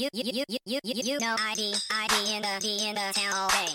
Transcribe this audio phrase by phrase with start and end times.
[0.00, 3.00] you, you, you, you, you, you, you know ID, ID in the D in the
[3.02, 3.68] uh, uh, town all day.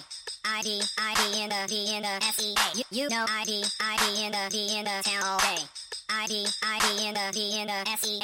[0.44, 2.56] ID, ID in the D in the uh, SEA.
[2.74, 5.62] You, you know ID, ID in the D in the town all day.
[6.10, 8.20] ID, ID in the D in the SEA.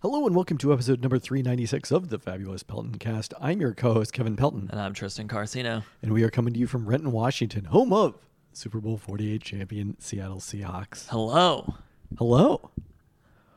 [0.00, 3.34] Hello and welcome to episode number 396 of the Fabulous Pelton Cast.
[3.38, 5.82] I'm your co-host Kevin Pelton, And I'm Tristan Carcino.
[6.00, 8.14] and we are coming to you from Renton, Washington, home of
[8.54, 11.08] Super Bowl 48 champion Seattle Seahawks.
[11.10, 11.74] Hello.
[12.16, 12.70] Hello.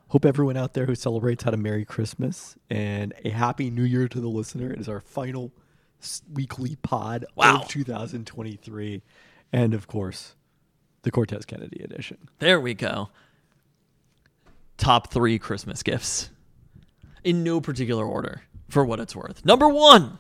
[0.10, 4.08] Hope everyone out there who celebrates had a Merry Christmas and a Happy New Year
[4.08, 4.72] to the listener.
[4.72, 5.52] It is our final
[6.32, 7.62] weekly pod Wow.
[7.64, 9.02] of 2023,
[9.52, 10.36] and of course,
[11.02, 12.30] the Cortez Kennedy edition.
[12.40, 13.10] There we go.
[14.78, 16.30] Top three Christmas gifts.
[17.24, 19.44] In no particular order, for what it's worth.
[19.44, 20.20] Number one,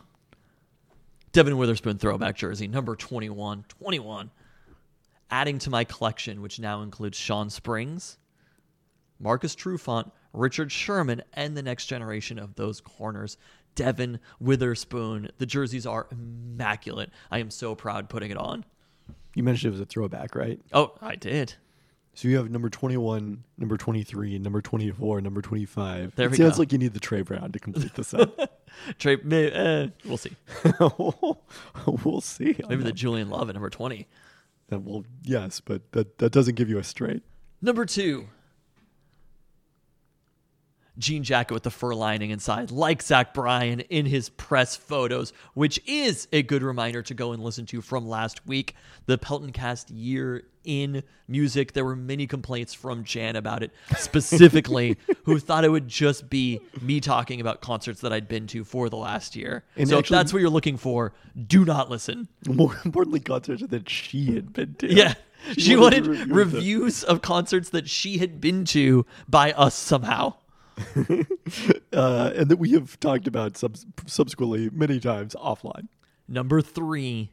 [1.31, 2.67] Devon Witherspoon throwback jersey.
[2.67, 3.63] Number 21.
[3.69, 4.31] 21.
[5.29, 8.17] Adding to my collection, which now includes Shawn Springs,
[9.19, 13.37] Marcus Trufant, Richard Sherman, and the next generation of those corners.
[13.75, 15.29] Devon Witherspoon.
[15.37, 17.11] The jerseys are immaculate.
[17.29, 18.65] I am so proud putting it on.
[19.35, 20.59] You mentioned it was a throwback, right?
[20.73, 21.53] Oh, I did.
[22.15, 26.15] So you have number 21, number 23, number 24, number 25.
[26.15, 26.61] There it we sounds go.
[26.61, 28.63] like you need the Tre Brown to complete the set.
[28.97, 30.35] Trey, may, eh, we'll see.
[31.85, 32.55] we'll see.
[32.67, 32.91] Maybe the.
[32.91, 34.07] Julian Love at number 20.
[34.71, 37.21] Uh, well, yes, but that, that doesn't give you a straight.
[37.61, 38.27] Number two,
[40.97, 45.79] jean jacket with the fur lining inside, like Zach Bryan in his press photos, which
[45.85, 49.89] is a good reminder to go and listen to from last week, the Pelton Cast
[49.89, 51.73] year in music.
[51.73, 56.59] There were many complaints from Jan about it, specifically, who thought it would just be
[56.81, 59.63] me talking about concerts that I'd been to for the last year.
[59.75, 61.13] And so actually- if that's what you're looking for,
[61.47, 62.27] do not listen.
[62.47, 64.93] More importantly, concerts that she had been to.
[64.93, 65.13] Yeah.
[65.55, 66.37] She, wanted, to review them.
[66.37, 70.33] reviews of concerts that she had been to by us somehow.
[71.93, 75.87] uh, and that we have talked about subs- subsequently many times offline.
[76.27, 77.31] Number three,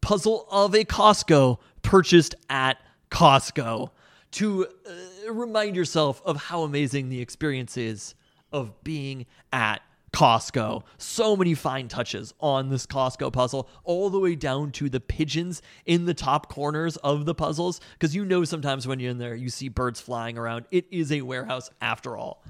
[0.00, 2.78] puzzle of a Costco purchased at
[3.10, 3.90] Costco
[4.32, 8.14] to uh, remind yourself of how amazing the experience is
[8.52, 9.80] of being at
[10.12, 10.82] Costco.
[10.98, 15.62] So many fine touches on this Costco puzzle, all the way down to the pigeons
[15.84, 17.80] in the top corners of the puzzles.
[17.92, 20.64] Because you know, sometimes when you're in there, you see birds flying around.
[20.70, 22.42] It is a warehouse after all.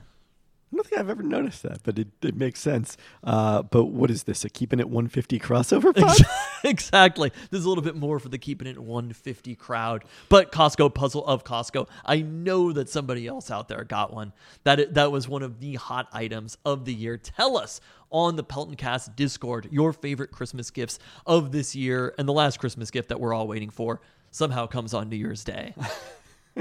[0.72, 2.96] I don't think I've ever noticed that, but it, it makes sense.
[3.22, 4.44] Uh, but what is this?
[4.44, 6.16] A keeping it 150 crossover pod?
[6.64, 7.30] exactly.
[7.50, 10.04] There's a little bit more for the keeping it 150 crowd.
[10.28, 11.88] But Costco puzzle of Costco.
[12.04, 14.32] I know that somebody else out there got one.
[14.64, 17.16] That it, that was one of the hot items of the year.
[17.16, 22.28] Tell us on the Pelton Cast Discord your favorite Christmas gifts of this year and
[22.28, 24.00] the last Christmas gift that we're all waiting for
[24.32, 25.74] somehow comes on New Year's Day.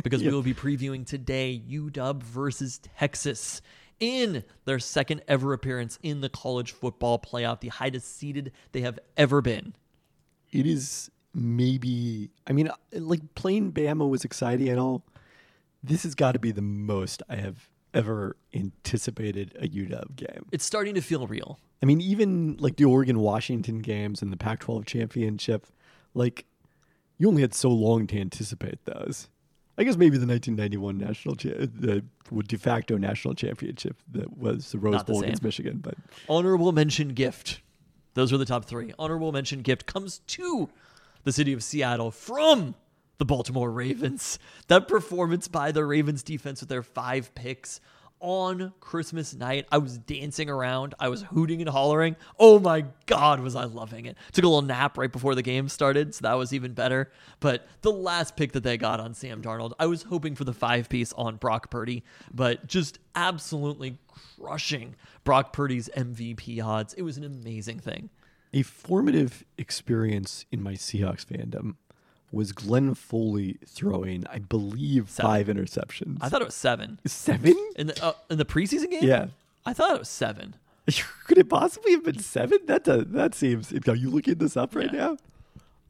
[0.03, 3.61] because we will be previewing today UW versus Texas
[3.99, 8.99] in their second ever appearance in the college football playoff, the highest seeded they have
[9.17, 9.75] ever been.
[10.51, 15.03] it is maybe I mean like playing Bama was exciting and all.
[15.83, 20.45] This has got to be the most I have ever anticipated a UW game.
[20.51, 21.59] It's starting to feel real.
[21.81, 25.67] I mean, even like the Oregon Washington games and the Pac 12 championship,
[26.13, 26.45] like
[27.17, 29.29] you only had so long to anticipate those.
[29.77, 32.03] I guess maybe the 1991 national, cha- the
[32.47, 35.47] de facto national championship that was the Rose Not the Bowl against same.
[35.47, 35.95] Michigan, but
[36.29, 37.61] Honorable mention gift.
[38.13, 38.93] Those are the top three.
[38.97, 40.69] Honorable mention gift comes to
[41.23, 42.75] the city of Seattle from
[43.17, 44.39] the Baltimore Ravens.
[44.67, 47.81] That performance by the Ravens defense with their five picks
[48.19, 49.65] on Christmas night.
[49.71, 50.95] I was dancing around.
[50.99, 52.15] I was hooting and hollering.
[52.39, 54.17] Oh my God, was I loving it.
[54.31, 57.11] Took a little nap right before the game started, so that was even better.
[57.39, 60.53] But the last pick that they got on Sam Darnold, I was hoping for the
[60.53, 63.99] five piece on Brock Purdy, but just absolutely
[64.39, 66.93] crushing Brock Purdy's MVP odds.
[66.93, 68.09] It was an amazing thing.
[68.53, 71.75] a formative experience in my Seahawks fandom
[72.31, 76.17] was Glenn Foley throwing, I believe, five interceptions.
[76.21, 77.55] I thought it was seven seven?
[77.75, 79.03] in the uh, in the preseason game.
[79.03, 79.27] Yeah.
[79.65, 80.55] I thought it was seven.
[81.27, 82.59] Could it possibly have been seven?
[82.65, 83.73] That does, that seems.
[83.87, 84.99] Are you looking this up right Yeah.
[84.99, 85.17] now?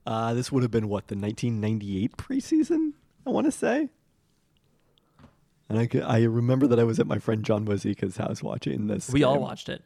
[0.07, 2.93] Uh, this would have been what the 1998 preseason.
[3.25, 3.89] I want to say.
[5.67, 8.85] And I, could, I remember that I was at my friend John Wazika's house watching
[8.85, 9.09] this.
[9.09, 9.81] We all watched it.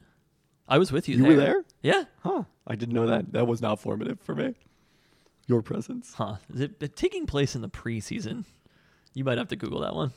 [0.68, 1.16] I was with you.
[1.16, 1.30] You there.
[1.30, 1.64] were there?
[1.82, 2.04] Yeah.
[2.22, 2.42] Huh?
[2.66, 3.32] I didn't know that.
[3.32, 4.54] That was not formative for me.
[5.50, 6.14] Your presence.
[6.14, 6.36] Huh.
[6.54, 8.44] Is it, taking place in the preseason?
[9.14, 10.12] You might have to Google that one.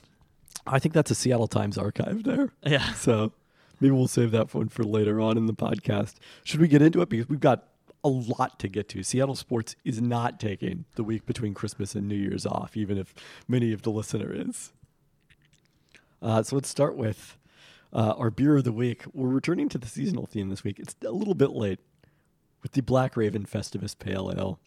[0.68, 2.54] I think that's a Seattle Times archive there.
[2.64, 2.94] Yeah.
[2.94, 3.34] So
[3.82, 6.18] maybe we'll save that one for later on in the podcast.
[6.44, 7.10] Should we get into it?
[7.10, 7.64] Because we've got
[8.04, 9.02] a lot to get to.
[9.02, 13.16] Seattle sports is not taking the week between Christmas and New Year's off, even if
[13.48, 14.72] many of the listener is.
[16.22, 17.38] Uh, so let's start with
[17.92, 19.04] Uh, our beer of the week.
[19.14, 20.80] We're returning to the seasonal theme this week.
[20.80, 21.80] It's a little bit late
[22.64, 24.60] with the Black Raven Festivus Pale Ale.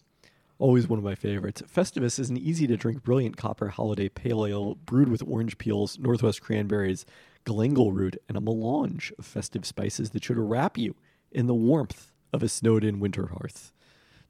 [0.59, 1.63] Always one of my favorites.
[1.63, 5.99] Festivus is an easy to drink, brilliant copper holiday pale ale brewed with orange peels,
[5.99, 7.05] Northwest cranberries,
[7.45, 10.95] galangal root, and a melange of festive spices that should wrap you
[11.31, 13.73] in the warmth of a snowed in winter hearth.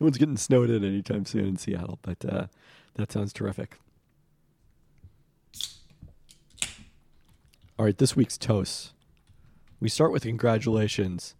[0.00, 2.46] No one's getting snowed in anytime soon in Seattle, but uh,
[2.94, 3.78] that sounds terrific.
[7.78, 8.92] All right, this week's toast.
[9.78, 11.34] We start with congratulations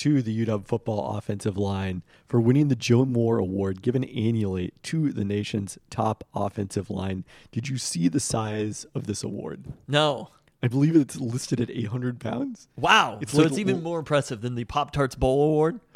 [0.00, 5.12] to the UW football offensive line for winning the Joe Moore Award given annually to
[5.12, 7.24] the nation's top offensive line.
[7.52, 9.66] Did you see the size of this award?
[9.86, 10.30] No.
[10.62, 12.68] I believe it's listed at 800 pounds.
[12.76, 13.18] Wow.
[13.20, 15.80] It's so like it's even more impressive than the Pop Tarts Bowl Award.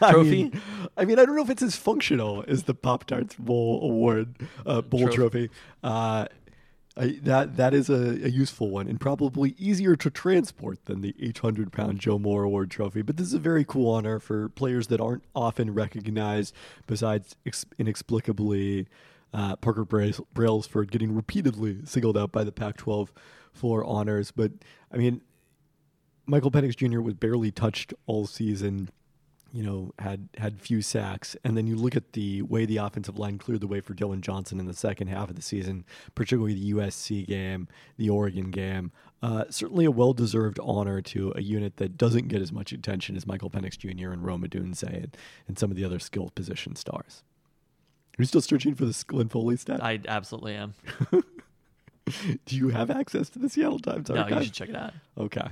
[0.00, 0.30] I Trophy?
[0.30, 0.62] mean,
[0.96, 4.34] I mean, I don't know if it's as functional as the Pop Tarts Bowl Award
[4.66, 5.16] uh, Bowl Trophy.
[5.16, 5.50] trophy.
[5.82, 6.26] Uh,
[6.96, 11.72] That that is a, a useful one and probably easier to transport than the 800
[11.72, 13.02] pound Joe Moore Award trophy.
[13.02, 16.54] But this is a very cool honor for players that aren't often recognized.
[16.86, 18.88] Besides, ex- inexplicably,
[19.32, 23.08] uh, Parker Brails- Brailsford getting repeatedly singled out by the Pac-12
[23.52, 24.30] for honors.
[24.32, 24.52] But
[24.92, 25.22] I mean,
[26.26, 27.00] Michael Penix Jr.
[27.00, 28.90] was barely touched all season.
[29.52, 33.18] You know, had had few sacks, and then you look at the way the offensive
[33.18, 36.54] line cleared the way for Dillon Johnson in the second half of the season, particularly
[36.54, 37.66] the USC game,
[37.96, 38.92] the Oregon game.
[39.22, 43.26] Uh, certainly a well-deserved honor to a unit that doesn't get as much attention as
[43.26, 44.12] Michael Penix Jr.
[44.12, 45.16] and Rome Odunze and,
[45.48, 47.22] and some of the other skill position stars.
[48.18, 49.82] Are you still searching for this Glenn Foley stat?
[49.84, 50.74] I absolutely am.
[52.46, 54.38] Do you have access to the Seattle Times No, archive?
[54.38, 54.94] you should check it out.
[55.18, 55.46] Okay.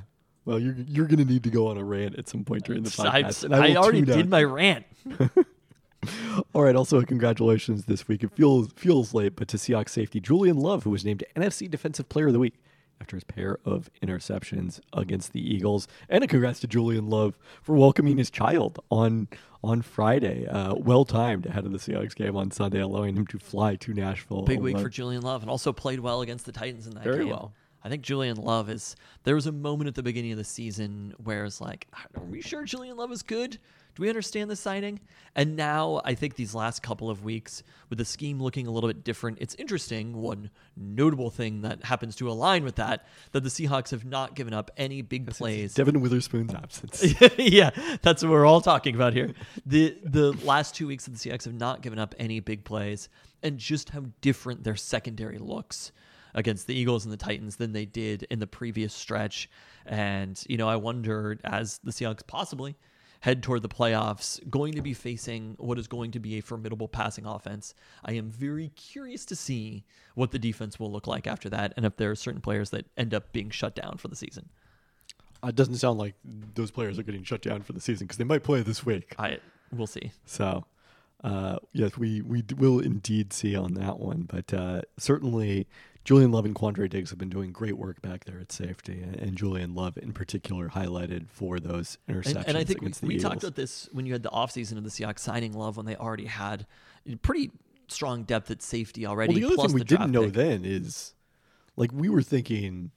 [0.48, 2.82] Well, you're you're going to need to go on a rant at some point during
[2.82, 3.44] the I, podcast.
[3.44, 4.86] and I will already did my rant.
[6.54, 6.74] All right.
[6.74, 8.24] Also, congratulations this week.
[8.24, 12.08] It feels feels late, but to Seahawks safety Julian Love, who was named NFC Defensive
[12.08, 12.54] Player of the Week
[12.98, 17.76] after his pair of interceptions against the Eagles, and a congrats to Julian Love for
[17.76, 19.28] welcoming his child on
[19.62, 20.46] on Friday.
[20.46, 23.92] Uh, well timed ahead of the Seahawks game on Sunday, allowing him to fly to
[23.92, 24.44] Nashville.
[24.44, 27.24] Big week for Julian Love, and also played well against the Titans in that Very
[27.24, 27.28] game.
[27.28, 27.52] well.
[27.84, 28.96] I think Julian Love is.
[29.24, 32.40] There was a moment at the beginning of the season where it's like, are we
[32.40, 33.58] sure Julian Love is good?
[33.98, 35.00] Do we understand the signing?
[35.34, 38.88] And now I think these last couple of weeks, with the scheme looking a little
[38.88, 40.22] bit different, it's interesting.
[40.22, 44.54] One notable thing that happens to align with that that the Seahawks have not given
[44.54, 45.74] up any big plays.
[45.74, 47.12] Devon Witherspoon's absence.
[47.38, 47.70] yeah,
[48.02, 49.34] that's what we're all talking about here.
[49.66, 53.08] The the last two weeks of the Seahawks have not given up any big plays,
[53.42, 55.90] and just how different their secondary looks
[56.34, 59.48] against the Eagles and the Titans than they did in the previous stretch.
[59.86, 62.76] And you know, I wonder as the Seahawks possibly
[63.20, 66.88] head toward the playoffs, going to be facing what is going to be a formidable
[66.88, 67.74] passing offense.
[68.04, 69.84] I am very curious to see
[70.14, 72.86] what the defense will look like after that, and if there are certain players that
[72.96, 74.48] end up being shut down for the season.
[75.44, 76.14] It doesn't sound like
[76.54, 79.14] those players are getting shut down for the season because they might play this week.
[79.18, 79.38] I
[79.72, 80.10] we'll see.
[80.26, 80.64] So,
[81.22, 84.22] uh, yes, we we will indeed see on that one.
[84.22, 85.68] But uh, certainly,
[86.08, 89.14] Julian Love and Quandre Diggs have been doing great work back there at safety, and,
[89.16, 93.14] and Julian Love in particular highlighted for those interceptions And, and I think we, we
[93.16, 93.30] Eagles.
[93.30, 95.96] talked about this when you had the offseason of the Seahawks signing Love when they
[95.96, 96.66] already had
[97.20, 97.50] pretty
[97.88, 99.34] strong depth at safety already.
[99.34, 100.32] well, the other plus thing we didn't know pick.
[100.32, 101.12] then is,
[101.76, 102.90] like, we were thinking,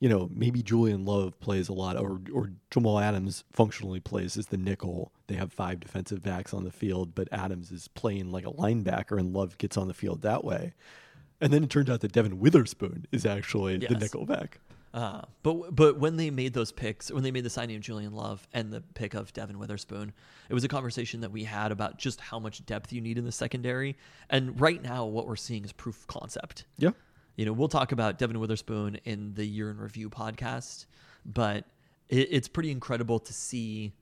[0.00, 4.46] you know, maybe Julian Love plays a lot, or or Jamal Adams functionally plays as
[4.46, 5.12] the nickel.
[5.28, 9.16] They have five defensive backs on the field, but Adams is playing like a linebacker,
[9.16, 10.74] and Love gets on the field that way.
[11.40, 14.00] And then it turned out that Devon Witherspoon is actually the Yes.
[14.00, 14.60] nickel back.
[14.94, 18.14] Uh, but but when they made those picks, when they made the signing of Julian
[18.14, 20.12] Love and the pick of Devon Witherspoon,
[20.48, 23.24] it was a conversation that we had about just how much depth you need in
[23.24, 23.96] the secondary.
[24.30, 26.64] And right now, what we're seeing is proof concept.
[26.78, 26.90] Yeah.
[27.36, 30.86] You know, we'll talk about Devon Witherspoon in the Year in Review podcast,
[31.24, 31.66] but
[32.08, 33.92] it, it's pretty incredible to see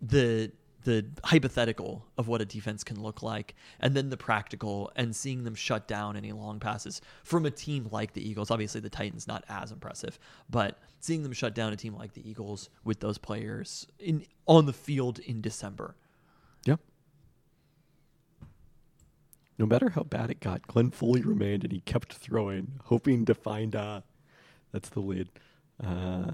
[0.00, 0.50] the
[0.84, 5.44] the hypothetical of what a defense can look like, and then the practical, and seeing
[5.44, 8.50] them shut down any long passes from a team like the Eagles.
[8.50, 10.18] Obviously, the Titans not as impressive,
[10.50, 14.66] but seeing them shut down a team like the Eagles with those players in on
[14.66, 15.94] the field in December.
[16.64, 16.76] Yeah.
[19.58, 23.34] No matter how bad it got, Glenn Foley remained and he kept throwing, hoping to
[23.34, 24.00] find uh
[24.72, 25.28] that's the lead.
[25.84, 26.32] Uh,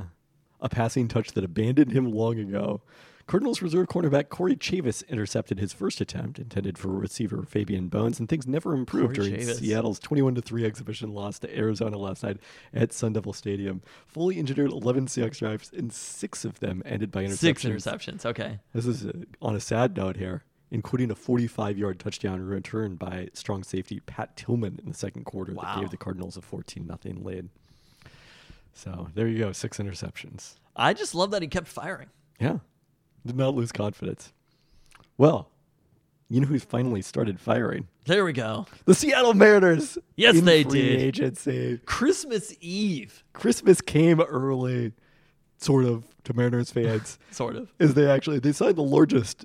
[0.60, 2.80] a passing touch that abandoned him long ago.
[3.28, 8.26] Cardinals reserve cornerback Corey Chavous intercepted his first attempt, intended for receiver Fabien Bownes, and
[8.26, 9.60] things never improved Corey during Chavous.
[9.60, 12.38] Seattle's 21 to 3 exhibition loss to Arizona last night
[12.72, 13.82] at Sun Devil Stadium.
[14.06, 17.36] Foley engineered 11 Seahawks drives, and six of them ended by interceptions.
[17.36, 18.24] Six interceptions.
[18.26, 18.58] Okay.
[18.72, 23.28] This is uh on a sad note here, including a 45 yard touchdown return by
[23.34, 25.64] strong safety Pat Tillman in the second quarter Wow.
[25.74, 27.50] that gave the Cardinals a 14 0 lead.
[28.72, 30.54] So there you go, six interceptions.
[30.74, 32.08] I just love that he kept firing.
[32.40, 32.58] Yeah.
[33.28, 34.32] Did not lose confidence.
[35.18, 35.50] Well,
[36.30, 37.86] you know who's finally started firing?
[38.06, 38.64] There we go.
[38.86, 39.98] The Seattle Mariners.
[40.16, 41.00] Yes, in they free did.
[41.00, 41.78] Agency.
[41.84, 44.92] Christmas Eve, Christmas came early,
[45.58, 47.18] sort of, to Mariners fans.
[47.30, 47.70] sort of.
[47.78, 49.44] is they actually they signed the largest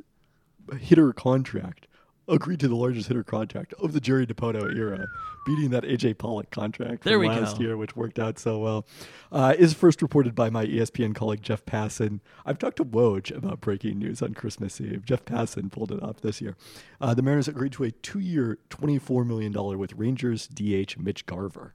[0.80, 1.88] hitter contract,
[2.27, 5.06] agreed to the largest hitter contract of the Jerry Dipoto era,
[5.46, 7.63] beating that AJ Pollock contract There from last go.
[7.63, 8.86] year, which worked out so well.
[9.32, 12.20] Uh, is first reported by my ESPN colleague Jeff Passan.
[12.46, 15.06] I've talked to Woj about breaking news on Christmas Eve.
[15.06, 16.56] Jeff Passan pulled it off this year.
[17.01, 21.74] Uh, the Mariners agreed to a two-year, twenty-four million dollar with Rangers DH Mitch Garver.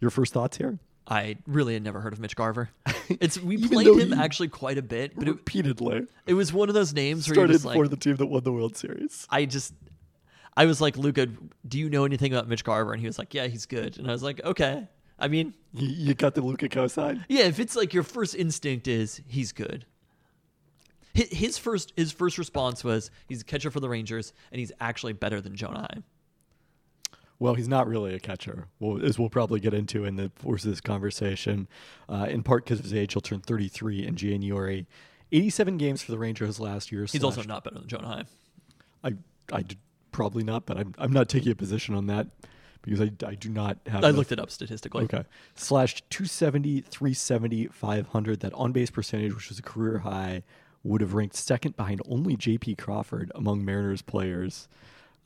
[0.00, 0.78] Your first thoughts here?
[1.06, 2.70] I really had never heard of Mitch Garver.
[3.20, 6.94] It's we played him actually quite a bit, but Repeatedly it was one of those
[6.94, 9.26] names where you're started just like, for the team that won the World Series.
[9.28, 9.74] I just,
[10.56, 11.26] I was like, Luca,
[11.68, 12.92] do you know anything about Mitch Garver?
[12.94, 13.98] And he was like, Yeah, he's good.
[13.98, 14.88] And I was like, Okay.
[15.18, 17.22] I mean, You, you got the Luca cosign.
[17.28, 19.84] yeah, if it's like your first instinct is he's good.
[21.12, 25.12] His first his first response was he's a catcher for the Rangers and he's actually
[25.12, 26.04] better than Jonah Heim.
[27.44, 30.64] Well, he's not really a catcher, well, as we'll probably get into in the course
[30.64, 31.68] of this conversation.
[32.08, 34.86] Uh, in part because of his age, he'll turn 33 in January.
[35.30, 37.04] 87 games for the Rangers last year.
[37.04, 38.26] He's also not better than Jonah Heim.
[39.04, 39.14] I,
[39.54, 39.76] I d-
[40.10, 42.28] probably not, but I'm, I'm not taking a position on that
[42.80, 44.04] because I, I do not have.
[44.04, 45.04] I looked it up statistically.
[45.04, 45.24] Okay.
[45.54, 48.40] Slashed 270, 370, 500.
[48.40, 50.44] That on base percentage, which was a career high,
[50.82, 52.76] would have ranked second behind only J.P.
[52.76, 54.66] Crawford among Mariners players.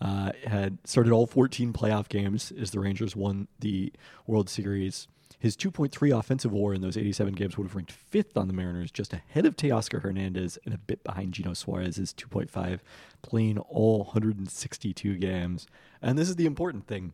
[0.00, 3.92] Uh, had started all 14 playoff games as the Rangers won the
[4.26, 5.08] World Series.
[5.40, 8.90] His 2.3 offensive WAR in those 87 games would have ranked fifth on the Mariners,
[8.90, 12.80] just ahead of Teoscar Hernandez and a bit behind Geno Suarez's 2.5,
[13.22, 15.66] playing all 162 games.
[16.02, 17.12] And this is the important thing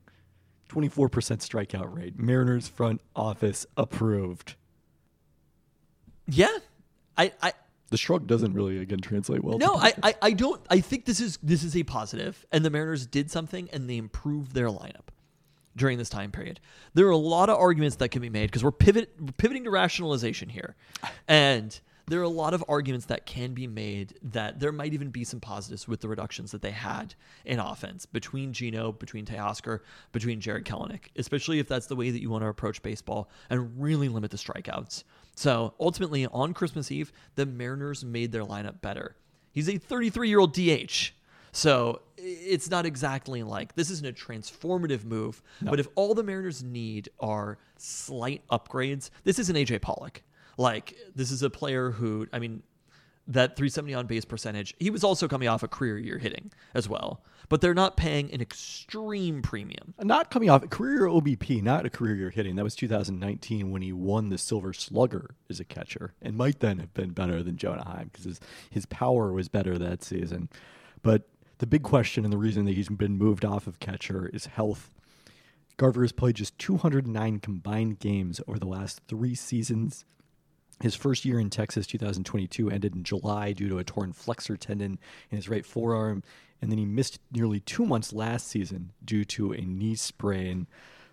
[0.71, 2.19] 24% strikeout rate.
[2.19, 4.55] Mariners front office approved.
[6.27, 6.59] Yeah.
[7.17, 7.53] I, I
[7.95, 9.57] The shrug doesn't really, again, translate well.
[9.57, 9.95] to No, I.
[10.03, 10.61] I, I don't.
[10.69, 13.99] I think this is this is a positive, and the Mariners did something, and they
[13.99, 15.11] improved their lineup
[15.77, 16.59] during this time period.
[16.95, 19.63] There are a lot of arguments that can be made because we're pivot we're pivoting
[19.63, 20.75] to rationalization here,
[21.29, 25.11] and there are a lot of arguments that can be made that there might even
[25.11, 29.83] be some positives with the reductions that they had in offense between Geno, between Teoscar,
[30.11, 33.81] between Jarred Kelenic, especially if that's the way that you want to approach baseball and
[33.81, 35.05] really limit the strikeouts.
[35.35, 39.17] So ultimately, on Christmas Eve, the Mariners made their lineup better.
[39.53, 41.13] He's a 33 year old DH.
[41.53, 46.65] So it's not exactly like this isn't a transformative move, but if all the Mariners
[46.65, 50.23] need are slight upgrades, this isn't AJ Pollock.
[50.57, 52.63] Like this is a player who, I mean,
[53.27, 56.89] that 370 on base percentage, he was also coming off a career year hitting as
[56.89, 57.23] well.
[57.49, 59.95] But they're not paying an extreme premium.
[60.03, 62.57] Not coming off a career OBP, not a career year hitting.
[62.57, 66.79] That was 2019 when he won the Silver Slugger as a catcher, and might then
[66.79, 68.41] have been better than Jonah Heim because his
[68.71, 70.49] his power was better that season.
[71.03, 71.29] But
[71.59, 74.91] the big question and the reason that he's been moved off of catcher is health.
[75.77, 80.05] Garver has played just 209 combined games over the last three seasons.
[80.81, 84.99] His first year in Texas, 2022, ended in July due to a torn flexor tendon
[85.31, 86.23] in his right forearm,
[86.61, 90.67] and then he missed nearly two months last season due to a knee sprain.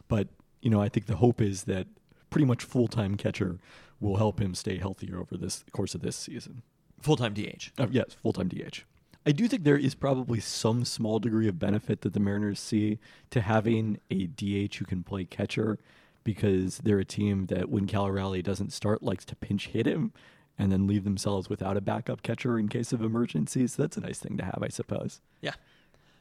[0.08, 0.30] But
[0.62, 1.88] you know, I think the hope is that
[2.30, 3.60] pretty much full-time catcher
[4.00, 6.64] will help him stay healthier over this course of this season.
[7.02, 7.72] Full time DH.
[7.78, 8.84] Uh, yes, full-time DH.
[9.26, 13.00] I do think there is probably some small degree of benefit that the Mariners see
[13.30, 15.78] to having a DH who can play catcher
[16.24, 20.14] because they're a team that when Cal Raleigh doesn't start likes to pinch hit him
[20.58, 23.76] and then leave themselves without a backup catcher in case of emergencies.
[23.76, 25.22] That's a nice thing to have, I suppose.
[25.42, 25.54] Yeah.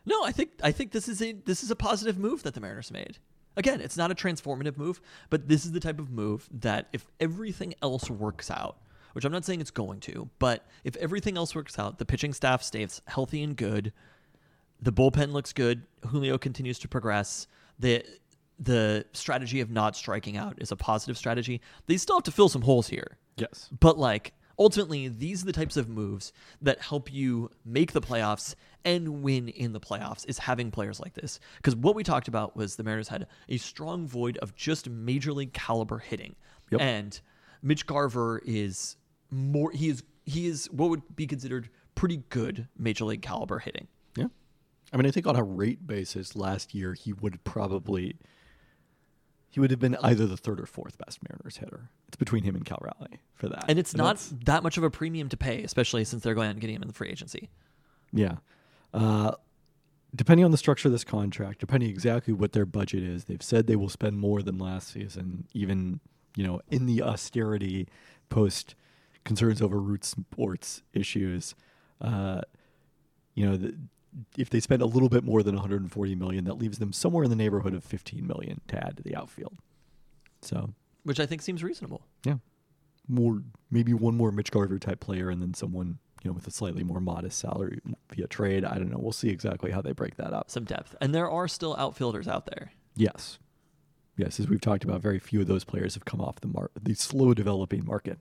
[0.07, 2.61] No, I think I think this is a this is a positive move that the
[2.61, 3.19] Mariners made.
[3.57, 7.05] Again, it's not a transformative move, but this is the type of move that if
[7.19, 8.77] everything else works out,
[9.13, 12.33] which I'm not saying it's going to, but if everything else works out, the pitching
[12.33, 13.93] staff stays healthy and good,
[14.81, 17.47] the bullpen looks good, Julio continues to progress,
[17.79, 18.05] the
[18.61, 21.61] the strategy of not striking out is a positive strategy.
[21.87, 23.17] They still have to fill some holes here.
[23.37, 23.71] Yes.
[23.81, 28.55] But like ultimately, these are the types of moves that help you make the playoffs
[28.85, 31.41] and win in the playoffs is having players like this.
[31.57, 35.33] Because what we talked about was the Mariners had a strong void of just major
[35.33, 36.37] league caliber hitting.
[36.71, 36.81] Yep.
[36.83, 37.21] And
[37.63, 38.97] Mitch Garver is
[39.31, 43.89] more he is he is what would be considered pretty good major league caliber hitting.
[44.17, 44.27] Yeah.
[44.93, 48.17] I mean, I think on a rate basis last year, he would probably
[49.51, 51.91] he would have been either the third or fourth best Mariners hitter.
[52.09, 53.65] It's between him and Cal Raleigh for that.
[53.69, 56.53] And it's not that much of a premium to pay, especially since they're going out
[56.53, 57.51] and getting him in the free agency.
[58.13, 58.37] Yeah.
[58.95, 59.33] Uh,
[60.15, 63.67] depending on the structure of this contract, depending exactly what their budget is, they've said
[63.67, 66.01] they will spend more than last season, even
[66.37, 67.89] you know, in the austerity
[68.29, 68.75] post
[69.25, 71.55] concerns over root sports issues,
[72.01, 72.41] uh,
[73.35, 73.77] you know, the,
[74.37, 77.31] if they spend a little bit more than 140 million, that leaves them somewhere in
[77.31, 79.59] the neighborhood of 15 million to add to the outfield.
[80.43, 80.75] So
[81.05, 82.03] which I think seems reasonable.
[82.25, 82.37] yeah,
[83.09, 86.51] more maybe one more Mitch Garver type player, and then someone you know with a
[86.51, 87.81] slightly more modest salary
[88.15, 88.65] via trade.
[88.65, 88.99] I don't know.
[88.99, 90.51] We'll see exactly how they break that up.
[90.51, 90.95] Some depth.
[91.01, 92.73] And there are still outfielders out there.
[92.97, 93.39] Yes,
[94.17, 96.71] yes, as we've talked about, very few of those players have come off the mar-
[96.81, 98.19] the slow developing market.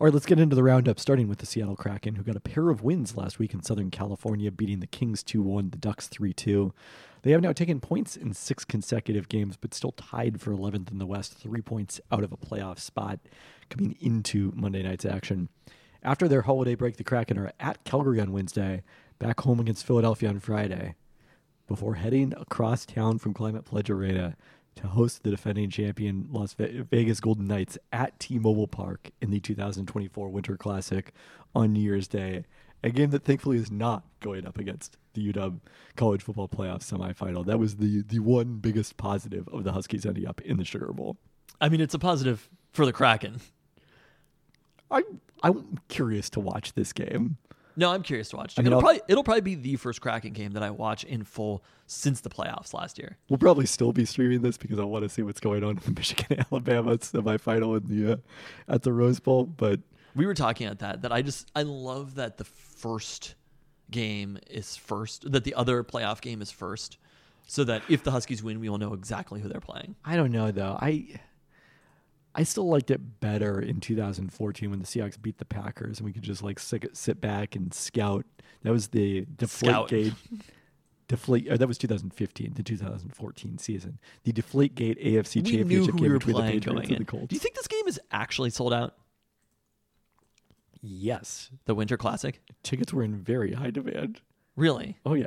[0.00, 2.40] All right, let's get into the roundup, starting with the Seattle Kraken, who got a
[2.40, 6.08] pair of wins last week in Southern California, beating the Kings 2 1, the Ducks
[6.08, 6.74] 3 2.
[7.22, 10.98] They have now taken points in six consecutive games, but still tied for 11th in
[10.98, 13.20] the West, three points out of a playoff spot
[13.70, 15.48] coming into Monday night's action.
[16.02, 18.82] After their holiday break, the Kraken are at Calgary on Wednesday,
[19.20, 20.96] back home against Philadelphia on Friday,
[21.68, 24.36] before heading across town from Climate Pledge Arena
[24.76, 30.28] to host the defending champion Las Vegas Golden Knights at T-Mobile Park in the 2024
[30.28, 31.12] Winter Classic
[31.54, 32.44] on New Year's Day.
[32.82, 35.60] A game that thankfully is not going up against the UW
[35.96, 37.46] College Football Playoff semifinal.
[37.46, 40.92] That was the the one biggest positive of the Huskies ending up in the Sugar
[40.92, 41.16] Bowl.
[41.60, 43.40] I mean, it's a positive for the Kraken.
[44.90, 47.38] I'm I'm curious to watch this game.
[47.76, 48.54] No, I'm curious to watch.
[48.58, 51.04] I mean, it'll I'll- probably it'll probably be the first Kraken game that I watch
[51.04, 53.16] in full since the playoffs last year.
[53.28, 55.80] We'll probably still be streaming this because I want to see what's going on in
[55.84, 58.16] the Michigan Alabama semifinal in the uh,
[58.68, 59.44] at the Rose Bowl.
[59.44, 59.80] But
[60.14, 63.34] We were talking at that that I just I love that the first
[63.90, 66.96] game is first, that the other playoff game is first,
[67.46, 69.94] so that if the Huskies win, we will know exactly who they're playing.
[70.04, 70.78] I don't know though.
[70.80, 71.06] I
[72.34, 76.12] I still liked it better in 2014 when the Seahawks beat the Packers and we
[76.12, 78.24] could just like sit, sit back and scout.
[78.62, 80.12] That was the deflate gate.
[81.06, 81.52] Deflate.
[81.52, 83.98] Or that was 2015, the 2014 season.
[84.24, 87.26] The deflate gate AFC we Championship game we between the Patriots and the Colts.
[87.28, 88.94] Do you think this game is actually sold out?
[90.86, 94.20] yes, The Winter Classic, tickets were in very high demand.
[94.56, 94.98] really?
[95.06, 95.26] Oh yeah.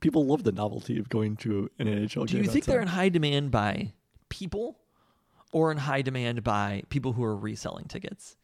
[0.00, 2.26] People love the novelty of going to an NHL Do game.
[2.26, 3.92] Do you think they're in high demand by
[4.28, 4.78] people,
[5.54, 8.36] or in high demand by people who are reselling tickets?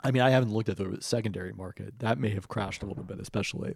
[0.00, 1.98] I mean, I haven't looked at the secondary market.
[1.98, 3.74] That may have crashed a little bit, especially.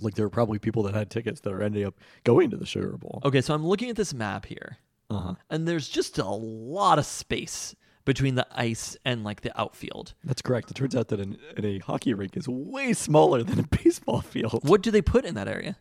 [0.00, 1.94] Like there are probably people that had tickets that are ending up
[2.24, 3.20] going to the Sugar Bowl.
[3.24, 4.78] Okay, so I'm looking at this map here,
[5.10, 5.34] Uh-huh.
[5.50, 7.74] and there's just a lot of space
[8.06, 10.14] between the ice and like the outfield.
[10.24, 10.70] That's correct.
[10.70, 14.20] It turns out that an, an, a hockey rink is way smaller than a baseball
[14.22, 14.60] field.
[14.68, 15.76] What do they put in that area?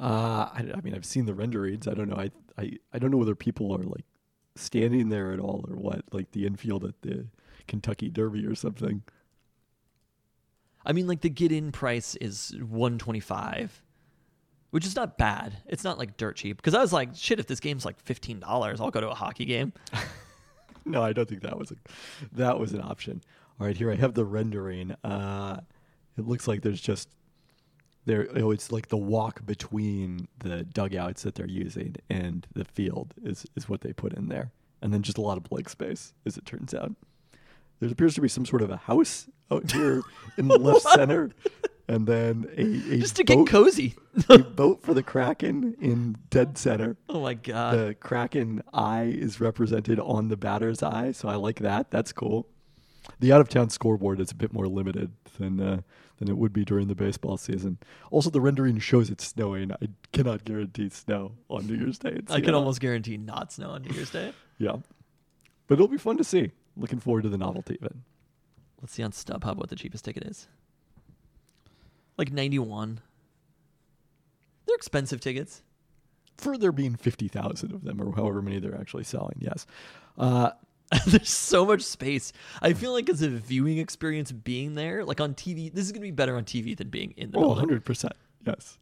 [0.00, 1.88] Uh, I, I mean, I've seen the renderings.
[1.88, 2.16] I don't know.
[2.16, 4.04] I, I I don't know whether people are like
[4.58, 6.02] standing there at all or what.
[6.12, 7.26] Like the infield at the
[7.66, 9.02] Kentucky Derby or something.
[10.84, 13.82] I mean, like the get in price is 125,
[14.70, 15.58] which is not bad.
[15.66, 16.56] It's not like dirt cheap.
[16.56, 18.42] Because I was like, shit, if this game's like $15,
[18.80, 19.72] I'll go to a hockey game.
[20.88, 21.74] No, I don't think that was a
[22.32, 23.22] that was an option.
[23.60, 24.94] All right, here I have the rendering.
[25.04, 25.60] Uh,
[26.16, 27.10] it looks like there's just
[28.08, 28.26] there.
[28.34, 33.46] Oh, it's like the walk between the dugouts that they're using and the field is
[33.54, 34.50] is what they put in there,
[34.82, 36.92] and then just a lot of blank space, as it turns out.
[37.80, 40.02] There appears to be some sort of a house out here
[40.36, 41.30] in the left center,
[41.86, 43.94] and then a, a Just to get cozy.
[44.28, 47.74] a boat for the Kraken in dead center Oh my God.
[47.74, 51.92] the Kraken eye is represented on the batter's eye, so I like that.
[51.92, 52.48] That's cool.
[53.20, 55.80] The out of town scoreboard is a bit more limited than uh,
[56.18, 57.78] than it would be during the baseball season.
[58.10, 59.72] Also, the rendering shows it's snowing.
[59.72, 62.20] I cannot guarantee snow on New Year's Day.
[62.28, 64.32] I can almost guarantee not snow on New Year's Day.
[64.58, 64.76] yeah,
[65.66, 66.52] but it'll be fun to see.
[66.76, 67.96] Looking forward to the novelty of it.
[68.80, 70.46] Let's see on StubHub what the cheapest ticket is.
[72.16, 73.00] Like 91.
[74.66, 75.62] They're expensive tickets.
[76.36, 79.66] For there being fifty thousand of them, or however many they're actually selling, yes.
[80.16, 80.50] Uh,
[81.06, 82.32] There's so much space.
[82.62, 85.04] I feel like it's a viewing experience being there.
[85.04, 87.38] Like on TV, this is going to be better on TV than being in the
[87.38, 87.78] Oh, building.
[87.80, 88.10] 100%.
[88.46, 88.78] Yes.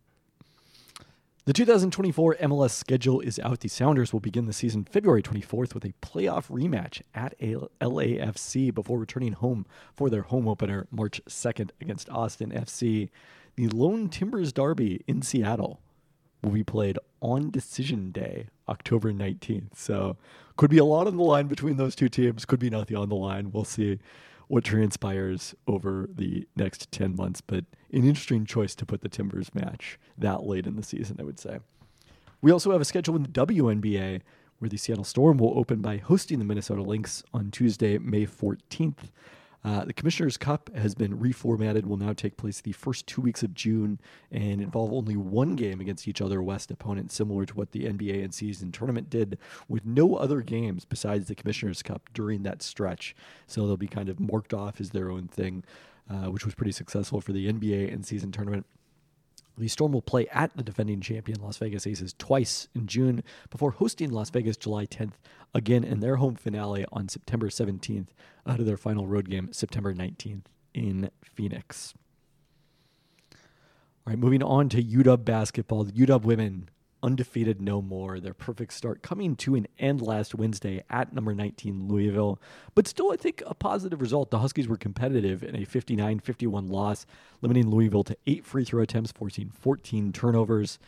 [1.47, 3.61] The 2024 MLS schedule is out.
[3.61, 8.99] The Sounders will begin the season February 24th with a playoff rematch at LAFC before
[8.99, 9.65] returning home
[9.95, 13.11] for their home opener March 2nd against Austin FC.
[13.55, 15.81] The Lone Timbers Derby in Seattle
[16.43, 19.77] will be played on decision day, October 19th.
[19.77, 20.17] So,
[20.57, 23.09] could be a lot on the line between those two teams, could be nothing on
[23.09, 23.51] the line.
[23.53, 23.99] We'll see
[24.49, 29.55] what transpires over the next 10 months, but an interesting choice to put the Timbers
[29.55, 31.59] match that late in the season, I would say.
[32.41, 34.21] We also have a schedule in the WNBA
[34.59, 39.11] where the Seattle Storm will open by hosting the Minnesota Lynx on Tuesday, May 14th.
[39.67, 43.43] Uh, the Commissioner's Cup has been reformatted, will now take place the first two weeks
[43.43, 43.99] of June
[44.31, 48.23] and involve only one game against each other West opponent, similar to what the NBA
[48.23, 53.17] and season tournament did, with no other games besides the Commissioner's Cup during that stretch.
[53.49, 55.65] So they'll be kind of marked off as their own thing,
[56.09, 58.67] uh, which was pretty successful for the NBA and season tournament.
[59.59, 63.71] The Storm will play at the defending champion Las Vegas Aces twice in June before
[63.71, 65.15] hosting Las Vegas July 10th
[65.55, 68.09] again in their home finale on September 17th
[68.45, 71.95] ahead of their final road game September 19th in Phoenix.
[73.33, 75.85] All right, moving on to UW basketball.
[75.85, 76.69] The UW women
[77.07, 78.19] undefeated no more.
[78.19, 82.41] Their perfect start coming to an end last Wednesday at number 19 Louisville.
[82.75, 84.33] But still, I think a positive result.
[84.33, 87.07] The Huskies were competitive in a 59 51 loss,
[87.41, 90.81] limiting Louisville to eight free throw attempts, forcing 14 turnovers.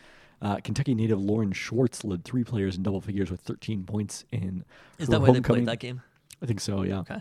[0.42, 4.64] Uh, Kentucky native Lauren Schwartz led three players in double figures with 13 points in.
[4.98, 6.02] Is that why they played that game?
[6.42, 7.00] I think so, yeah.
[7.00, 7.20] Okay.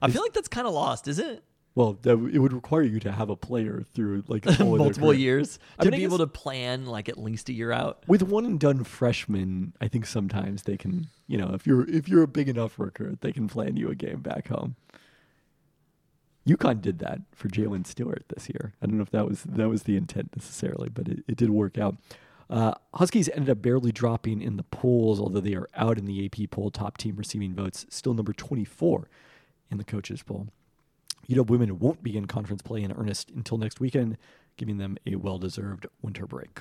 [0.00, 1.44] I feel like that's kind of lost, isn't it?
[1.74, 4.58] Well, that, w- it would require you to have a player through like all of
[4.58, 5.18] their Multiple career.
[5.20, 7.72] years I to mean, I be able guess- to plan like at least a year
[7.72, 8.04] out.
[8.06, 12.08] with one and done freshmen, I think sometimes they can, you know, if you're if
[12.08, 14.76] you're a big enough recruit, they can plan you a game back home.
[16.46, 18.74] UConn did that for Jalen Stewart this year.
[18.82, 21.50] I don't know if that was that was the intent necessarily, but it, it did
[21.50, 21.96] work out.
[22.50, 26.26] Uh, Huskies ended up barely dropping in the polls, although they are out in the
[26.26, 29.08] AP poll, top team receiving votes, still number 24
[29.70, 30.48] in the coaches poll.
[31.28, 34.18] UW women won't begin conference play in earnest until next weekend,
[34.56, 36.60] giving them a well-deserved winter break.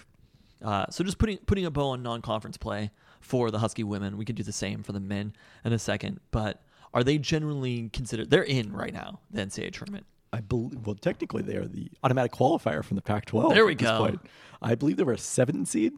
[0.64, 4.18] Uh, so just putting putting a bow on non-conference play for the Husky women.
[4.18, 5.34] We can do the same for the men
[5.66, 6.20] in a second.
[6.30, 6.62] But
[6.94, 8.30] are they generally considered?
[8.30, 10.06] They're in right now the NCAA tournament.
[10.34, 13.54] I believe, well, technically they are the automatic qualifier from the Pac-12.
[13.54, 13.98] There we go.
[13.98, 14.22] point.
[14.62, 15.94] I believe they were a seven seed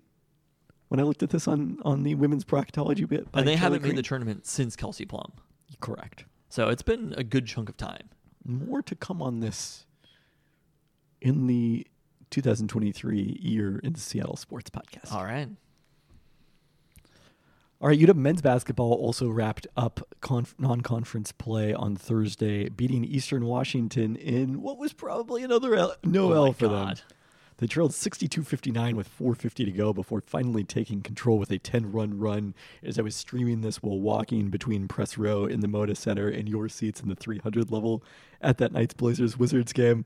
[0.87, 3.27] when I looked at this on on the women's proctology bit.
[3.33, 5.33] And they Kelly haven't made the tournament since Kelsey Plum.
[5.81, 6.25] correct.
[6.49, 8.09] So it's been a good chunk of time.
[8.45, 9.85] More to come on this
[11.21, 11.87] in the
[12.29, 15.13] 2023 year in the Seattle sports podcast.
[15.13, 15.47] All right.
[17.81, 23.43] All right, UW men's basketball also wrapped up conf- non-conference play on Thursday, beating Eastern
[23.45, 26.95] Washington in what was probably another L- no Oh L for them.
[27.57, 32.53] They trailed 62-59 with 4:50 to go before finally taking control with a 10-run run.
[32.83, 36.49] As I was streaming this while walking between press row in the Moda Center and
[36.49, 38.03] your seats in the 300 level
[38.41, 40.05] at that night's Blazers Wizards game,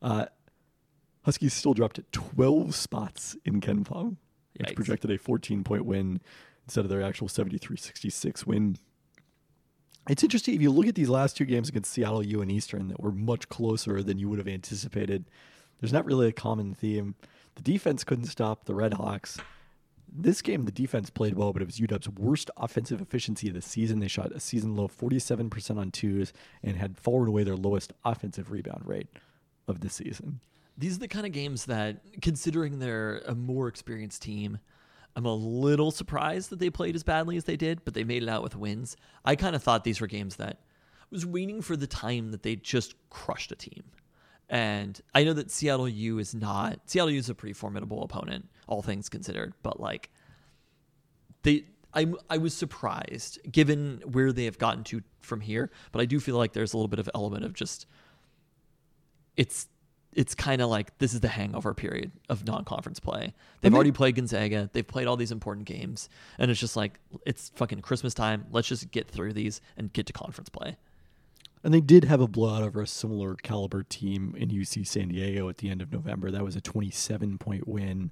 [0.00, 0.26] uh,
[1.24, 4.18] Huskies still dropped 12 spots in Ken Pom,
[4.58, 4.74] which Yikes.
[4.74, 6.20] projected a 14 point win
[6.64, 8.76] instead of their actual 73 66 win.
[10.08, 12.88] It's interesting if you look at these last two games against Seattle U and Eastern
[12.88, 15.26] that were much closer than you would have anticipated.
[15.82, 17.16] There's not really a common theme.
[17.56, 19.38] The defense couldn't stop the Red Hawks.
[20.14, 23.62] This game, the defense played well, but it was UW's worst offensive efficiency of the
[23.62, 23.98] season.
[23.98, 27.92] They shot a season low 47% on twos and had far and away their lowest
[28.04, 29.08] offensive rebound rate
[29.66, 30.38] of the season.
[30.78, 34.60] These are the kind of games that, considering they're a more experienced team,
[35.16, 38.22] I'm a little surprised that they played as badly as they did, but they made
[38.22, 38.96] it out with wins.
[39.24, 40.60] I kind of thought these were games that
[41.10, 43.82] was waiting for the time that they just crushed a team.
[44.52, 48.50] And I know that Seattle U is not Seattle U is a pretty formidable opponent,
[48.68, 50.10] all things considered, but like
[51.42, 56.04] they I I was surprised given where they have gotten to from here, but I
[56.04, 57.86] do feel like there's a little bit of element of just
[59.38, 59.68] it's
[60.12, 63.32] it's kind of like this is the hangover period of non-conference play.
[63.62, 64.68] They've already played Gonzaga.
[64.74, 68.44] They've played all these important games, and it's just like it's fucking Christmas time.
[68.50, 70.76] Let's just get through these and get to conference play.
[71.64, 75.48] And they did have a blowout over a similar caliber team in UC San Diego
[75.48, 76.30] at the end of November.
[76.30, 78.10] That was a 27 point win,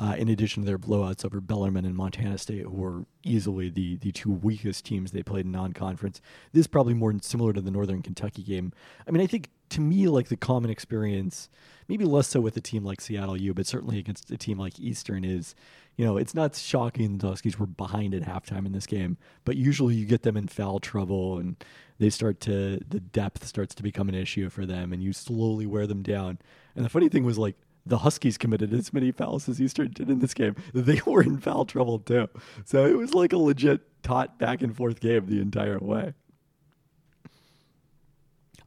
[0.00, 3.96] uh, in addition to their blowouts over Bellarmine and Montana State, who were easily the,
[3.96, 6.22] the two weakest teams they played in non conference.
[6.52, 8.72] This is probably more similar to the Northern Kentucky game.
[9.06, 11.50] I mean, I think to me, like the common experience,
[11.86, 14.80] maybe less so with a team like Seattle U, but certainly against a team like
[14.80, 15.54] Eastern, is
[15.96, 19.58] you know, it's not shocking the Huskies were behind at halftime in this game, but
[19.58, 21.62] usually you get them in foul trouble and
[21.98, 25.66] they start to, the depth starts to become an issue for them and you slowly
[25.66, 26.38] wear them down.
[26.74, 27.56] And the funny thing was, like,
[27.90, 30.54] the Huskies committed as many fouls as Eastern did in this game.
[30.72, 32.28] They were in foul trouble too.
[32.64, 36.14] So it was like a legit taut back and forth game the entire way.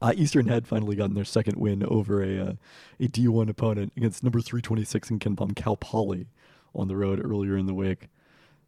[0.02, 2.52] Uh, Eastern had finally gotten their second win over a uh,
[3.00, 6.26] a D1 opponent against number 326 in KenPom, Cal Poly,
[6.74, 8.08] on the road earlier in the week.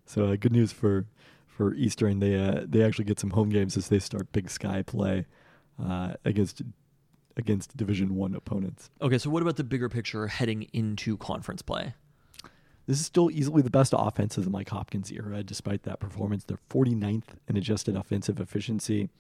[0.07, 1.07] So uh, good news for
[1.47, 2.21] for Eastern.
[2.21, 5.27] They uh, they actually get some home games as they start Big Sky play
[5.85, 6.63] uh, against
[7.37, 8.91] against Division One opponents.
[9.01, 11.95] Okay, so what about the bigger picture heading into conference play?
[12.87, 16.45] This is still easily the best offense of the Mike Hopkins era, despite that performance.
[16.45, 19.11] They're 49th in adjusted offensive efficiency.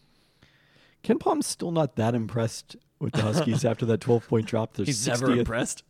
[1.02, 4.74] KenPom's still not that impressed with the Huskies after that 12 point drop.
[4.74, 5.20] They're He's 60th.
[5.20, 5.82] never impressed.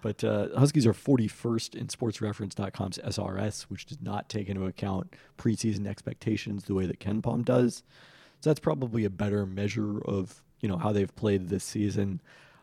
[0.00, 5.86] But uh, Huskies are 41st in SportsReference.com's SRS, which does not take into account preseason
[5.86, 7.82] expectations the way that KenPom does.
[8.40, 12.20] So that's probably a better measure of you know how they've played this season,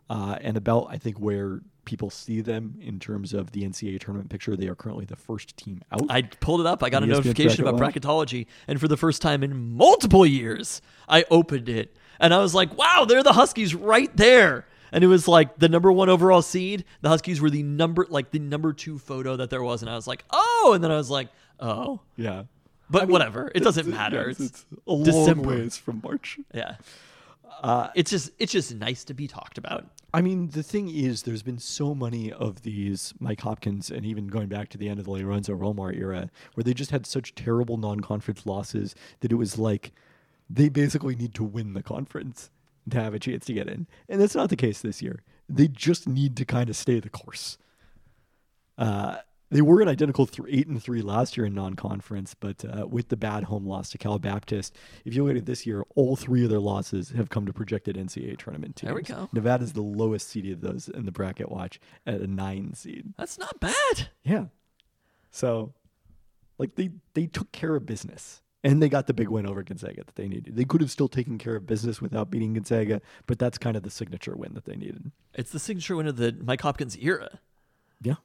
[0.09, 4.29] uh, and about I think where people see them in terms of the NCAA tournament
[4.29, 4.55] picture.
[4.55, 6.01] They are currently the first team out.
[6.09, 6.81] I pulled it up.
[6.83, 10.81] I got a ESPN notification about bracketology, and for the first time in multiple years,
[11.07, 15.07] I opened it and I was like, "Wow, they're the Huskies right there." And it
[15.07, 16.85] was like the number one overall seed.
[17.01, 19.95] The Huskies were the number, like the number two photo that there was, and I
[19.95, 21.27] was like, "Oh!" And then I was like,
[21.59, 22.43] "Oh." yeah,
[22.89, 24.27] But whatever, it doesn't matter.
[24.29, 25.49] yes, it's, it's a long December.
[25.49, 26.39] ways from March.
[26.53, 26.75] yeah.
[27.61, 29.85] Uh, it's just it's just nice to be talked about.
[30.13, 34.27] I mean, the thing is, there's been so many of these Mike Hopkins, and even
[34.27, 37.35] going back to the end of the Lorenzo Romar era, where they just had such
[37.35, 39.91] terrible non-conference losses that it was like
[40.49, 42.49] they basically need to win the conference
[42.89, 45.23] to have a chance to get in, and that's not the case this year.
[45.49, 47.57] They just need to kind of stay the course.
[48.77, 49.17] Uh,
[49.55, 53.07] they were an identical th- eight and three last year in non-conference, but uh, with
[53.07, 56.17] the bad home loss to Cal Baptist, if you look at it this year, all
[56.17, 58.87] three of their losses have come to projected NCAA tournament teams.
[58.89, 59.29] There we go.
[59.31, 63.13] Nevada's the lowest seed of those in the bracket watch at a nine seed.
[63.17, 64.09] That's not bad.
[64.23, 64.45] Yeah.
[65.31, 65.73] So,
[66.57, 68.41] like they they took care of business.
[68.63, 70.55] And they got the big win over Gonzaga that they needed.
[70.55, 73.83] They could have still taken care of business without beating Gonzaga, but that's kind of
[73.83, 75.11] the signature win that they needed.
[75.35, 77.39] It's the signature win of the Mike Hopkins era.
[78.01, 78.15] Yeah.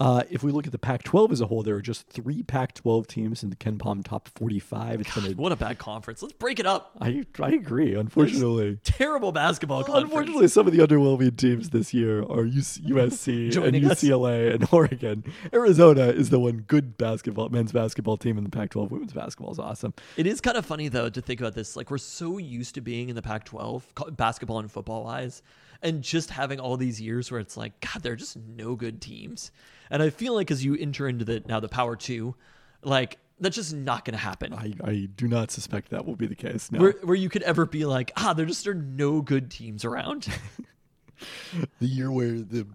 [0.00, 3.06] Uh, if we look at the Pac-12 as a whole, there are just three Pac-12
[3.06, 5.00] teams in the KenPom top 45.
[5.00, 6.20] It's been a, What a bad conference.
[6.20, 6.90] Let's break it up.
[7.00, 7.94] I, I agree.
[7.94, 10.04] Unfortunately, Terrible basketball conference.
[10.06, 14.02] unfortunately, some of the underwhelming teams this year are USC and Joining us.
[14.02, 15.24] UCLA and Oregon.
[15.52, 18.90] Arizona is the one good basketball men's basketball team in the Pac-12.
[18.90, 19.94] Women's basketball is awesome.
[20.16, 21.76] It is kind of funny though to think about this.
[21.76, 25.40] Like we're so used to being in the Pac-12, basketball and football wise,
[25.84, 29.52] and just having all these years where it's like, God, they're just no good teams.
[29.90, 32.34] And I feel like as you enter into the now the Power Two,
[32.82, 34.54] like that's just not going to happen.
[34.54, 36.72] I, I do not suspect that will be the case.
[36.72, 36.80] No.
[36.80, 40.28] Where, where you could ever be like, ah, there just are no good teams around.
[41.80, 42.66] the year where the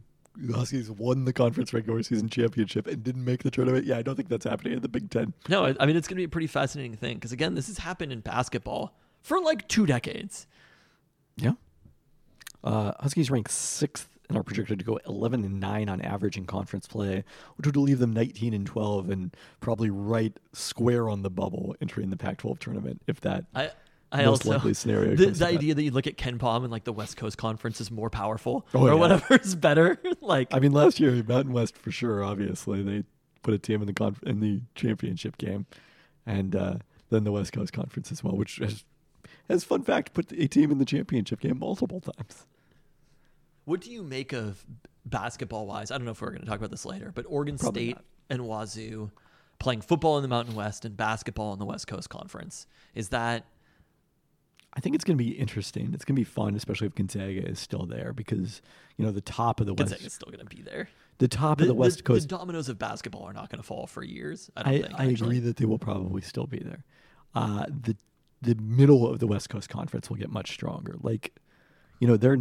[0.53, 3.85] Huskies won the conference regular season championship and didn't make the tournament.
[3.85, 5.33] Yeah, I don't think that's happening in the Big Ten.
[5.49, 7.67] no, I I mean it's going to be a pretty fascinating thing because again, this
[7.67, 10.47] has happened in basketball for like two decades.
[11.35, 11.53] Yeah.
[12.63, 16.45] Uh, Huskies rank sixth and are projected to go 11 and 9 on average in
[16.45, 17.23] conference play,
[17.55, 22.09] which would leave them 19 and 12 and probably right square on the bubble entering
[22.11, 23.45] the Pac 12 tournament if that.
[23.55, 23.71] I
[24.11, 25.47] I Most also likely scenario the, the to that.
[25.49, 28.65] idea that you look at KenPom and like the West Coast Conference is more powerful
[28.73, 28.93] Oh, or yeah.
[28.95, 30.01] whatever is better.
[30.21, 33.03] like I mean, last year, Mountain West for sure, obviously, they
[33.43, 35.65] put a team in the conf- in the championship game.
[36.25, 36.75] And uh,
[37.11, 38.83] then the West Coast Conference as well, which has,
[39.49, 42.45] has fun fact, put a team in the championship game multiple times.
[43.65, 44.65] What do you make of
[45.05, 45.91] basketball wise?
[45.91, 47.95] I don't know if we're going to talk about this later, but Oregon Probably State
[47.95, 48.05] not.
[48.29, 49.11] and Wazoo
[49.59, 52.65] playing football in the Mountain West and basketball in the West Coast Conference.
[52.95, 53.45] Is that
[54.73, 55.91] I think it's going to be interesting.
[55.93, 58.61] It's going to be fun, especially if Gonzaga is still there, because
[58.97, 60.89] you know the top of the Gonzaga's West, is still going to be there?
[61.19, 62.27] the top of the West Coast.
[62.27, 64.49] the dominoes of basketball are not going to fall for years.
[64.57, 64.99] I don't I, think.
[64.99, 66.83] I agree that they will probably still be there.
[67.35, 67.95] Uh, the
[68.41, 70.95] the middle of the West Coast Conference will get much stronger.
[71.01, 71.35] Like,
[71.99, 72.37] you know, they're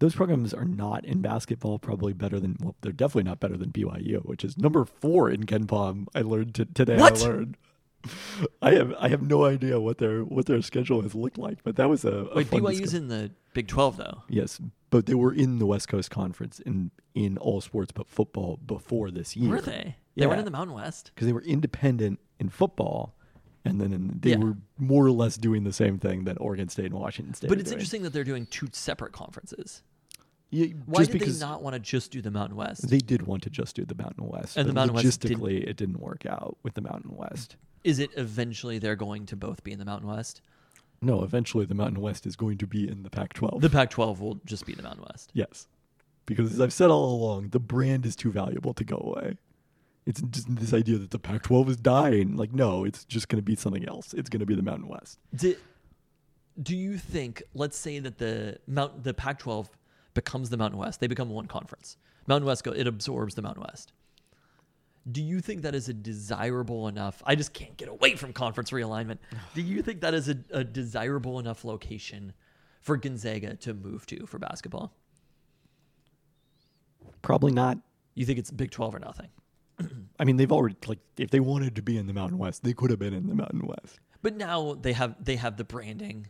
[0.00, 3.70] those programs are not in basketball probably better than well, they're definitely not better than
[3.70, 6.06] BYU, which is number four in KenPom.
[6.14, 6.96] I learned t- today.
[6.96, 7.20] What?
[7.20, 7.56] I learned.
[8.62, 11.76] I have I have no idea what their what their schedule has looked like, but
[11.76, 14.22] that was a, a Wait, BYU's in the Big Twelve though.
[14.28, 18.58] Yes, but they were in the West Coast Conference in in all sports but football
[18.64, 19.50] before this year.
[19.50, 19.96] Were they?
[20.14, 21.12] They weren't in the Mountain West.
[21.14, 23.14] Because they were independent in football,
[23.64, 24.36] and then in, they Yeah.
[24.38, 27.48] were more or less doing the same thing that Oregon State and Washington State.
[27.48, 27.78] But it's doing.
[27.78, 29.82] interesting that they're doing two separate conferences.
[30.50, 32.88] Yeah, Why did they not want to just do the Mountain West?
[32.88, 35.62] they did want to just do the Mountain West, And the Mountain West didn't- logistically
[35.68, 37.56] it didn't work out with the Mountain West.
[37.84, 40.40] Is it eventually they're going to both be in the Mountain West?
[41.02, 43.60] No, eventually the Mountain West is going to be in the Pac-12.
[43.60, 45.30] The Pac-12 will just be the Mountain West.
[45.34, 45.68] yes,
[46.26, 49.36] because as I've said all along, the brand is too valuable to go away.
[50.08, 52.34] It's just this idea that the Pac-12 is dying.
[52.34, 54.14] Like, no, it's just going to be something else.
[54.14, 55.18] It's going to be the Mountain West.
[55.34, 55.54] Do,
[56.62, 57.42] do you think?
[57.52, 59.68] Let's say that the Mount the Pac-12
[60.14, 61.00] becomes the Mountain West.
[61.00, 61.98] They become one conference.
[62.26, 62.70] Mountain West go.
[62.70, 63.92] It absorbs the Mountain West.
[65.12, 67.22] Do you think that is a desirable enough?
[67.26, 69.18] I just can't get away from conference realignment.
[69.54, 72.32] Do you think that is a, a desirable enough location
[72.80, 74.90] for Gonzaga to move to for basketball?
[77.20, 77.76] Probably not.
[78.14, 79.28] You think it's Big 12 or nothing?
[80.18, 82.72] I mean, they've already like if they wanted to be in the Mountain West, they
[82.72, 83.98] could have been in the Mountain West.
[84.22, 86.28] But now they have they have the branding.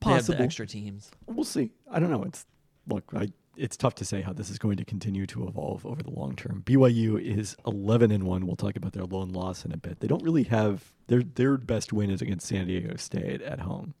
[0.00, 0.38] They have Possible.
[0.38, 1.10] the extra teams.
[1.26, 1.70] We'll see.
[1.90, 2.22] I don't know.
[2.22, 2.44] It's
[2.86, 6.02] look, I it's tough to say how this is going to continue to evolve over
[6.02, 6.62] the long term.
[6.66, 8.46] BYU is 11 and 1.
[8.46, 10.00] We'll talk about their lone loss in a bit.
[10.00, 13.94] They don't really have their their best win is against San Diego State at home.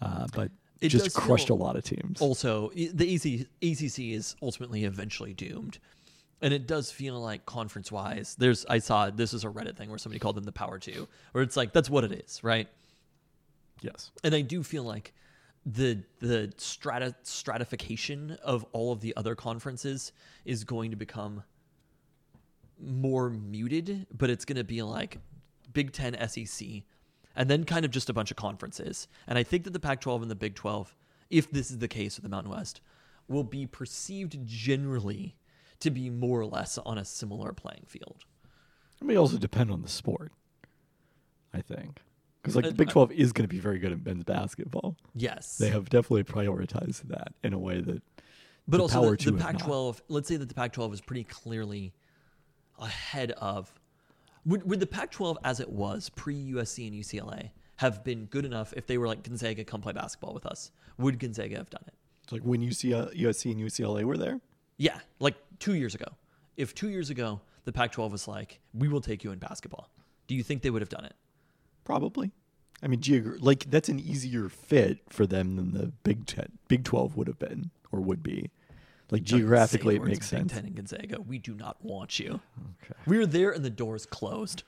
[0.00, 0.50] Uh, but
[0.80, 2.20] It just crushed a lot of teams.
[2.20, 5.78] Also, the EC, ACC is ultimately eventually doomed.
[6.42, 9.90] And it does feel like conference wise, there's I saw this is a Reddit thing
[9.90, 12.68] where somebody called them the power two, where it's like that's what it is, right?
[13.82, 14.10] yes.
[14.24, 15.12] And I do feel like
[15.66, 20.12] the the strata stratification of all of the other conferences
[20.44, 21.42] is going to become
[22.82, 25.18] more muted, but it's going to be like
[25.72, 26.66] Big 10 SEC
[27.36, 29.06] and then kind of just a bunch of conferences.
[29.26, 30.94] And I think that the Pac 12 and the Big 12,
[31.28, 32.80] if this is the case with the Mountain West,
[33.28, 35.36] will be perceived generally
[35.80, 38.24] to be more or less on a similar playing field.
[39.00, 40.32] It may also depend on the sport.
[41.52, 42.02] I think.
[42.40, 44.96] Because like Uh, the Big 12 is going to be very good at men's basketball.
[45.14, 45.58] Yes.
[45.58, 48.02] They have definitely prioritized that in a way that
[48.68, 49.38] But the also the, the.
[49.38, 50.00] Pac-12.
[50.08, 51.92] Let's say that the Pac-12 is pretty clearly
[52.78, 53.72] ahead of.
[54.46, 58.72] Would, would the Pac-12 as it was pre USC and UCLA have been good enough
[58.76, 60.70] if they were like Gonzaga, come play basketball with us?
[60.98, 61.94] Would Gonzaga have done it?
[62.22, 64.40] it's like when UC, uh, USC and UCLA were there.
[64.80, 66.06] Yeah, like two years ago.
[66.56, 69.90] If two years ago the Pac-12 was like, we will take you in basketball,
[70.26, 71.12] do you think they would have done it?
[71.84, 72.30] Probably.
[72.82, 76.84] I mean, geogra- like that's an easier fit for them than the Big Ten, Big
[76.84, 78.50] Twelve would have been or would be.
[79.10, 80.52] Like geographically, it makes Big sense.
[80.52, 81.20] Ten and Gonzaga.
[81.20, 82.40] We do not want you.
[82.82, 84.62] Okay, We were there and the doors closed.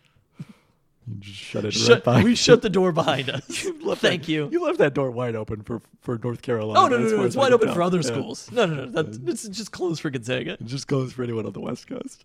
[1.20, 2.22] Shut it right Shut, by.
[2.22, 3.64] we shut the door behind us.
[3.64, 4.48] You Thank that- you.
[4.52, 6.78] You left that door wide open for for North Carolina.
[6.80, 7.22] Oh no, no, as no!
[7.24, 7.74] It's wide open tell.
[7.74, 8.02] for other Yeah.
[8.02, 8.50] schools.
[8.52, 9.02] No, no, no.
[9.02, 12.24] That's it's just closed for Gonzaga It just goes for anyone on the West Coast.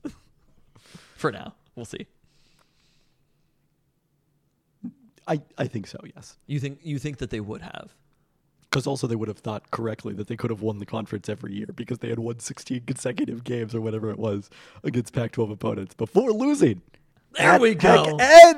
[1.15, 1.53] for now.
[1.75, 2.07] We'll see.
[5.27, 6.37] I, I think so, yes.
[6.47, 7.93] You think you think that they would have?
[8.69, 11.53] Because also they would have thought correctly that they could have won the conference every
[11.53, 14.49] year because they had won 16 consecutive games or whatever it was
[14.83, 16.81] against Pac-12 opponents before losing.
[17.37, 18.17] There At we go.
[18.19, 18.57] Ed!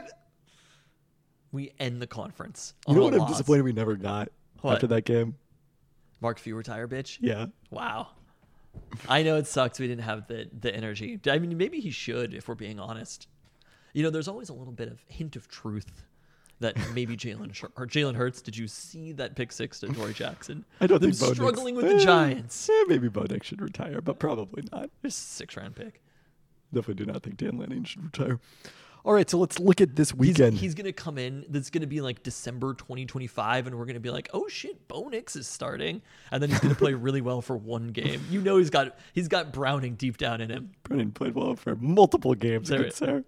[1.52, 2.74] We end the conference.
[2.88, 4.30] You know what I'm disappointed we never got
[4.62, 4.76] What?
[4.76, 5.36] after that game?
[6.22, 7.18] Mark Few retire, bitch.
[7.22, 7.48] Yeah.
[7.72, 8.10] Wow.
[9.08, 11.20] I know it sucks we didn't have the the energy.
[11.28, 13.28] I mean, maybe he should, if we're being honest.
[13.94, 16.04] You know, there's always a little bit of hint of truth
[16.60, 18.42] that maybe Jalen or Jalen Hurts.
[18.42, 20.66] Did you see that pick six to Dory Jackson?
[20.80, 22.70] I don't Them think Bo struggling with Eh, the Giants.
[22.70, 24.90] eh, maybe Bo should retire, but probably not.
[25.02, 26.02] There's a six round pick.
[26.74, 28.40] Definitely do not think Dan Lanning should retire.
[29.06, 30.56] All right, so let's look at this weekend.
[30.58, 31.46] he's gonna come in.
[31.50, 35.36] That's gonna be like December 2025, and we're gonna be like, "Oh shit, Bo Nix
[35.38, 36.02] is starting,"
[36.32, 38.22] and then he's gonna play really well for one game.
[38.30, 40.72] You know, he's got he's got Browning deep down in him.
[40.84, 43.24] Brennan played well for multiple games There- against there.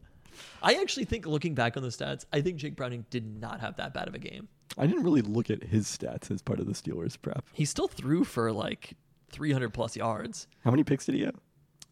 [0.62, 3.76] I actually think, looking back on the stats, I think Jake Browning did not have
[3.78, 4.48] that bad of a game.
[4.78, 7.46] I didn't really look at his stats as part of the Steelers prep.
[7.54, 8.94] He still threw for like
[9.32, 10.48] 300 plus yards.
[10.64, 11.36] How many picks did he have?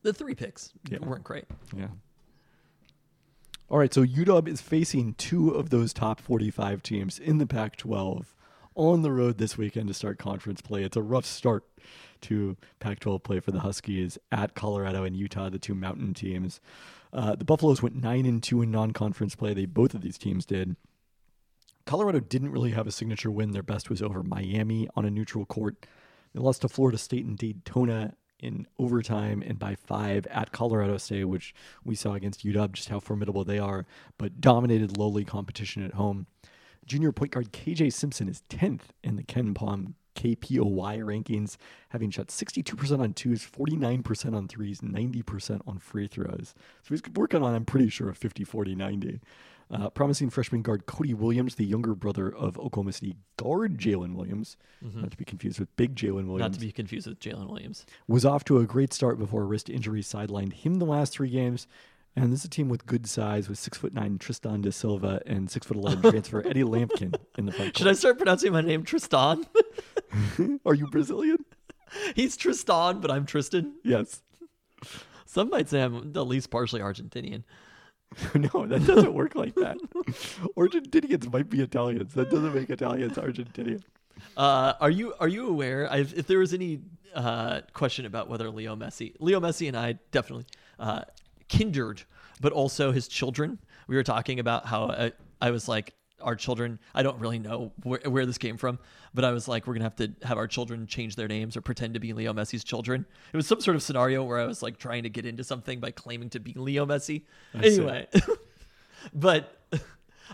[0.01, 0.99] The three picks Yeah.
[0.99, 1.45] weren't great.
[1.75, 1.89] Yeah.
[3.69, 7.75] All right, so UW is facing two of those top 45 teams in the Pac
[7.75, 8.33] 12
[8.75, 10.83] on the road this weekend to start conference play.
[10.83, 11.65] It's a rough start
[12.21, 16.59] to Pac 12 play for the Huskies at Colorado and Utah, the two mountain teams.
[17.13, 19.53] Uh, the Buffaloes went 9 and 2 in non conference play.
[19.53, 20.75] They both of these teams did.
[21.85, 23.51] Colorado didn't really have a signature win.
[23.51, 25.85] Their best was over Miami on a neutral court.
[26.33, 31.25] They lost to Florida State and Daytona in overtime and by five at Colorado State,
[31.25, 33.85] which we saw against UW just how formidable they are,
[34.17, 36.27] but dominated lowly competition at home.
[36.85, 41.55] Junior point guard KJ Simpson is 10th in the KenPom KPOY rankings,
[41.89, 46.53] having shot 62% on twos, 49% on threes, 90% on free throws.
[46.83, 49.21] So he's working on, I'm pretty sure, a 50 40 90.
[49.71, 54.57] Uh, promising freshman guard Cody Williams, the younger brother of Oklahoma City guard Jalen Williams,
[54.81, 57.85] not to be confused with big Jalen Williams, Not to be confused with Jalen Williams.
[58.07, 61.29] was off to a great start before a wrist injury sidelined him the last three
[61.29, 61.67] games.
[62.15, 65.21] And this is a team with good size with six foot nine Tristan da Silva
[65.27, 68.61] and six foot eleven transfer Eddie Lampkin in the front Should I start pronouncing my
[68.61, 69.45] name Tristan?
[70.65, 71.45] Are you Brazilian?
[72.15, 73.75] He's Tristan, but I'm Tristan.
[73.83, 74.23] Yes.
[75.25, 77.43] Some might say I'm at least partially Argentinian.
[78.33, 79.77] no, that doesn't work like that.
[80.57, 82.13] Argentinians might be Italians.
[82.13, 83.83] That doesn't make Italians Argentinian.
[84.35, 85.91] Uh, are you are you aware?
[85.91, 86.81] I've, if there was any
[87.15, 90.45] uh, question about whether Leo Messi, Leo Messi and I definitely
[90.79, 91.03] uh,
[91.47, 92.03] kindred,
[92.41, 93.59] but also his children.
[93.87, 95.09] We were talking about how uh,
[95.41, 96.79] I was like, our children.
[96.93, 98.79] I don't really know where, where this came from,
[99.13, 101.61] but I was like, we're gonna have to have our children change their names or
[101.61, 103.05] pretend to be Leo Messi's children.
[103.33, 105.79] It was some sort of scenario where I was like trying to get into something
[105.79, 107.23] by claiming to be Leo Messi.
[107.53, 107.65] I.
[107.65, 108.07] Anyway,
[109.13, 109.59] but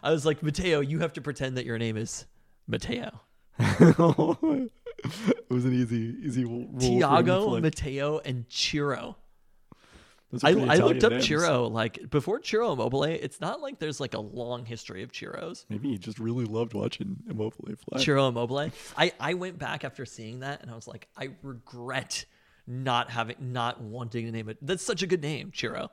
[0.04, 2.26] I was like, Mateo, you have to pretend that your name is
[2.68, 3.22] Mateo.
[3.60, 3.98] it
[5.50, 7.62] was an easy, easy role for him to Thiago.
[7.62, 9.18] Mateo, and Ciro.
[10.44, 11.28] I, I looked up names.
[11.28, 11.68] Ciro.
[11.68, 15.66] Like before Ciro Immobile, it's not like there's like a long history of Ciros.
[15.70, 18.00] Maybe he just really loved watching Immobile fly.
[18.00, 18.72] Ciro Immobile.
[18.98, 22.26] I, I went back after seeing that and I was like, I regret
[22.68, 24.58] not having not wanting to name it.
[24.62, 25.92] That's such a good name, Ciro.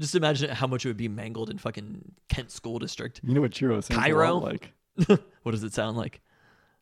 [0.00, 3.20] Just imagine how much it would be mangled in fucking Kent School District.
[3.24, 4.36] You know what Ciro sounds Cairo?
[4.36, 4.72] like?
[5.06, 6.20] what does it sound like?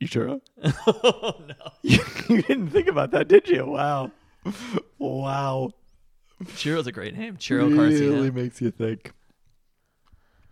[0.00, 0.40] You Ciro?
[0.86, 1.54] oh no.
[1.82, 3.64] you didn't think about that, did you?
[3.66, 4.10] Wow.
[4.98, 5.70] Wow.
[6.56, 7.38] Ciro's a great name.
[7.38, 8.32] Ciro really Garcia.
[8.32, 9.12] makes you think.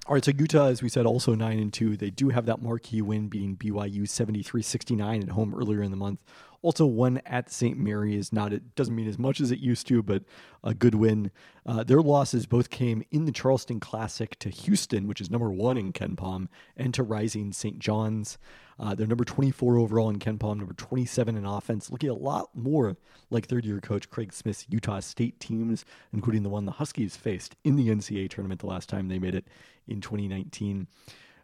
[0.06, 1.96] All right, so Utah, as we said, also nine and two.
[1.96, 6.22] They do have that marquee win, beating BYU 73-69 at home earlier in the month.
[6.60, 7.78] Also, one at St.
[7.78, 10.24] Mary is Not it doesn't mean as much as it used to, but
[10.62, 11.30] a good win.
[11.64, 15.78] Uh, their losses both came in the Charleston Classic to Houston, which is number one
[15.78, 17.78] in KenPom, and to Rising St.
[17.78, 18.38] John's.
[18.82, 22.96] Uh, they're number 24 overall in KenPom, number 27 in offense, looking a lot more
[23.30, 27.54] like third year coach Craig Smith's Utah State teams, including the one the Huskies faced
[27.62, 29.46] in the NCAA tournament the last time they made it
[29.86, 30.88] in 2019.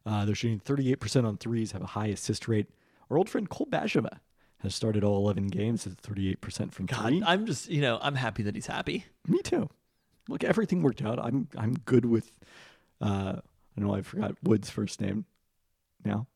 [0.04, 2.66] Uh, they're shooting 38% on threes, have a high assist rate.
[3.08, 4.18] Our old friend Cole Bajema
[4.62, 7.22] has started all 11 games at 38% from God, three.
[7.24, 9.04] I'm just you know I'm happy that he's happy.
[9.28, 9.70] Me too.
[10.28, 11.20] Look, everything worked out.
[11.20, 12.32] I'm I'm good with.
[13.00, 13.36] Uh,
[13.76, 15.24] I know I forgot Wood's first name
[16.04, 16.26] now,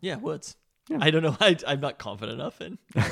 [0.00, 0.56] Yeah, Woods.
[0.88, 0.98] Yeah.
[1.00, 1.36] I don't know.
[1.40, 2.78] I, I'm not confident enough in.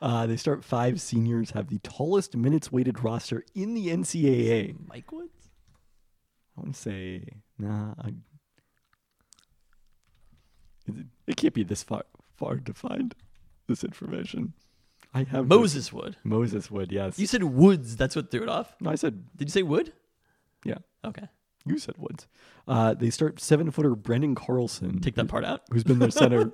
[0.00, 4.76] Uh, they start five seniors, have the tallest minutes weighted roster in the NCAA.
[4.88, 5.50] Mike Woods.
[6.56, 7.24] I want to say,
[7.58, 8.08] nah, I,
[10.86, 12.04] it, it can't be this far
[12.36, 13.14] far to find
[13.68, 14.54] this information.
[15.14, 16.16] I have Moses Wood.
[16.24, 17.18] Moses Wood, yes.
[17.18, 17.96] You said Woods.
[17.96, 18.74] That's what threw it off.
[18.80, 19.92] no, I said, Did you say Wood?
[20.64, 21.28] yeah, Okay.
[21.64, 22.26] You said Woods.
[22.66, 25.00] Uh, they start seven footer Branden Carlson.
[25.00, 25.62] Take that part out.
[25.70, 26.52] who's been their center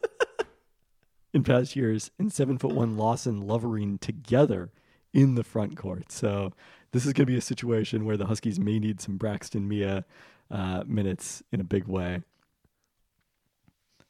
[1.35, 4.71] in past years, and seven foot one Lawson Lovering together
[5.13, 6.13] in the front court.
[6.13, 6.53] So
[6.93, 10.05] this is going to be a situation where the Huskies may need some Braxton Meah
[10.51, 12.23] uh, minutes in a big way.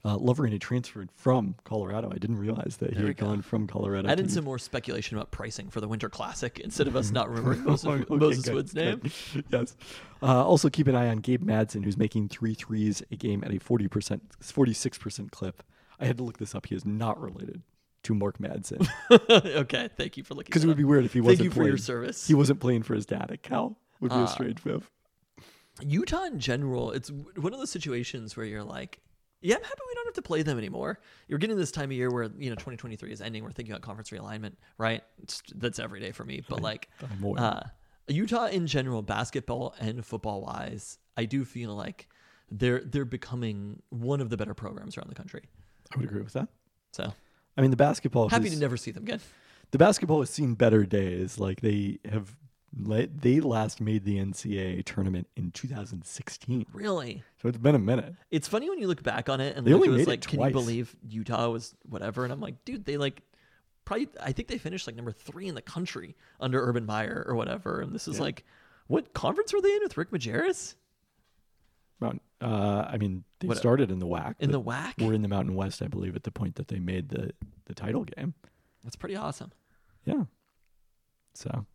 [0.08, 2.08] Uh, Lovering had transferred from Colorado.
[2.10, 3.26] I didn't realize that he There we had go.
[3.26, 4.08] gone from Colorado.
[4.08, 7.28] In to- some more speculation about pricing for the Winter Classic instead of us not
[7.28, 9.02] remembering Moses, Okay, Moses good, Wood's good.
[9.04, 9.12] name.
[9.50, 9.76] yes.
[10.22, 13.50] Uh, also, keep an eye on Gabe Madsen, who's making three threes a game at
[13.50, 15.62] a 40%, 46% clip.
[16.00, 16.66] I had to look this up.
[16.66, 17.60] He is not related
[18.04, 18.88] to Mark Madsen.
[19.30, 20.46] okay, thank you for looking.
[20.48, 21.68] Because it would be weird if he wasn't Thank you for playing.
[21.68, 22.26] your service.
[22.26, 23.76] He wasn't playing for his dad at Cal.
[24.00, 24.24] Would be Ah.
[24.24, 24.90] a strange move.
[25.82, 29.00] Utah in general, it's one of those situations where you're like,
[29.40, 31.00] yeah, I'm happy we don't have to play them anymore.
[31.28, 33.44] You're getting this time of year where you know 2023 is ending.
[33.44, 35.02] We're thinking about conference realignment, right?
[35.22, 36.42] It's, that's every day for me.
[36.48, 36.88] But like,
[37.36, 37.60] uh,
[38.08, 42.08] Utah in general, basketball and football wise, I do feel like
[42.50, 45.42] they're they're becoming one of the better programs around the country.
[45.92, 46.48] I would agree with that.
[46.92, 47.12] So
[47.56, 48.28] I mean, the basketball.
[48.28, 49.20] happy has, to never see them again.
[49.72, 51.38] The basketball has seen better days.
[51.38, 52.36] Like they have.
[52.72, 58.14] They last made the NCAA tournament in 2016, Really, so it's been a minute.
[58.30, 60.10] it's funny when you look back on it and They only it was made it
[60.10, 60.48] like, can twice.
[60.48, 62.24] you believe Utah was whatever?
[62.24, 63.22] And I'm like, dude, they like
[63.84, 64.08] probably.
[64.20, 67.80] I think they finished like number three in the country under Urban Meyer or whatever.
[67.80, 68.22] And this is Yeah.
[68.24, 68.44] like,
[68.86, 70.74] what conference were they in with Rick Majerus
[72.40, 74.36] uh, I mean, they What- started in the WAC.
[74.38, 76.78] in the but We're in the Mountain West, I believe, at the point that they
[76.78, 77.32] made the
[77.64, 78.34] the title game.
[78.84, 79.50] That's pretty awesome.
[80.04, 80.26] Yeah.
[81.34, 81.66] So.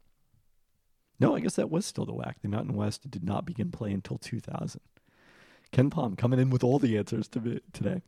[1.23, 2.33] No, I guess that was still the WAC.
[2.41, 4.81] The Mountain West did not begin play until 2000.
[5.71, 8.01] KenPom coming in with all the answers to today.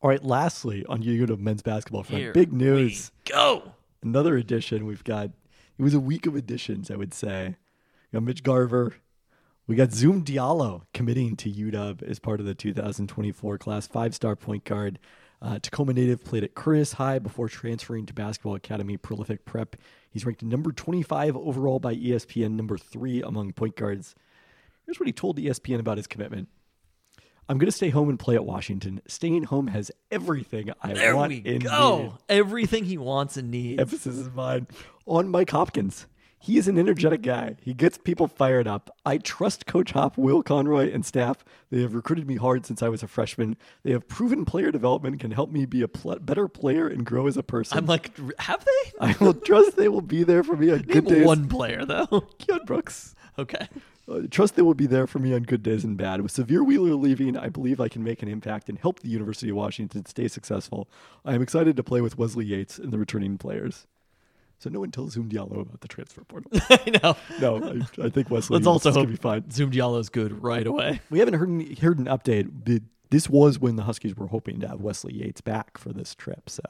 [0.00, 3.12] All right, lastly, on Unit of men's basketball front, Here big news.
[3.26, 3.74] Go.
[4.02, 4.86] Another edition.
[4.86, 7.56] We've got, it was a week of editions, I would say.
[8.10, 8.94] We got Mitch Garver.
[9.66, 14.36] We got Zoom Diallo committing to UW as part of the 2024 class, five star
[14.36, 14.98] point guard.
[15.42, 19.76] Uh, Tacoma native played at Curtis High before transferring to Basketball Academy Prolific Prep.
[20.10, 24.14] He's ranked number 25 overall by ESPN, number three among point guards.
[24.84, 26.48] Here's what he told ESPN about his commitment.
[27.48, 29.00] I'm going to stay home and play at Washington.
[29.08, 31.98] Staying home has everything I There want we and go.
[32.00, 33.80] need Everything he wants and needs.
[33.80, 34.66] emphasis is mine
[35.06, 36.06] on Mike Hopkins.
[36.42, 37.56] He is an energetic guy.
[37.60, 38.88] He gets people fired up.
[39.04, 41.44] I trust Coach Hop, Will Conroy, and staff.
[41.70, 43.58] They have recruited me hard since I was a freshman.
[43.82, 47.26] They have proven player development can help me be a pl- better player and grow
[47.26, 47.76] as a person.
[47.76, 48.98] I'm like, have they?
[49.00, 51.26] I will trust they will be there for me on good Name days.
[51.26, 52.06] one player though.
[52.38, 53.14] Keion Brooks.
[53.38, 53.68] okay.
[54.10, 56.22] Uh, trust they will be there for me on good days and bad.
[56.22, 59.50] With Sahvir Wheeler leaving, I believe I can make an impact and help the University
[59.50, 60.88] of Washington stay successful.
[61.24, 63.86] I am excited to play with Wesley Yates and the returning players.
[64.60, 66.50] So no one tells Zoom Diallo about the transfer portal.
[66.70, 67.16] I know.
[67.40, 68.54] no, I, I think Wesley.
[68.54, 69.50] Let's also hope be fine.
[69.50, 71.00] Zoom Diallo's good right away.
[71.08, 72.82] We haven't heard any, heard an update.
[73.08, 76.50] This was when the Huskies were hoping to have Wesley Yates back for this trip.
[76.50, 76.62] So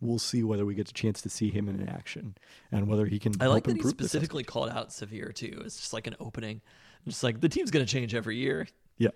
[0.00, 2.36] we'll see whether we get a chance to see him in action
[2.72, 3.32] and whether he can.
[3.40, 5.62] I like that he specifically called out Sahvir too.
[5.64, 6.62] It's just like an opening.
[7.06, 8.66] Just like the team's gonna change every year.
[8.98, 9.10] Yeah.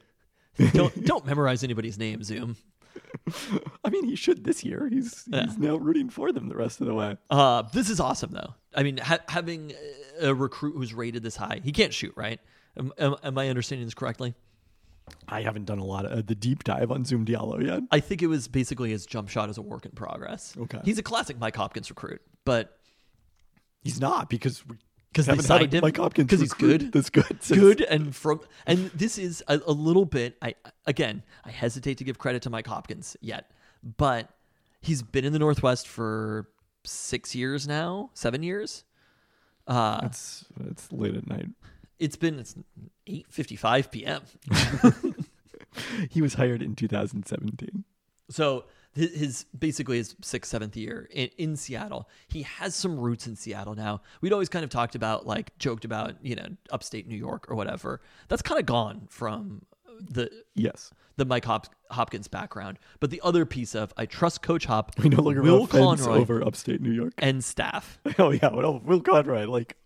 [0.72, 2.56] Don't don't memorize anybody's name, Zoom.
[3.84, 4.88] I mean, he should this year.
[4.90, 5.44] He's Yeah.
[5.46, 7.16] he's now rooting for them the rest of the way.
[7.30, 8.54] Uh, this is awesome though.
[8.74, 9.72] I mean, ha- having
[10.20, 12.40] a recruit who's rated this high, he can't shoot, right?
[12.76, 14.34] Am, am, am I understanding this correctly?
[15.26, 17.82] I haven't done a lot of uh, the deep dive on Zoom Diallo yet.
[17.90, 20.54] I think it was basically his jump shot as a work in progress.
[20.58, 20.80] Okay.
[20.84, 22.74] He's a classic Mike Hopkins recruit, but
[23.80, 24.76] He's not because we
[25.14, 25.80] 'Cause they haven't had a signed him?
[25.82, 26.92] Mike Hopkins 'Cause he's good?
[26.92, 27.38] That's good.
[27.48, 30.54] good and from and this is a, a little bit I
[30.86, 33.50] again, I hesitate to give credit to Mike Hopkins yet,
[33.96, 34.28] but
[34.80, 36.48] he's been in the Northwest for
[36.84, 38.84] 6 years now, 7 years.
[39.66, 41.48] Uh It's it's late at night.
[41.98, 42.54] it's been it's
[43.06, 44.22] 8:55 p.m.
[46.10, 47.84] He was hired in 2017.
[48.30, 52.08] So his, his basically his sixth, seventh year in, in Seattle.
[52.28, 54.00] He has some roots in Seattle now.
[54.20, 57.54] We'd always kind of talked about, like, joked about, you know, upstate New York or
[57.56, 58.00] whatever.
[58.28, 59.62] That's kind of gone from
[60.00, 60.90] the Yes.
[61.16, 62.78] the Mike Hop- Hopkins background.
[63.00, 66.42] But the other piece of I trust Coach Hop, We no longer Will Conroy, over
[66.44, 67.12] upstate New York.
[67.18, 67.98] and staff.
[68.18, 69.76] Oh yeah, well, Will Conroy, like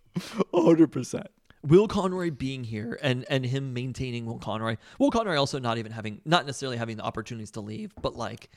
[0.51, 0.93] 100.
[0.93, 1.27] percent
[1.65, 4.77] Will Conroy being here and and him maintaining Will Conroy.
[4.99, 8.51] Will Conroy also not even having not necessarily having the opportunities to leave, but like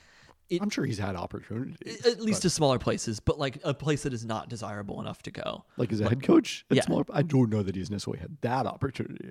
[0.48, 2.06] it, I'm sure he's had opportunities.
[2.06, 5.30] at least to smaller places, but like a place that is not desirable enough to
[5.30, 5.64] go.
[5.76, 6.64] like as a head coach.
[6.70, 6.82] At Yeah.
[6.84, 9.30] smaller, I don't know that he's necessarily had that opportunity.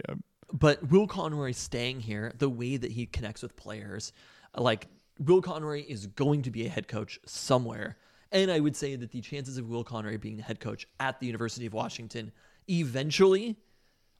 [0.51, 4.13] But Will Conroy staying here, the way that he connects with players,
[4.57, 4.87] like
[5.19, 7.97] Will Conroy is going to be a head coach somewhere.
[8.31, 11.19] And I would say that the chances of Will Conroy being the head coach at
[11.19, 12.31] the University of Washington
[12.69, 13.55] eventually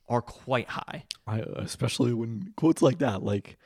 [0.08, 1.04] are quite high.
[1.26, 3.58] I, especially when quotes like that, like,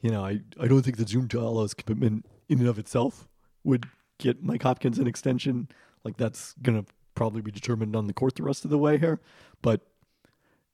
[0.00, 3.28] you know, I, I don't think that Zoom Diallo's commitment in and of itself
[3.64, 3.86] would
[4.18, 5.68] get Mike Hopkins an extension.
[6.04, 6.84] Like that's gonna
[7.14, 9.20] probably be determined on the court the rest of the way here.
[9.62, 9.80] But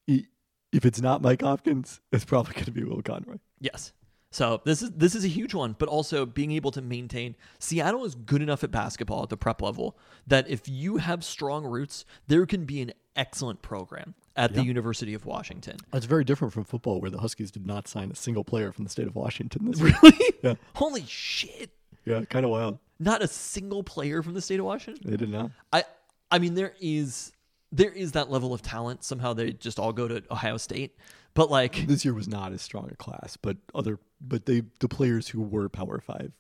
[0.09, 0.27] i-
[0.73, 3.37] if it's not Mike Hopkins, it's probably gonna be Will Conroy.
[3.61, 3.93] Yes.
[4.31, 8.05] So this is this is a huge one, but also being able to maintain Seattle
[8.07, 12.07] is good enough at basketball at the prep level that if you have strong roots,
[12.29, 15.77] there can be an excellent program at the University of Washington.
[15.93, 18.85] It's very different from football, where the Huskies did not sign a single player from
[18.85, 19.95] the state of Washington this year.
[20.03, 20.19] Really?
[20.43, 20.55] Yeah.
[20.75, 21.71] Holy shit.
[22.05, 22.79] Yeah, kind of wild.
[22.99, 25.09] Not a single player from the state of Washington?
[25.09, 25.51] They did not.
[25.73, 25.85] I
[26.33, 27.31] I mean there is
[27.71, 29.05] there is that level of talent.
[29.05, 30.97] Somehow they just all go to Ohio State.
[31.35, 34.89] But like This year was not as strong a class, but other, but they the
[34.89, 36.33] players who were Power Five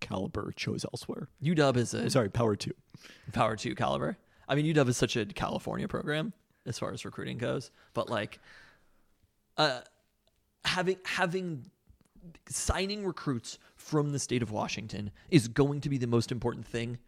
[0.00, 1.28] caliber chose elsewhere.
[1.42, 2.72] UW is a Sorry, Power Two.
[3.32, 4.16] power two caliber.
[4.48, 6.32] I mean, UW is such a California program
[6.66, 8.38] as far as recruiting goes, but like,
[9.56, 9.80] uh,
[10.64, 11.66] having having
[12.48, 16.98] signing recruits from the state of Washington is going to be the most important thing.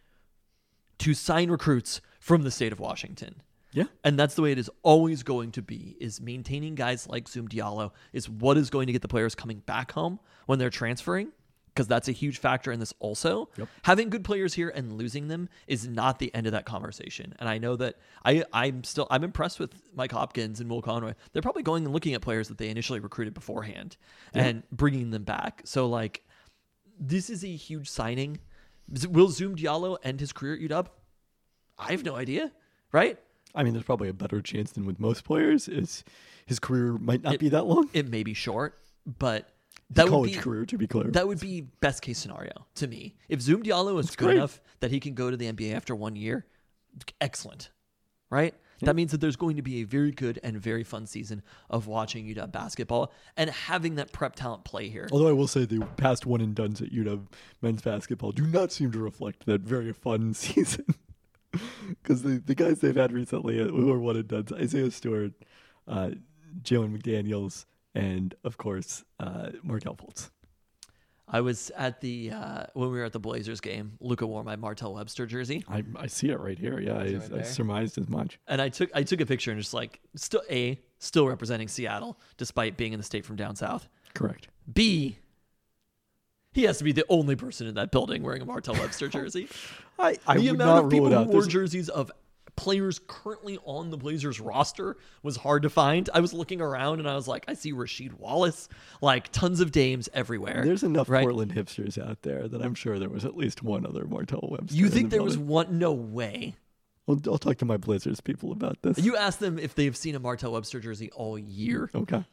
[0.98, 3.42] To sign recruits from the state of Washington.
[3.72, 7.26] Yeah, And that's the way it is always going to be is maintaining guys like
[7.26, 10.70] Zoom Diallo is what is going to get the players coming back home when they're
[10.70, 11.32] transferring
[11.74, 13.48] because that's a huge factor in this also.
[13.82, 17.34] Having good players here and losing them is not the end of that conversation.
[17.38, 21.14] And I know that I I'm still I'm impressed with Mike Hopkins and Will Conroy.
[21.32, 23.96] They're probably going and looking at players that they initially recruited beforehand
[24.34, 25.62] and bringing them back.
[25.64, 26.22] So like
[27.00, 28.38] this is a huge signing.
[29.08, 30.88] Will Zoom Diallo end his career at UW?
[31.78, 32.52] I have no idea,
[32.92, 33.18] right?
[33.54, 35.68] I mean, there's probably a better chance than with most players.
[35.68, 36.04] Is
[36.46, 37.88] his career might not be that long.
[37.92, 39.48] it may be short, but
[39.90, 41.10] that would college be career, to be clear.
[41.10, 43.14] that would be best case scenario to me.
[43.28, 44.36] If Zoom Diallo is good great.
[44.36, 46.46] enough that he can go to the NBA after one year,
[47.20, 47.70] excellent,
[48.30, 48.54] right?
[48.84, 51.86] That means that there's going to be a very good and very fun season of
[51.86, 55.08] watching UW basketball and having that prep talent play here.
[55.12, 57.26] Although I will say the past one and duns at UW
[57.60, 60.86] men's basketball do not seem to reflect that very fun season.
[61.90, 65.32] Because the, the guys they've had recently uh, who are one and duns, Isaiah Stewart,
[65.86, 66.10] uh,
[66.62, 70.30] Jalen McDaniels, and of course, uh, Markel Fultz.
[71.28, 73.92] I was at the uh, when we were at the Blazers game.
[74.00, 76.78] Luca wore my Martell Webster jersey, I, I see it right here.
[76.80, 78.38] Yeah, I, right I surmised as much.
[78.48, 82.18] and I took I took a picture and just like still a still representing Seattle
[82.36, 83.88] despite being in the state from down south.
[84.14, 84.48] Correct.
[84.70, 85.16] B,
[86.52, 89.48] he has to be the only person in that building wearing a Martell Webster jersey.
[89.98, 91.26] I, I the would amount not of rule people who out.
[91.28, 92.10] wore There's- jerseys of
[92.56, 96.08] players currently on the Blazers roster was hard to find.
[96.12, 98.68] I was looking around and I was like, I see Rasheed Wallace,
[99.00, 100.62] like tons of dames everywhere.
[100.64, 101.22] There's enough right?
[101.22, 104.76] Portland hipsters out there that I'm sure there was at least one other Martell Webster.
[104.76, 105.78] You think the there was one?
[105.78, 106.56] No way.
[107.08, 108.98] I'll, I'll talk to my Blazers people about this.
[108.98, 112.24] You ask them if they've seen a Martell Webster jersey all year, okay?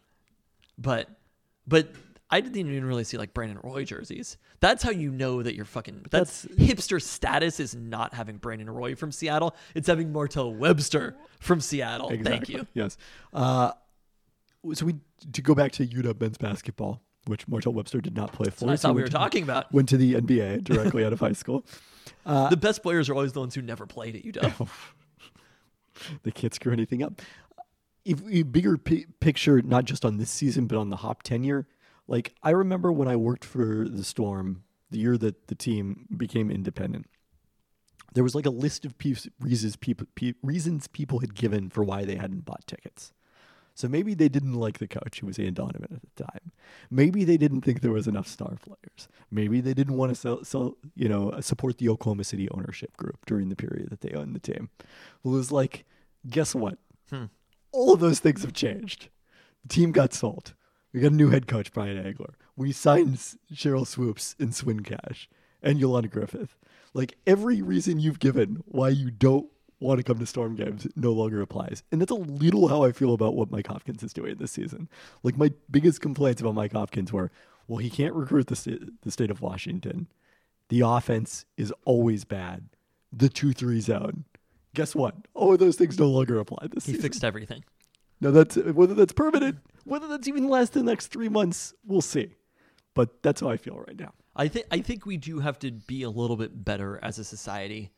[0.77, 1.09] but
[1.67, 1.93] but
[2.31, 4.37] I didn't even really see like Brandon Roy jerseys.
[4.59, 6.05] That's how you know that you're fucking.
[6.11, 9.55] That's, hipster status is not having Brandon Roy from Seattle.
[9.73, 12.11] It's having Martell Webster from Seattle.
[12.23, 12.67] Thank you.
[12.73, 12.97] Yes.
[13.33, 13.71] Uh,
[14.73, 14.95] so we
[15.33, 18.69] to go back to UW men's basketball, which Martell Webster did not play for.
[18.69, 19.71] I so thought we were to- talking about.
[19.73, 21.65] Went to the NBA directly out of high school.
[22.25, 24.67] the best players are always the ones who never played at UW.
[26.23, 27.21] They can't screw anything up.
[28.05, 31.67] If a bigger pi- picture, not just on this season, but on the Hop tenure,
[32.09, 36.49] like I remember when I worked for the Storm, the year that the team became
[36.49, 37.05] independent.
[38.13, 41.83] There was like a list of pe- reasons people pe- reasons people had given for
[41.83, 43.13] why they hadn't bought tickets.
[43.75, 46.51] So maybe they didn't like the coach who was Anne Donovan at the time.
[46.89, 49.07] Maybe they didn't think there was enough star players.
[49.31, 53.25] Maybe they didn't want to sell, sell, you know, support the Oklahoma City ownership group
[53.25, 54.69] during the period that they owned the team.
[55.23, 55.85] Well, it was like,
[56.27, 56.79] guess what?
[57.09, 57.25] Hmm.
[57.71, 59.07] All of those things have changed.
[59.61, 60.55] The team got sold.
[60.93, 62.33] We got a new head coach, Brian Agler.
[62.55, 63.15] We signed
[63.53, 65.29] Sheryl Swoopes and Swin Cash
[65.61, 66.57] and Yolanda Griffith.
[66.93, 69.47] Like every reason you've given why you don't
[69.79, 71.83] want to come to Storm games no longer applies.
[71.91, 74.89] And that's a little how I feel about what Mike Hopkins is doing this season.
[75.23, 77.31] Like my biggest complaints about Mike Hopkins were,
[77.67, 80.07] well, he can't recruit the state, the state of Washington.
[80.69, 82.65] The offense is always bad.
[83.13, 84.25] The 2 3 zone.
[84.75, 85.15] Guess what?
[85.33, 87.01] All of those things no longer apply this He season.
[87.03, 87.63] fixed everything.
[88.21, 89.59] No, that's whether that's permanent,
[89.89, 92.35] whether that's even lasts the next three months, we'll see.
[92.93, 94.13] But that's how I feel right now.
[94.35, 97.23] I think I think we do have to be a little bit better as a
[97.23, 97.91] society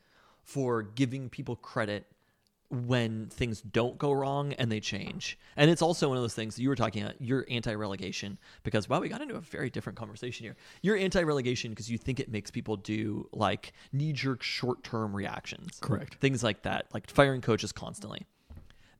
[0.43, 2.07] for giving people credit
[2.71, 5.37] when things don't go wrong and they change.
[5.57, 8.37] And it's also one of those things that you were talking uh, about, you're anti-relegation
[8.63, 10.55] because wow, we got into a very different conversation here.
[10.81, 15.79] You're anti-relegation because you think it makes people do like knee-jerk short-term reactions.
[15.81, 16.15] Correct.
[16.15, 18.25] Things like that, like firing coaches constantly.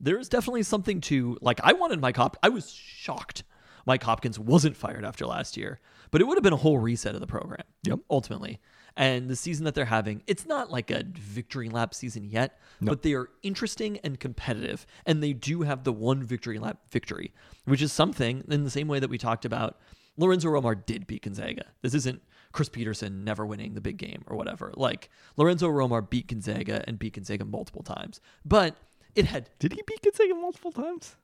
[0.02, 3.44] There is definitely something to like I wanted Mike Hop I was shocked
[3.86, 5.80] Mike Hopkins wasn't fired after last year.
[6.10, 7.64] But it would have been a whole reset of the program.
[7.84, 8.00] Yep.
[8.10, 8.60] Ultimately.
[8.96, 13.00] And the season that they're having, it's not like a victory lap season yet, but
[13.00, 14.86] they are interesting and competitive.
[15.06, 17.32] And they do have the one victory lap victory,
[17.64, 19.80] which is something in the same way that we talked about.
[20.18, 21.64] Lorenzo Romar did beat Gonzaga.
[21.80, 22.20] This isn't
[22.52, 24.74] Chris Petersen never winning the big game or whatever.
[24.76, 28.20] Like Lorenzo Romar beat Gonzaga and beat Gonzaga multiple times.
[28.44, 28.76] But
[29.14, 31.16] it had Did he beat Gonzaga multiple times?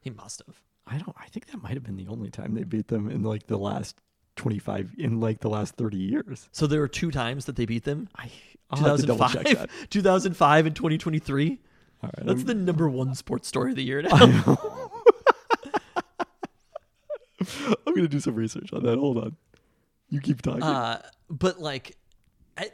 [0.00, 0.56] he must have.
[0.86, 1.14] I don't.
[1.18, 3.56] I think that might have been the only time they beat them in like the
[3.56, 4.00] last
[4.34, 6.48] twenty five in like the last thirty years.
[6.50, 8.08] So there were two times that they beat them.
[8.16, 8.30] I
[8.70, 9.70] I'll have to double check 2005, that.
[9.90, 11.60] 2005 and 2023.
[12.02, 14.16] All right, That's I'm- the number one sports story of the year now.
[17.86, 18.98] I'm gonna do some research on that.
[18.98, 19.36] Hold on.
[20.08, 20.62] You keep talking.
[20.62, 21.96] Uh, but like,
[22.56, 22.70] I,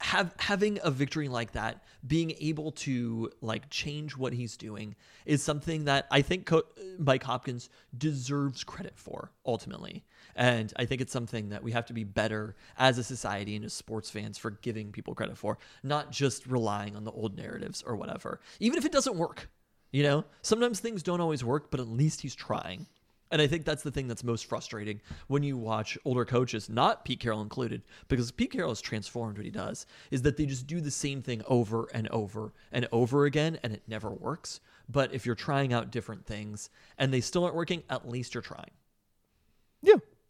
[0.00, 4.94] have having a victory like that, being able to like change what he's doing,
[5.24, 6.64] is something that I think Co-
[6.98, 10.04] Mike Hopkins deserves credit for ultimately.
[10.36, 13.64] And I think it's something that we have to be better as a society and
[13.64, 17.82] as sports fans for giving people credit for, not just relying on the old narratives
[17.86, 18.40] or whatever.
[18.58, 19.48] Even if it doesn't work,
[19.92, 22.86] you know, sometimes things don't always work, but at least he's trying.
[23.34, 27.04] And I think that's the thing that's most frustrating when you watch older coaches, not
[27.04, 30.68] Pete Carroll included, because Pete Carroll has transformed what he does, is that they just
[30.68, 34.60] do the same thing over and over and over again and it never works.
[34.88, 38.40] But if you're trying out different things and they still aren't working, at least you're
[38.40, 38.70] trying.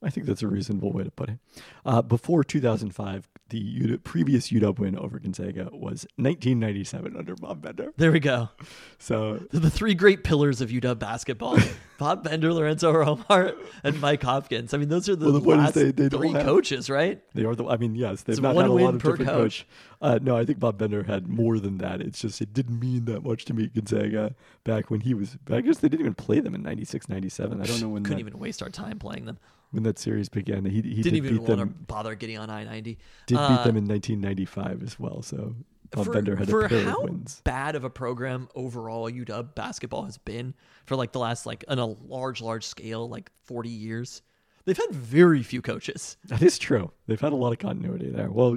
[0.04, 1.38] I think that's a reasonable way to put it.
[1.86, 7.92] Uh, before 2005, the previous UW win over Gonzaga was 1997 under Bob Bender.
[7.96, 8.50] There we go.
[8.98, 11.58] So The three great pillars of UW basketball
[11.98, 14.74] Bob Bender, Lorenzo Romar, and Mike Hopkins.
[14.74, 17.22] I mean, those are the, Well, the last they- they three have- coaches, right?
[17.34, 17.66] they are the.
[17.66, 19.66] I mean, yes, they've It's not one had a lot of per different coach.
[20.02, 22.00] Uh, no, I think Bob Bender had more than that.
[22.00, 24.34] It's just it didn't mean that much to me Gonzaga
[24.64, 25.36] back when he was.
[25.48, 27.60] I guess they didn't even play them in 96, 97.
[27.60, 29.38] I don't know when Couldn't that, even waste our time playing them.
[29.74, 30.64] When that series began.
[30.64, 32.98] He he Didn't did even beat want to bother getting on I 90.
[33.26, 35.22] Did beat them uh, in 1995 as well.
[35.22, 35.54] So
[35.90, 37.40] Bob Bender had for a pair how of wins.
[37.44, 40.54] bad of a program overall UW basketball has been
[40.86, 44.22] for like the last like on a large large scale like 40 years.
[44.64, 46.16] They've had very few coaches.
[46.24, 46.90] That is true.
[47.06, 48.30] They've had a lot of continuity there.
[48.30, 48.56] Well,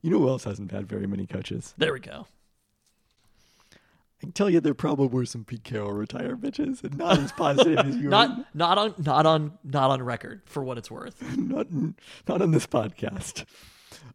[0.00, 1.74] you know who else hasn't had very many coaches?
[1.76, 2.26] There we go.
[4.18, 7.30] I can tell you there probably were some Pete Carroll retired bitches, and not as
[7.32, 8.08] positive as you.
[8.08, 11.22] Not not on not on not on record for what it's worth.
[11.36, 13.44] not not on this podcast.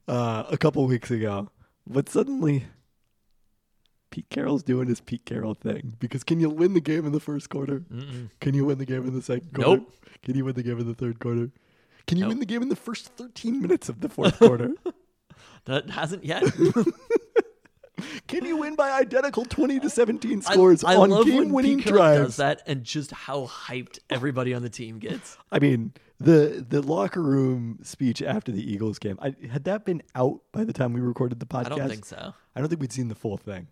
[0.08, 1.49] Uh, a couple weeks ago,
[1.88, 2.66] but suddenly
[4.12, 7.22] Pete Carroll's doing his Pete Carroll thing because can you win the game in the
[7.22, 7.84] first quarter?
[8.41, 9.78] Can you win the game in the second quarter?
[9.82, 9.93] Nope.
[10.24, 11.49] Can you win the game in the third quarter?
[12.06, 12.30] Can you Nope.
[12.32, 14.72] win the game in the first 13 minutes of the fourth quarter?
[15.66, 16.43] That hasn't yet.
[18.28, 21.78] Can you win by identical 20 to 17 I- scores I, on love when game-winning
[21.78, 22.38] Pete Carroll does drives?
[22.38, 25.38] that and just how hyped everybody on the team gets.
[25.51, 30.01] I mean, the the locker room speech after the Eagles game, I, had that been
[30.16, 31.66] out by the time we recorded the podcast?
[31.66, 32.34] I don't think so.
[32.56, 33.68] I don't think we'd seen the full thing.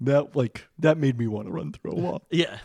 [0.00, 2.22] That like that made me want to run through a wall.
[2.30, 2.58] Yeah.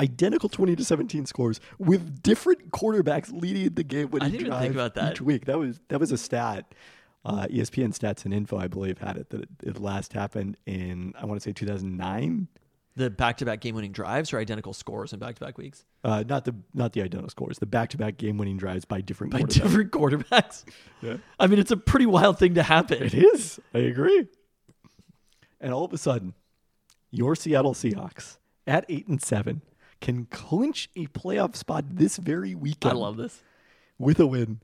[0.00, 4.58] Identical 20 to 17 scores with different quarterbacks leading the game winning I didn't even
[4.60, 5.14] think about that.
[5.14, 5.46] each week.
[5.46, 6.72] That was that was a stat.
[7.24, 11.12] Uh, ESPN Stats and Info, I believe, had it that it, it last happened in
[11.20, 12.48] I want to say 2009.
[12.96, 17.02] The back-to-back game-winning drives or identical scores in back-to-back weeks Uh, not the not the
[17.02, 19.52] identical scores, the back-to-back game-winning drives by different by quarterbacks.
[19.62, 20.64] different quarterbacks.
[21.02, 21.16] Yeah.
[21.38, 23.00] I mean, it's a pretty wild thing to happen.
[23.02, 23.60] It is.
[23.72, 24.26] I agree.
[25.60, 26.34] And all of a sudden,
[27.12, 29.62] your Seattle Seahawks at eight and seven
[30.00, 32.92] can clinch a playoff spot this very weekend.
[32.94, 33.42] I love this.
[33.98, 34.60] with a win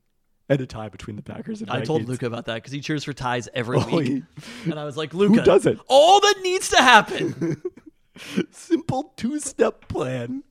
[0.48, 3.04] and a tie between the Packers and I told Luca about that because he cheers
[3.04, 4.22] for ties every Oh, week, he-
[4.70, 5.78] and I was like, Luca, does it?
[5.88, 7.62] All that needs to happen.
[8.50, 10.44] Simple two-step plan.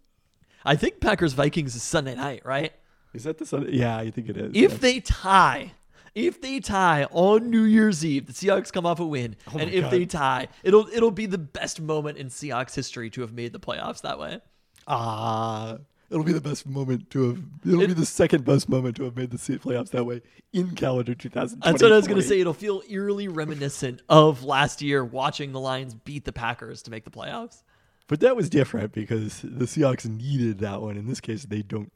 [0.65, 2.73] I think Packers Vikings is Sunday night, right?
[3.13, 3.71] Is that the Sunday?
[3.73, 4.51] Yeah, I think it is.
[4.53, 4.77] If yes.
[4.79, 5.73] they tie,
[6.15, 9.69] if they tie on New Year's Eve, the Seahawks come off a win, Oh and
[9.71, 9.91] if God.
[9.91, 13.59] they tie, it'll it'll be the best moment in Seahawks history to have made the
[13.59, 14.39] playoffs that way.
[14.87, 15.77] ah,
[16.09, 17.43] it'll be the best moment to have.
[17.65, 20.75] It'll be the second best moment to have made the se- playoffs that way in
[20.75, 21.71] calendar 2020.
[21.71, 22.39] That's what I was going to say.
[22.39, 27.03] It'll feel eerily reminiscent of last year watching the Lions beat the Packers to make
[27.03, 27.63] the playoffs.
[28.07, 30.97] But that was different because the Seahawks needed that one.
[30.97, 31.91] In this case, they don't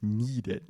[0.00, 0.64] need it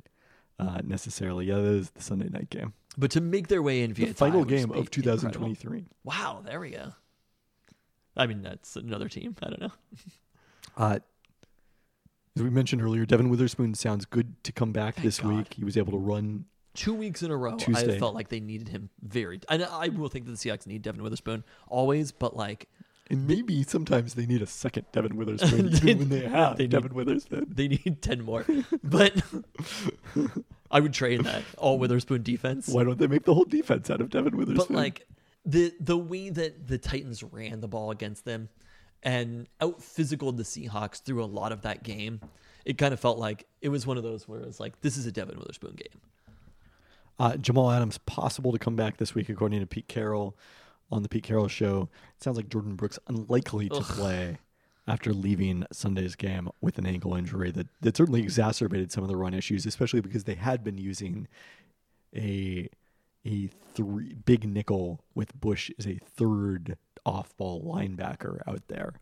[0.59, 1.45] uh, necessarily.
[1.45, 2.73] Yeah, that is the Sunday night game.
[2.97, 4.91] But to make their way in via The final would game be of incredible.
[4.91, 5.85] 2023.
[6.03, 6.91] Wow, there we go.
[8.17, 9.35] I mean, that's another team.
[9.41, 9.71] I don't know.
[10.75, 10.99] Uh,
[12.35, 15.33] as we mentioned earlier, Devon Witherspoon sounds good to come back this God.
[15.35, 15.53] week.
[15.55, 16.45] He was able to run.
[16.75, 17.89] Two weeks in a row, I Tuesday.
[17.91, 19.39] have felt like they needed him very.
[19.49, 22.69] And I will think that the Seahawks need Devon Witherspoon always, but like
[23.09, 26.71] And maybe sometimes they need a second Devon Witherspoon even when they have They need-
[26.71, 27.47] Devon Witherspoon.
[27.49, 28.45] they need ten more.
[28.83, 29.21] But
[30.71, 32.67] I would trade that all Witherspoon defense.
[32.69, 34.67] Why don't they make the whole defense out of Devon Witherspoon?
[34.67, 35.07] But like
[35.45, 38.49] the the way that the Titans ran the ball against them
[39.03, 42.21] and out physicaled the Seahawks through a lot of that game,
[42.65, 45.05] it kind of felt like it was one of those where it's like this is
[45.05, 46.01] a Devon Witherspoon game.
[47.17, 50.37] Uh, Jamal Adams possible to come back this week, according to Pete Carroll
[50.91, 51.89] on the Pete Carroll show.
[52.15, 54.37] It sounds like Jordyn Brooks unlikely to play
[54.87, 59.17] after leaving Sunday's game with an ankle injury that, that certainly exacerbated some of the
[59.17, 61.27] run issues, especially because they had been using
[62.15, 62.69] a
[63.25, 68.93] a three big nickel with Bush as a third off ball linebacker out there.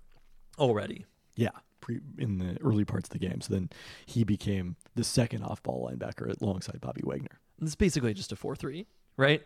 [0.57, 1.05] Already.
[1.35, 3.41] Yeah, pre, in the early parts of the game.
[3.41, 3.69] So then
[4.05, 7.39] he became the second off ball linebacker alongside Bobby Wagner.
[7.61, 8.87] It's basically just a four three,
[9.17, 9.43] right?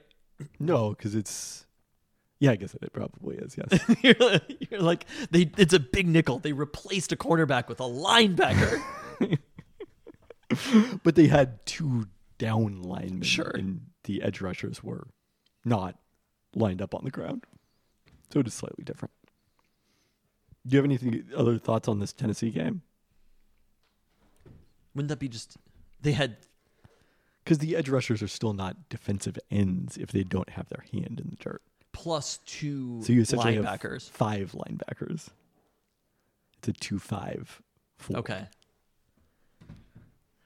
[0.59, 1.65] No, because it's
[2.39, 3.55] yeah, I guess it probably is.
[3.57, 4.39] Yes, you're,
[4.69, 6.39] you're like they it's a big nickel.
[6.39, 8.81] They replaced a cornerback with a linebacker.
[11.03, 13.21] but they had two down linemen.
[13.21, 13.51] Sure.
[13.51, 15.07] and the edge rushers were
[15.63, 15.99] not
[16.55, 17.45] lined up on the ground,
[18.31, 19.11] so it is slightly different.
[20.65, 22.81] Do you have anything other thoughts on this Tennessee game?
[24.93, 25.57] Wouldn't that be just
[26.01, 26.37] they had
[27.43, 31.19] Because the edge rushers are still not defensive ends if they don't have their hand
[31.23, 31.61] in the dirt.
[31.93, 33.79] plus two So you essentially have
[34.11, 35.29] five linebackers.
[36.57, 37.61] It's a two-five.
[38.13, 38.45] Okay.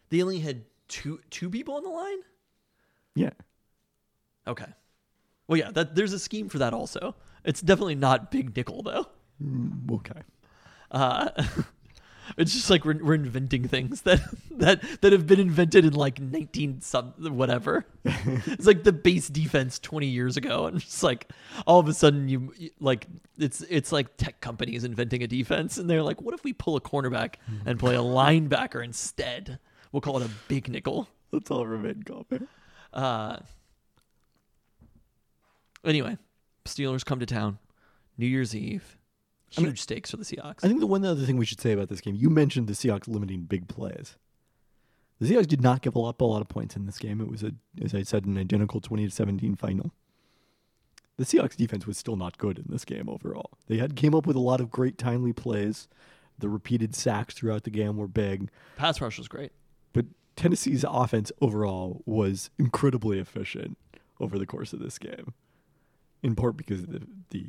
[0.09, 2.19] They only had two two people on the line?
[3.15, 3.31] Yeah.
[4.47, 4.67] Okay.
[5.47, 7.15] Well, yeah, that there's a scheme for that also.
[7.45, 9.07] It's definitely not big nickel though.
[9.43, 10.21] Mm, Okay.
[10.91, 11.29] Uh,
[12.37, 14.19] it's just like we're, we're inventing things that
[14.51, 17.85] that that have been invented in like 19 some whatever.
[18.05, 21.29] it's like the base defense 20 years ago, and it's like
[21.67, 25.89] all of a sudden you like it's it's like tech companies inventing a defense, and
[25.89, 27.35] they're like, what if we pull a cornerback
[27.65, 29.59] and play a linebacker instead?
[29.91, 31.07] We'll call it a big nickel.
[31.31, 32.03] That's all remain.
[32.93, 33.37] Uh,
[35.83, 36.17] anyway,
[36.65, 37.59] Steelers come to town,
[38.17, 38.97] New Year's Eve.
[39.51, 40.63] Huge stakes for the Seahawks.
[40.63, 42.73] I think the one other thing we should say about this game, you mentioned the
[42.73, 44.17] Seahawks limiting big plays.
[45.19, 47.21] The Seahawks did not give up a lot of points in this game.
[47.21, 47.51] It was a,
[47.81, 49.93] as I said, an identical twenty to seventeen final.
[51.17, 53.51] The Seahawks defense was still not good in this game overall.
[53.67, 55.87] They had came up with a lot of great timely plays.
[56.37, 59.53] The repeated sacks throughout the game were big, Pass rush was great.
[59.93, 60.05] but
[60.35, 63.77] Tennessee's offense overall was incredibly efficient
[64.19, 65.33] over the course of this game.
[66.23, 67.47] In part because of the, the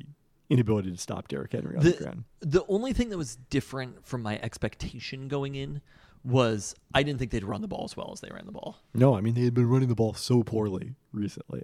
[0.51, 2.25] inability to stop Derrick Henry on the, the, ground.
[2.41, 5.81] the only thing that was different from my expectation going in
[6.25, 8.79] was I didn't think they'd run the ball as well as they ran the ball.
[8.95, 11.63] No, I mean they had been running the ball so poorly recently.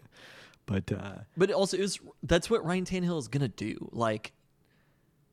[0.66, 3.88] But uh, But also, it was that's what Ryan Tannehill is gonna do.
[3.92, 4.32] Like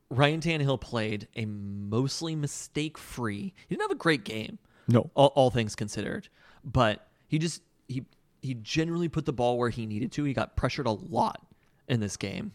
[0.10, 3.54] Ryan Tannehill played a mostly mistake-free.
[3.68, 4.58] He didn't have a great game,
[4.88, 6.30] no, all, all things considered,
[6.64, 8.04] but he just he
[8.42, 10.24] he generally put the ball where he needed to.
[10.24, 11.46] He got pressured a lot
[11.90, 12.54] in this game,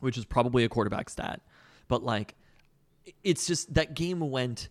[0.00, 1.40] which is probably a quarterback stat.
[1.86, 2.34] But like,
[3.22, 4.68] it's just that game went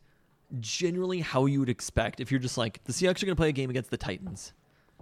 [0.60, 3.50] generally how you would expect if you're just like the Seahawks are going to play
[3.50, 4.54] a game against the Titans,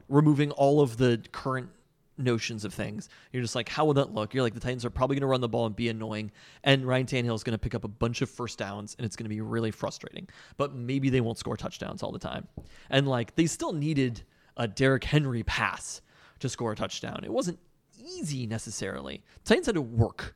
[0.07, 1.69] removing all of the current
[2.17, 3.07] notions of things.
[3.31, 4.33] You're just like, how will that look?
[4.33, 6.31] You're like, the Titans are probably going to run the ball and be annoying,
[6.63, 9.15] and Ryan Tannehill is going to pick up a bunch of first downs, and it's
[9.15, 10.27] going to be really frustrating.
[10.57, 12.47] But maybe they won't score touchdowns all the time.
[12.89, 14.21] And like, they still needed
[14.57, 16.01] a Derrick Henry pass
[16.39, 17.21] to score a touchdown.
[17.23, 17.59] It wasn't
[17.99, 19.23] easy necessarily.
[19.43, 20.35] Titans had to work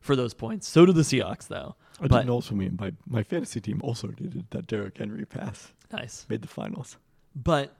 [0.00, 0.68] for those points.
[0.68, 1.76] So did the Seahawks, though.
[2.00, 5.72] I but didn't also mean my my fantasy team also needed that Derrick Henry pass.
[5.92, 6.26] nice.
[6.28, 6.98] Made the finals.
[7.34, 7.74] But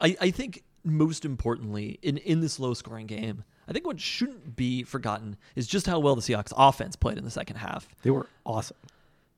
[0.00, 4.56] I, I think most importantly, in, in this low scoring game, I think what shouldn't
[4.56, 7.88] be forgotten is just how well the Seahawks offense played in the second half.
[8.02, 8.76] They were awesome.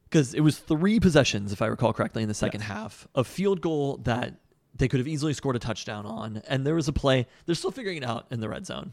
[0.04, 3.08] Because it was three possessions, if I recall correctly, in the second half.
[3.14, 4.34] A field goal that
[4.74, 6.42] they could have easily scored a touchdown on.
[6.46, 8.92] And there was a play, they're still figuring it out in the red zone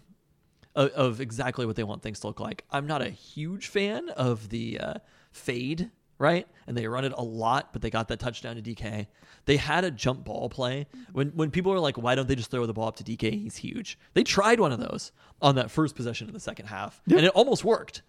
[0.75, 2.65] of, of exactly what they want things to look like.
[2.71, 4.93] I'm not a huge fan of the uh,
[5.31, 6.47] fade, right?
[6.67, 9.07] And they run it a lot, but they got that touchdown to DK.
[9.45, 10.87] They had a jump ball play.
[11.13, 13.31] When when people are like, why don't they just throw the ball up to DK?
[13.31, 13.97] He's huge.
[14.13, 15.11] They tried one of those
[15.41, 18.01] on that first possession of the second half, and it almost worked.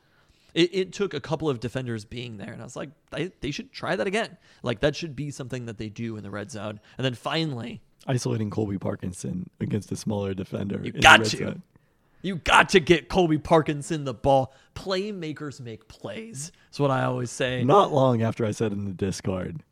[0.55, 3.51] It, it took a couple of defenders being there, and I was like, they, they
[3.51, 4.39] should try that again.
[4.63, 6.81] Like that should be something that they do in the red zone.
[6.97, 10.81] And then finally, Isolating Colby Parkinson against a smaller defender.
[10.83, 11.37] You got to.
[11.37, 11.63] zone.
[12.23, 14.53] You got to get Colby Parkinson the ball.
[14.75, 16.53] Playmakers make plays.
[16.67, 17.63] That's what I always say.
[17.65, 19.63] Not long after I said in the Discord,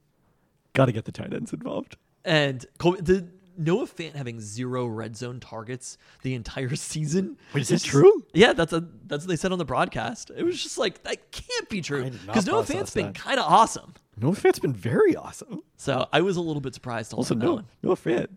[0.74, 1.96] got to get the tight ends involved.
[2.24, 7.36] And Colby, the Noah Fant having zero red zone targets the entire season.
[7.52, 8.24] Wait, is that just- true?
[8.32, 10.30] Yeah, that's a that's what they said on the broadcast.
[10.36, 13.12] It was just like that can't be true I did not because Noah Fant's been
[13.12, 13.94] kind of awesome.
[14.20, 15.62] Noah Fant's been very awesome.
[15.76, 17.66] So I was a little bit surprised to Also, learn that Noah, one.
[17.82, 18.28] Noah Fant,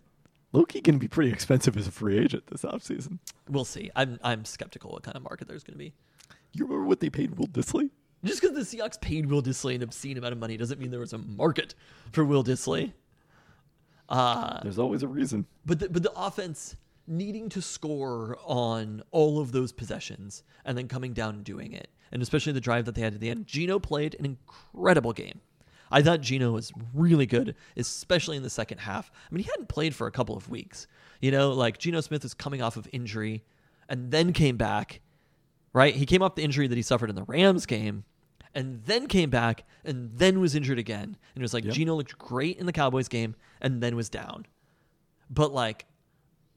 [0.54, 3.20] Loki can be pretty expensive as a free agent this offseason.
[3.50, 3.92] We'll see.
[3.96, 5.94] I'm I'm skeptical what kind of market there's going to be.
[6.54, 7.90] You remember what they paid Will Dissly?
[8.24, 11.00] Just because the Seahawks paid Will Dissly an obscene amount of money doesn't mean there
[11.00, 11.76] was a market
[12.12, 12.94] for Will Dissly.
[14.10, 15.46] Uh, There's always a reason.
[15.66, 16.78] but the, but the offense
[17.08, 21.90] needing to score on all of those possessions and then coming down and doing it,
[22.12, 23.46] and especially the drive that they had at the end.
[23.46, 25.42] Geno played an incredible game.
[25.92, 29.12] I thought Geno was really good, especially in the second half.
[29.14, 30.88] I mean, he hadn't played for a couple of weeks.
[31.22, 33.44] You know, like Geno Smith is coming off of injury
[33.90, 35.02] and then came back,
[35.74, 35.96] right?
[35.96, 38.04] He came off the injury that he suffered in the Rams game
[38.54, 41.04] and then came back and then was injured again.
[41.04, 41.74] And it was like Yep.
[41.74, 44.46] Geno looked great in the Cowboys game and then was down.
[45.30, 45.86] But like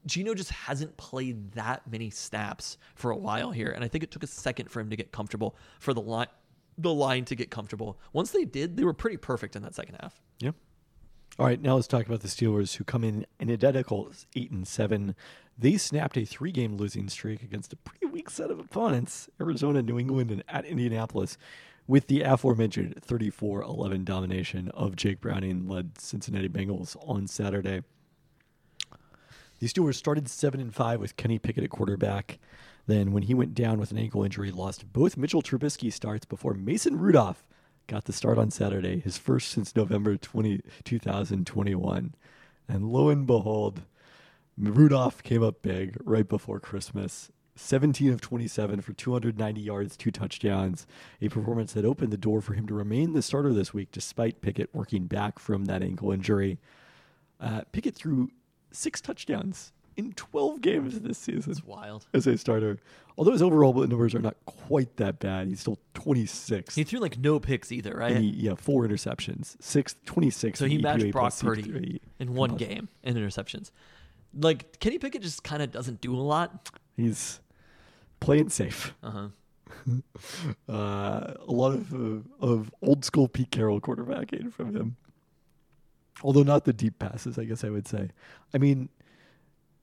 [0.05, 4.11] Geno just hasn't played that many snaps for a while here, and I think it
[4.11, 6.27] took a second for him to get comfortable for the line
[6.77, 7.99] the line to get comfortable.
[8.13, 10.21] Once they did, they were pretty perfect in that second half.
[10.39, 10.51] Yeah.
[11.39, 14.67] All right, now let's talk about the Steelers, who come in an identical eight and
[14.67, 15.15] seven.
[15.57, 19.97] They snapped a three-game losing streak against a pretty weak set of opponents: Arizona, New
[19.97, 21.37] England, and at Indianapolis,
[21.87, 27.81] with the aforementioned 34-11 domination of Jake Browning-led Cincinnati Bengals on Saturday.
[29.59, 32.39] The Steelers started seven and five with Kenny Pickett at quarterback.
[32.91, 36.53] Then, when he went down with an ankle injury, lost both Mitchell Trubisky starts before
[36.53, 37.47] Mason Rudolph
[37.87, 42.13] got the start on Saturday, his first since November 20, 2021.
[42.67, 43.83] And lo and behold,
[44.57, 47.31] Rudolph came up big right before Christmas.
[47.55, 50.85] 17 of 27 for 290 yards, two touchdowns,
[51.21, 54.41] a performance that opened the door for him to remain the starter this week despite
[54.41, 56.59] Pickett working back from that ankle injury.
[57.39, 58.31] Uh, Pickett threw
[58.73, 62.05] six touchdowns in 12 games this season It's wild.
[62.13, 62.79] as a starter.
[63.17, 66.73] Although his overall numbers are not quite that bad, he's still 26.
[66.75, 68.15] He threw like no picks either, right?
[68.17, 70.57] He, yeah, four interceptions, six, 26.
[70.57, 73.71] so he EPA matched Brock Purdy C3 in one game in interceptions.
[74.33, 76.69] Like Kenny Pickett just kind of doesn't do a lot.
[76.95, 77.41] He's
[78.21, 78.93] playing safe.
[79.03, 79.27] Uh huh.
[80.69, 84.95] Uh, a lot of uh, of old school Pete Carroll quarterbacking from him.
[86.23, 88.09] Although not the deep passes, I guess I would say.
[88.53, 88.89] I mean,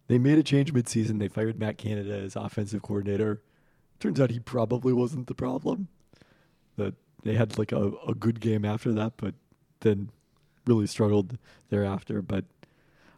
[0.09, 1.18] they made a change midseason.
[1.18, 3.42] They fired Matt Canada as offensive coordinator.
[4.00, 5.88] Turns out he probably wasn't the problem.
[6.76, 6.94] That
[7.24, 9.34] they had like a, a good game after that, but
[9.80, 10.11] then
[10.66, 11.38] really struggled
[11.70, 12.22] thereafter.
[12.22, 12.44] But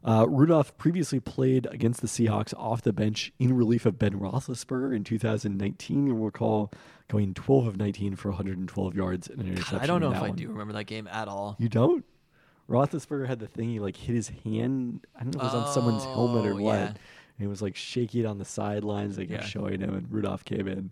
[0.03, 4.97] uh, Rudolph previously played against the Seahawks off the bench in relief of Ben Roethlisberger
[4.97, 6.07] in 2019.
[6.07, 6.73] You'll recall
[7.09, 9.79] going 12 of 19 for 112 yards and an interception.
[9.79, 10.37] God, I don't know if I one.
[10.37, 11.57] do remember that game at all.
[11.59, 12.05] You don't?
[12.71, 13.69] Roethlisberger had the thing.
[13.71, 15.05] He like hit his hand.
[15.17, 16.75] I don't know if it was on someone's helmet or Oh, what.
[16.79, 16.93] yeah.
[17.39, 19.43] he was like shaky it on the sidelines, like Yeah.
[19.45, 20.91] showing him, and Rudolph came in,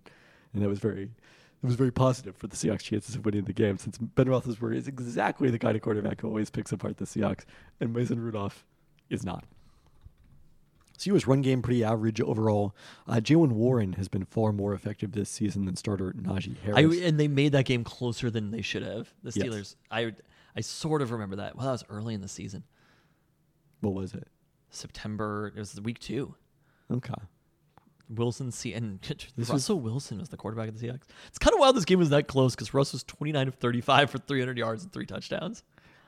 [0.52, 3.52] and that was very, it was very positive for the Seahawks' chances of winning the
[3.52, 7.04] game, since Ben Roethlisberger is exactly the kind of quarterback who always picks apart the
[7.04, 7.44] Seahawks,
[7.80, 8.64] and Mason Rudolph
[9.08, 9.44] is not.
[10.98, 12.74] CU's run game pretty average overall.
[13.06, 17.00] Uh, Jaylen Warren has been far more effective this season than starter Najee I, Harris.
[17.02, 19.12] and they made that game closer than they should have.
[19.22, 19.46] The Yes.
[19.46, 19.76] Steelers.
[19.92, 20.12] I
[20.58, 21.54] I sort of remember that.
[21.56, 22.64] Well, that was early in the season.
[23.80, 24.26] what was it?
[24.70, 25.52] September.
[25.54, 26.34] It was week two.
[26.90, 27.14] Okay.
[28.10, 31.04] Wilson C and This was- Russell Wilson was the quarterback of the Seahawks.
[31.28, 34.10] It's kind of wild this game was that close because Russ was 29 of 35
[34.10, 35.62] for 300 yards and three touchdowns.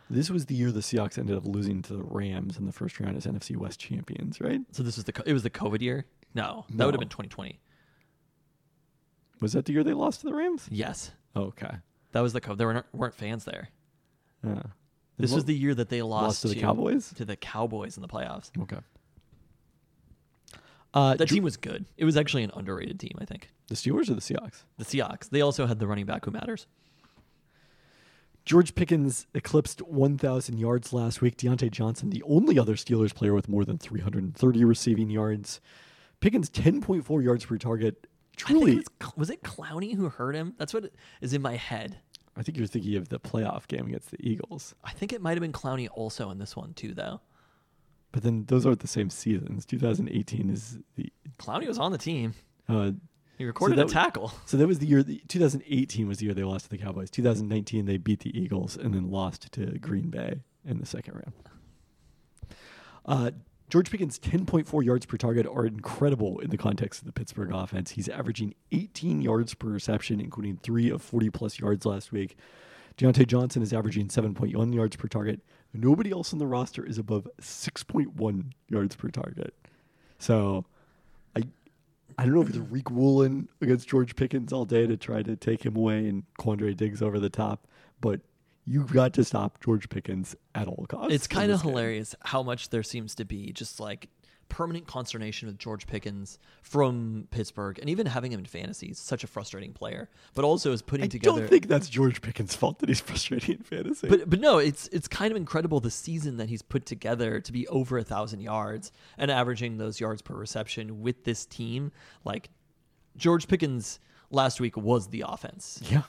[0.09, 2.99] This was the year the Seahawks ended up losing to the Rams in the first
[2.99, 4.61] round as NFC West champions, right?
[4.73, 6.07] So this was the it was the COVID year.
[6.35, 6.87] No, that No.
[6.87, 7.61] would have been 2020.
[9.41, 10.67] Was that the year they lost to the Rams?
[10.71, 11.77] Yes, okay.
[12.13, 13.69] that was the co- there weren't, weren't fans there.
[14.45, 14.63] Yeah.
[15.19, 17.13] This was the year that they lost, lost to the Cowboys?
[17.15, 18.51] To the Cowboys in the playoffs.
[18.63, 18.79] Okay.
[20.93, 21.85] Uh, That Ju- team was good.
[21.97, 23.51] It was actually an underrated team, I think.
[23.69, 24.65] the Steelers or the Seahawks?
[24.79, 25.29] The Seahawks.
[25.31, 26.67] They also had the running back who matters.
[28.45, 31.37] George Pickens eclipsed 1,000 yards last week.
[31.37, 35.61] Diontae Johnson, the only other Steelers player with more than 330 receiving yards.
[36.21, 38.07] Pickens, 10.4 yards per target.
[38.07, 40.55] I think Truly, it was, was it Clowney who hurt him?
[40.59, 41.99] That's what is in my head.
[42.41, 44.75] I think you're thinking of the playoff game against the Eagles.
[44.83, 47.21] I think it might have been Clowney also in this one too, though.
[48.13, 49.67] But then those aren't the same seasons.
[49.67, 51.13] 2018 is the.
[51.39, 52.33] Clowney was on the team.
[52.67, 52.93] Uh,
[53.37, 54.33] He recorded that a tackle.
[54.47, 55.03] So that was the year.
[55.03, 57.11] The, 2018 was the year they lost to the Cowboys.
[57.11, 61.33] 2019 they beat the Eagles and then lost to Green Bay in the second round.
[63.05, 63.31] Uh,
[63.71, 67.93] George Pickens' 10.4 yards per target are incredible in the context of the Pittsburgh offense.
[67.93, 72.37] He's averaging 18 yards per reception, including three of 40 plus yards last week.
[72.99, 75.41] Diontae Johnson is averaging 7.1 yards per target.
[75.73, 79.55] Nobody else on the roster is above 6.1 yards per target.
[80.19, 80.67] So,
[81.37, 81.43] I
[82.19, 85.37] I don't know if it's Riq Woolen against George Pickens all day to try to
[85.37, 87.69] take him away and Quandre Diggs over the top,
[88.01, 88.21] but
[88.71, 91.13] you've got to stop George Pickens at all costs.
[91.13, 91.73] It's kind of this game.
[91.73, 94.09] hilarious how much there seems to be just like
[94.49, 98.89] permanent consternation with George Pickens from Pittsburgh, and even having him in fantasy.
[98.89, 101.37] is such a frustrating player, but also is putting I together.
[101.37, 104.09] I don't think that's George Pickens' fault that he's frustrating in fantasy.
[104.09, 107.53] But but no, it's it's kind of incredible the season that he's put together to
[107.53, 111.91] be over a thousand yards and averaging those yards per reception with this team.
[112.25, 112.51] Like
[113.17, 113.99] George Pickens
[114.31, 116.03] last week was the offense, yeah,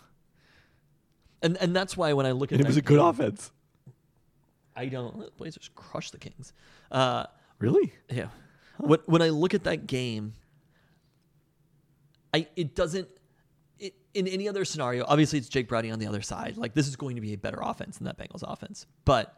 [1.42, 3.52] and and that's why when I look at and it was a good offense.
[4.76, 6.54] I don't the Blazers crush the Kings.
[6.92, 7.26] Uh,
[7.60, 7.94] Really?
[8.10, 8.28] yeah.
[8.78, 10.34] When when I look at that game,
[12.34, 13.08] I it doesn't.
[13.80, 16.58] It, in any other scenario, obviously it's Jake Browning on the other side.
[16.58, 18.86] Like this is going to be a better offense than that Bengals offense.
[19.06, 19.38] But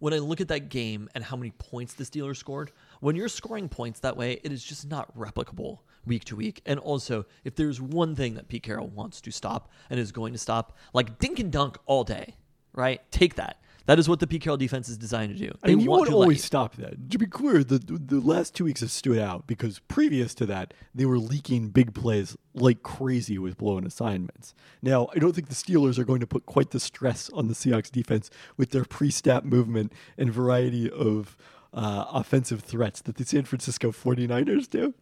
[0.00, 3.28] when I look at that game and how many points the Steelers scored, when you're
[3.28, 6.62] scoring points that way, it is just not replicable week to week.
[6.66, 10.32] And also, if there's one thing that Pete Carroll wants to stop and is going
[10.32, 12.36] to stop, like dink and dunk all day,
[12.72, 13.00] right?
[13.10, 13.58] Take that.
[13.86, 15.52] That is what the Pete Carroll defense is designed to do.
[15.62, 17.10] I mean, you want would to always stop that.
[17.10, 20.72] To be clear, the the last two weeks have stood out because previous to that,
[20.94, 24.54] they were leaking big plays like crazy with blown assignments.
[24.80, 27.54] Now, I don't think the Steelers are going to put quite the stress on the
[27.54, 31.36] Seahawks defense with their pre-snap movement and variety of
[31.74, 34.94] uh, offensive threats that the San Francisco 49ers do.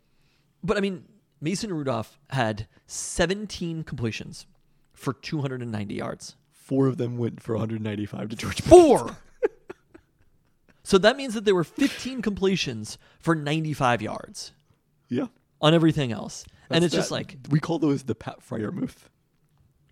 [0.62, 1.04] But I mean,
[1.40, 4.46] Mason Rudolph had 17 completions
[4.92, 6.36] for 290 yards.
[6.50, 8.60] Four of them went for 195 to George.
[8.62, 9.16] Four.
[10.84, 14.52] so that means that there were 15 completions for 95 yards
[15.08, 15.26] Yeah.
[15.60, 16.44] on everything else.
[16.70, 19.08] and That's it's just like we call those the Pat Freiermuth.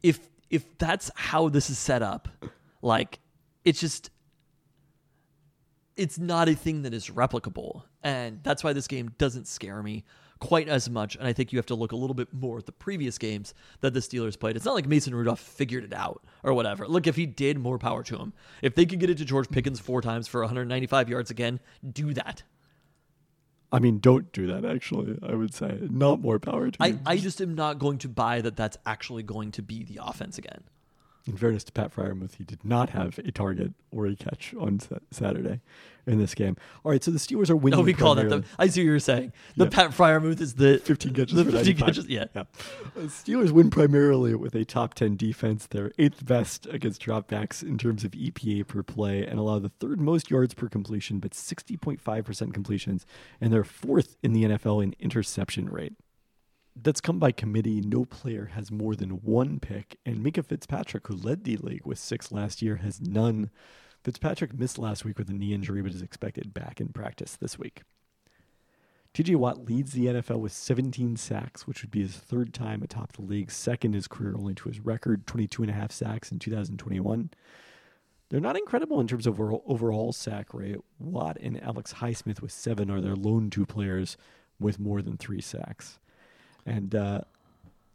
[0.02, 2.28] if if that's how this is set up,
[2.82, 3.18] like
[3.64, 4.10] it's just
[5.96, 7.82] it's not a thing that is replicable.
[8.02, 10.04] And that's why this game doesn't scare me
[10.40, 11.16] quite as much.
[11.16, 13.54] And I think you have to look a little bit more at the previous games
[13.80, 14.56] that the Steelers played.
[14.56, 16.88] It's not like Mason Rudolph figured it out or whatever.
[16.88, 18.32] Look, if he did, more power to him.
[18.62, 21.60] If they could get it to George Pickens four times for 195 yards again,
[21.92, 22.42] do that.
[23.72, 24.64] I mean, don't do that.
[24.64, 26.98] Actually, I would say not more power to I.
[27.06, 30.38] I just am not going to buy that that's actually going to be the offense
[30.38, 30.64] again.
[31.26, 34.80] In fairness to Pat Freiermuth, he did not have a target or a catch on
[34.80, 35.60] Sa- Saturday
[36.06, 36.56] in this game.
[36.82, 37.78] All right, so the Steelers are winning.
[37.78, 38.42] No, we call that the.
[38.58, 39.32] I see what you're saying.
[39.56, 39.70] The Yeah.
[39.70, 41.86] Pat Freiermuth is the 15 catches The for 15 95.
[41.86, 42.24] catches, yeah.
[42.34, 42.44] Uh,
[43.06, 45.66] Steelers win primarily with a top 10 defense.
[45.66, 50.00] They're eighth best against dropbacks in terms of EPA per play and allow the third
[50.00, 53.04] most yards per completion, but 60.5% completions.
[53.40, 55.92] And they're fourth in the NFL in interception rate.
[56.76, 57.80] That's come by committee.
[57.80, 61.98] No player has more than one pick, and Minkah Fitzpatrick, who led the league with
[61.98, 63.50] six last year, has none.
[64.02, 67.58] Fitzpatrick missed last week with a knee injury, but is expected back in practice this
[67.58, 67.82] week.
[69.12, 73.12] TJ Watt leads the NFL with 17 sacks, which would be his third time atop
[73.12, 76.38] the league, second his career only to his record 22 and a half sacks in
[76.38, 77.30] 2021.
[78.28, 80.76] They're not incredible in terms of overall, sack rate.
[81.00, 84.16] Watt and Alex Highsmith with seven are their lone two players
[84.60, 85.98] with more than three sacks.
[86.66, 87.20] And uh,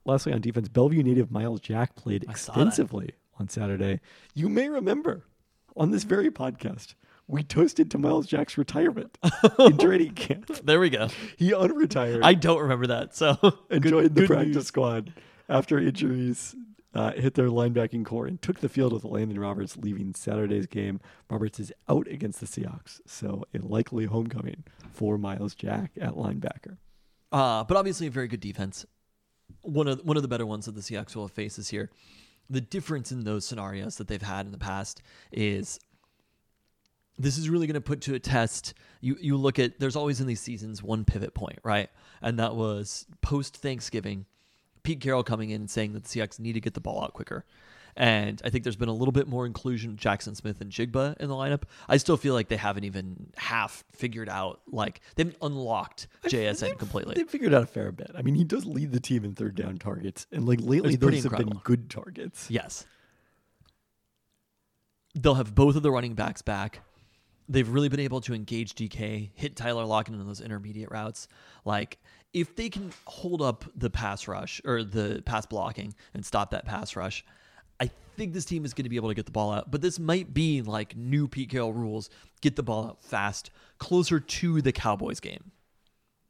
[0.06, 2.62] lastly, on defense, Bellevue native Myles Jack played I saw that.
[2.68, 4.00] extensively on Saturday.
[4.34, 5.24] You may remember
[5.78, 6.96] on this very podcast,
[7.28, 9.18] we toasted to Myles Jack's retirement
[9.60, 10.48] in training camp.
[10.64, 11.10] There we go.
[11.38, 13.16] He unretired I don't remember that.
[13.16, 13.38] So
[13.70, 14.68] and good- joined the good practice news.
[14.68, 15.14] squad
[15.50, 16.56] after injuries
[16.94, 21.02] uh, hit their linebacking corps and took the field with Landon Roberts leaving Saturday's game.
[21.30, 24.64] Roberts is out against the Seahawks, so a likely homecoming
[24.94, 26.78] for Myles Jack at linebacker.
[27.32, 28.86] Uh, but obviously a very good defense.
[29.62, 31.92] One of one of the better ones that the Seahawks will face this year.
[32.50, 35.02] The difference in those scenarios that they've had in the past
[35.32, 35.80] is
[37.18, 38.74] this is really going to put to a test.
[39.02, 41.90] You you look at there's always in these seasons one pivot point, right?
[42.22, 44.26] And that was post Thanksgiving,
[44.84, 47.14] Pete Carroll coming in and saying that the Seahawks need to get the ball out
[47.14, 47.46] quicker.
[47.98, 51.34] And I think there's been a little bit more inclusion of Jaxon Smith-Njigba in the
[51.34, 51.64] lineup.
[51.88, 56.78] I still feel like they haven't even half figured out, like they haven't unlocked JSN
[56.78, 57.16] completely.
[57.16, 58.12] They figured out a fair bit.
[58.14, 61.24] I mean, he does lead the team in third down targets, and like lately, those
[61.24, 62.52] have been good targets.
[62.52, 62.86] Yes.
[65.14, 66.82] They'll have both of the running backs back.
[67.48, 71.30] They've really been able to engage DK, hit Tyler Lockett in those intermediate routes.
[71.64, 72.00] Like,
[72.34, 76.66] if they can hold up the pass rush or the pass blocking and stop that
[76.66, 77.24] pass rush,
[77.80, 79.72] I think this team is going to be able to get the ball out.
[79.72, 82.10] But this might be like new Pete Carroll rules
[82.42, 83.50] get the ball out fast,
[83.80, 85.52] closer to the Cowboys game.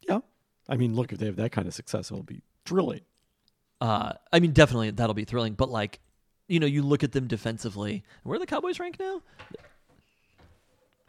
[0.08, 0.20] Yeah,
[0.68, 3.02] I mean, look, if they have that kind of success, it'll be thrilling.
[3.80, 5.54] Uh, I mean, definitely that'll be thrilling.
[5.54, 6.00] But like,
[6.48, 8.04] you know, you look at them defensively.
[8.22, 9.22] Where are the Cowboys ranked now?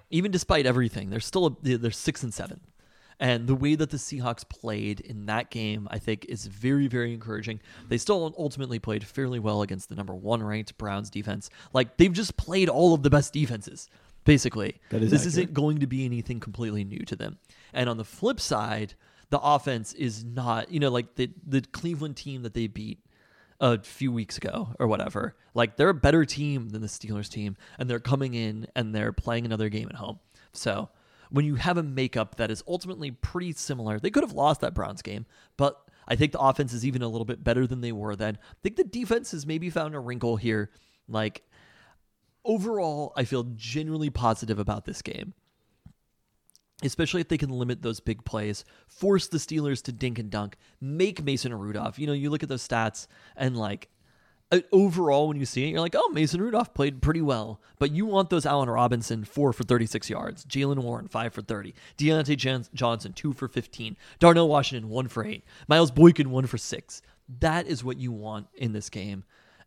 [0.09, 2.61] Even despite everything, they're still a, they're six and seven.
[3.19, 7.13] And the way that the Seahawks played in that game, I think, is very, very
[7.13, 7.61] encouraging.
[7.89, 11.49] They still ultimately played fairly well against the number one ranked Browns defense.
[11.73, 13.89] Like they've just played all of the best defenses,
[14.23, 14.79] basically.
[14.91, 15.25] Is this accurate.
[15.25, 17.39] isn't going to be anything completely new to them.
[17.73, 18.93] And on the flip side,
[19.29, 22.99] the offense is not, you know, like the the Cleveland team that they beat
[23.59, 25.35] a few weeks ago or whatever.
[25.53, 29.11] Like they're a better team than the Steelers team, and they're coming in and they're
[29.11, 30.19] playing another game at home.
[30.53, 30.89] So
[31.29, 34.73] when you have a makeup that is ultimately pretty similar, they could have lost that
[34.73, 35.25] Browns game,
[35.57, 38.37] but I think the offense is even a little bit better than they were then.
[38.41, 40.71] I think the defense has maybe found a wrinkle here.
[41.07, 41.43] Like
[42.45, 45.33] overall, I feel genuinely positive about this game
[46.83, 50.57] especially if they can limit those big plays, force the Steelers to dink and dunk,
[50.79, 51.97] make Mason Rudolph.
[51.97, 53.89] You know, you look at those stats and like
[54.71, 57.61] overall, when you see it, you're like, oh, Mason Rudolph played pretty well.
[57.79, 61.73] But you want those Allen Robinson four for 36 yards, Jaylen Warren five for 30,
[61.97, 66.57] Diontae Jan- Johnson two for 15, Darnell Washington one for eight, Miles Boykin one for
[66.57, 67.01] six.
[67.39, 69.23] That is what you want in this game.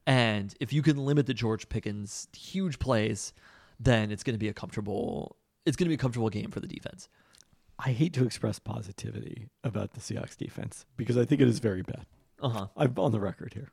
[0.06, 3.32] And if you can limit the George Pickens huge plays,
[3.78, 5.36] then it's going to be a comfortable.
[5.66, 7.08] It's going to be a comfortable game for the defense.
[7.78, 11.82] I hate to express positivity about the Seahawks defense because I think it is very
[11.82, 12.06] bad.
[12.40, 12.66] Uh huh.
[12.76, 13.70] I'm on the record here.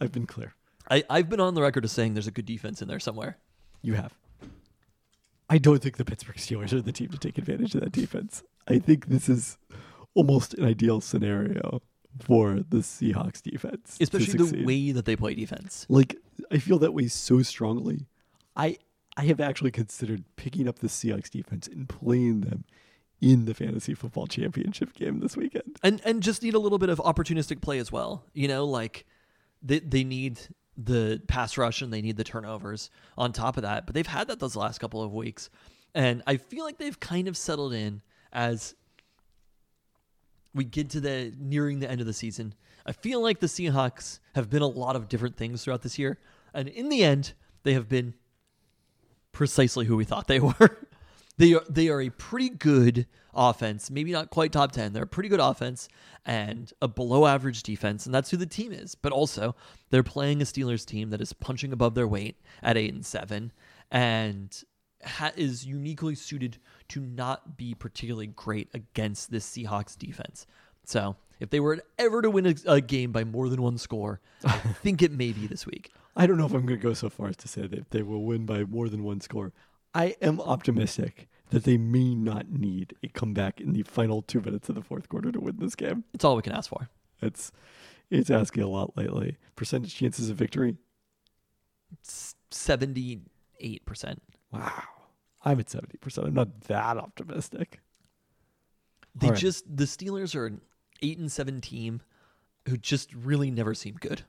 [0.00, 0.54] I've been clear.
[0.90, 3.38] I, I've been on the record as saying there's a good defense in there somewhere.
[3.82, 4.12] You have.
[5.48, 8.42] I don't think the Pittsburgh Steelers are the team to take advantage of that defense.
[8.68, 9.58] I think this is
[10.14, 11.82] almost an ideal scenario
[12.20, 15.86] for the Seahawks defense, Especially the way that they play defense.
[15.88, 16.16] Like
[16.50, 18.06] I feel that way so strongly.
[18.56, 18.78] I
[19.16, 22.64] I have actually considered picking up the Seahawks defense and playing them
[23.20, 25.78] in the fantasy football championship game this weekend.
[25.82, 28.24] And and just need a little bit of opportunistic play as well.
[28.32, 29.06] You know, like
[29.66, 30.40] they they need
[30.76, 33.86] the pass rush and they need the turnovers on top of that.
[33.86, 35.48] But they've had that those last couple of weeks.
[35.94, 38.02] And I feel like they've kind of settled in
[38.32, 38.74] as
[40.54, 42.54] we get to the nearing the end of the season.
[42.84, 46.18] I feel like the Seahawks have been a lot of different things throughout this year.
[46.54, 47.32] And in the end,
[47.62, 48.14] they have been
[49.32, 50.85] precisely who we thought they were.
[51.38, 54.92] They are they are a pretty good offense, maybe not quite top 10.
[54.92, 55.88] They're a pretty good offense
[56.24, 58.94] and a below average defense, and that's who the team is.
[58.94, 59.54] But also,
[59.90, 63.52] they're playing a Steelers team that is punching above their weight at 8 and 7
[63.90, 64.64] and
[65.04, 66.58] ha- is uniquely suited
[66.88, 70.46] to not be particularly great against this Seahawks defense.
[70.84, 74.20] So, if they were ever to win a, a game by more than one score,
[74.44, 75.92] I think it may be this week.
[76.16, 78.02] I don't know if I'm going to go so far as to say that they
[78.02, 79.52] will win by more than one score.
[79.96, 84.68] I am optimistic that they may not need a comeback in the final two minutes
[84.68, 86.04] of the fourth quarter to win this game.
[86.12, 86.90] It's all we can ask for.
[87.22, 87.50] It's
[88.10, 89.38] it's asking a lot lately.
[89.56, 90.76] Percentage chances of victory?
[92.02, 94.22] Seventy-eight percent.
[94.52, 94.82] Wow.
[95.42, 96.26] I'm at 70%.
[96.26, 97.80] I'm not that optimistic.
[99.14, 99.38] They right.
[99.38, 100.60] just the Steelers are an
[101.00, 102.02] eight and seven team
[102.68, 104.22] who just really never seem good.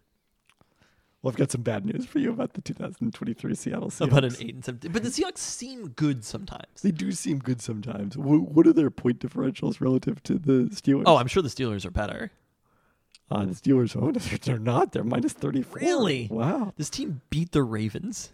[1.28, 4.08] Well, I've got some bad news for you about the 2023 Seattle Seahawks.
[4.08, 6.82] About an eight and seven, but the Seahawks seem good sometimes.
[6.82, 8.18] They do seem good sometimes.
[8.18, 11.04] What are their point differentials relative to the Steelers?
[11.06, 12.32] Oh, I'm sure the Steelers are better.
[13.30, 14.14] Uh, the Steelers, oh,
[14.46, 14.94] they're not.
[14.94, 15.82] They're minus 34.
[15.82, 16.30] Really?
[16.32, 16.72] Wow.
[16.78, 18.32] This team beat the Ravens.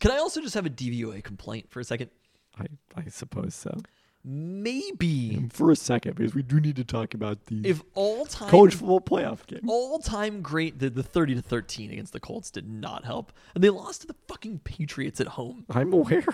[0.00, 2.10] Can I also just have a DVOA complaint for a second?
[2.58, 2.66] I,
[2.96, 3.78] I suppose so.
[4.26, 8.48] Maybe For a second, because we do need to talk about the if all time
[8.48, 9.60] college football playoff game.
[9.68, 13.32] all time great the, the 30 to 13 against the Colts did not help.
[13.54, 15.66] And they lost to the fucking Patriots at home.
[15.68, 16.24] I'm aware.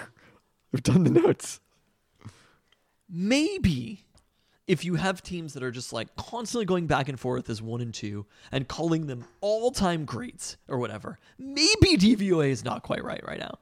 [0.73, 1.59] I've done the notes.
[3.09, 4.05] Maybe
[4.69, 7.81] if you have teams that are just like constantly going back and forth as one
[7.81, 13.03] and two and calling them all time greats or whatever, maybe DVOA is not quite
[13.03, 13.59] right right now.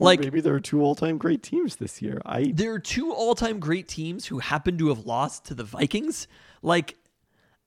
[0.00, 2.20] Like maybe there are two all-time great teams this year.
[2.24, 6.26] I there are two all-time great teams who happen to have lost to the Vikings.
[6.62, 6.96] Like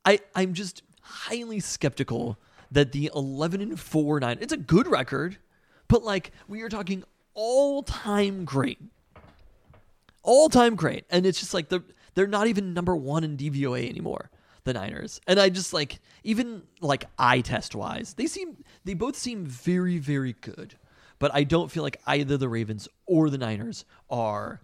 [0.03, 2.39] I I'm just highly skeptical
[2.71, 5.37] that the 11 and 4 9 it's a good record,
[5.87, 7.03] but like we are talking
[7.35, 8.79] all-time great.
[10.23, 11.05] All-time great.
[11.09, 11.83] And it's just like they're
[12.15, 14.31] they're not even number 1 in DVOA anymore.
[14.63, 15.19] The Niners.
[15.27, 19.99] And I just like even like eye test wise, they seem they both seem very
[19.99, 20.75] very good.
[21.19, 24.61] But I don't feel like either the Ravens or the Niners are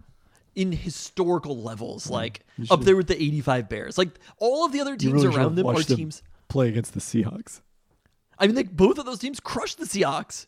[0.54, 2.40] in historical levels like
[2.70, 3.98] up there with the 85 Bears.
[3.98, 7.00] Like all of the other teams really around them are them teams play against the
[7.00, 7.60] Seahawks.
[8.38, 10.46] I mean, like both of those teams crushed the Seahawks.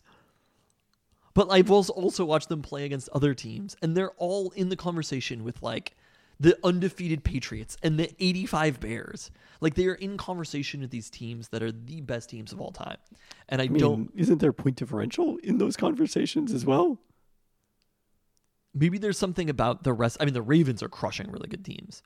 [1.35, 4.77] But I've also also watched them play against other teams, and they're all in the
[4.77, 5.95] conversation with like
[6.43, 9.31] the undefeated Patriots and the 85 Bears.
[9.61, 12.73] Like they are in conversation with these teams that are the best teams of all
[12.73, 12.97] time.
[13.49, 14.11] And I, I mean, don't.
[14.17, 16.99] isn't there point differential in those conversations as well?
[18.75, 20.17] Maybe there's something about the rest.
[20.19, 22.03] I mean, the Ravens are crushing really good teams.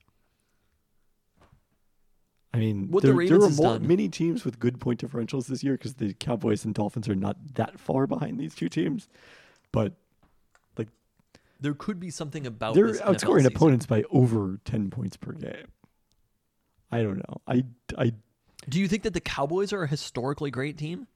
[2.52, 5.00] I mean, What the there, Ravens there are more, done- many teams with good point
[5.00, 8.68] differentials this year because the Cowboys and Dolphins are not that far behind these two
[8.68, 9.08] teams.
[9.72, 9.94] But
[11.60, 13.52] There could be something about they're outscoring season.
[13.56, 15.68] opponents by over ten points per game.
[16.92, 17.40] I don't know.
[17.46, 17.64] I,
[17.98, 18.12] I,
[18.68, 21.06] Do you think that the Cowboys are a historically great team?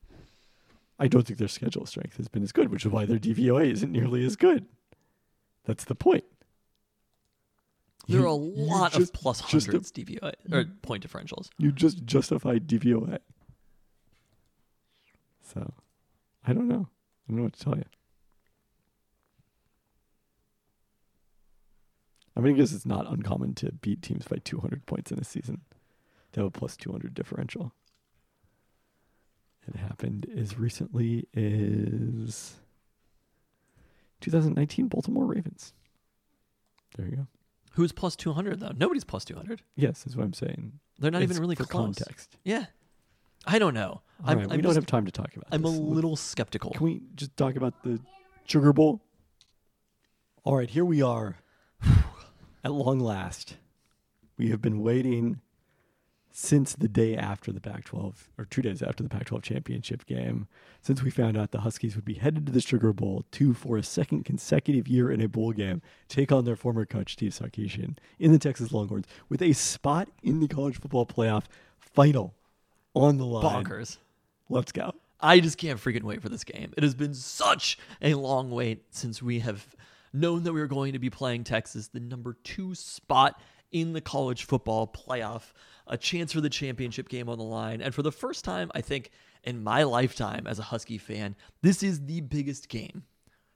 [0.98, 3.70] I don't think their schedule strength has been as good, which is why their DVOA
[3.70, 4.66] isn't nearly as good.
[5.64, 6.24] That's the point.
[8.08, 11.48] There You- are a lot just- of plus just a- hundreds DVOA or point differentials.
[11.58, 13.18] You just justified DVOA.
[15.42, 15.72] So,
[16.46, 16.88] I don't know.
[16.88, 17.84] I don't know what to tell you.
[22.36, 25.24] I mean, I guess it's not uncommon to beat teams by 200 points in a
[25.24, 25.62] season.
[26.32, 27.72] To have a plus 200 differential.
[29.66, 32.54] It happened as recently as
[34.20, 35.72] 2019 Baltimore Ravens.
[36.96, 37.26] There you go.
[37.72, 38.72] Who's plus 200 though?
[38.76, 39.62] Nobody's plus 200.
[39.76, 40.72] Yes, is what I'm saying.
[40.98, 41.96] They're not It's even really for close.
[41.96, 42.36] context.
[42.44, 42.66] Yeah.
[43.46, 44.02] I don't know.
[44.22, 45.78] All I'm, right, we I'm don't have time to talk about I'm a this.
[45.78, 46.70] Let's- little skeptical.
[46.72, 48.00] Can we just talk about the
[48.44, 49.00] Sugar Bowl?
[50.44, 51.36] All right, here we are.
[52.62, 53.56] At long last,
[54.36, 55.40] we have been waiting
[56.32, 60.06] since the day after the Pac 12, or two days after the Pac 12 championship
[60.06, 60.46] game,
[60.80, 63.76] since we found out the Huskies would be headed to the Sugar Bowl to, for
[63.76, 67.96] a second consecutive year in a bowl game, take on their former coach, Steve Sarkisian,
[68.18, 71.44] in the Texas Longhorns, with a spot in the college football playoff
[71.78, 72.34] final
[72.94, 73.64] on the line.
[73.64, 73.98] Bonkers.
[74.48, 74.94] Let's go.
[75.20, 76.72] I just can't freaking wait for this game.
[76.76, 79.66] It has been such a long wait since we have
[80.12, 83.40] known that we were going to be playing Texas, the number two spot
[83.72, 85.52] in the college football playoff,
[85.86, 87.80] a chance for the championship game on the line.
[87.80, 89.10] And for the first time, I think,
[89.44, 93.04] in my lifetime as a Husky fan, this is the biggest game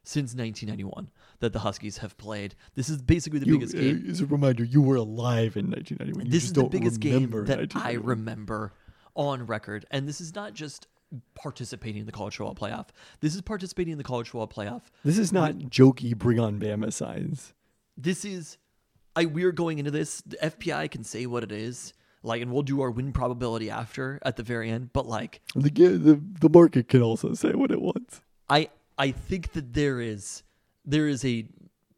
[0.04, 1.10] since 1991
[1.40, 2.54] that the Huskies have played.
[2.74, 4.06] This is basically the You- biggest uh, game.
[4.08, 6.26] As a reminder, you were alive in 1991.
[6.26, 8.72] You this is the biggest game that I remember
[9.16, 9.84] on record.
[9.90, 10.86] And this is not just
[11.34, 12.88] participating in the college football playoff.
[13.20, 14.82] This is participating in the college football playoff.
[15.04, 17.52] This is not jokey bring on Bama signs.
[17.96, 18.58] This is
[19.16, 20.20] I we're going into this.
[20.22, 21.92] The FPI can say what it is.
[22.22, 24.92] Like and we'll do our win probability after at the very end.
[24.92, 28.22] But like The, the the market can also say what it wants.
[28.48, 28.68] I
[28.98, 30.42] I think that there is
[30.84, 31.46] there is a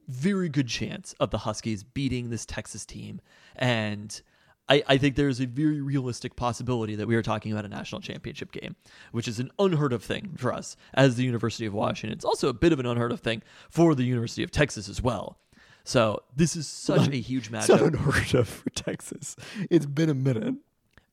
[0.08, 3.20] very good chance of the Huskies beating this Texas team,
[3.56, 4.20] and
[4.68, 7.68] I, I think there is a very realistic possibility that we are talking about a
[7.68, 8.74] national championship game,
[9.12, 12.16] which is an unheard of thing for us as the University of Washington.
[12.16, 15.00] It's also a bit of an unheard of thing for the University of Texas as
[15.00, 15.38] well.
[15.84, 19.36] So this is such a huge It's not unheard of for Texas.
[19.70, 20.54] It's been a minute.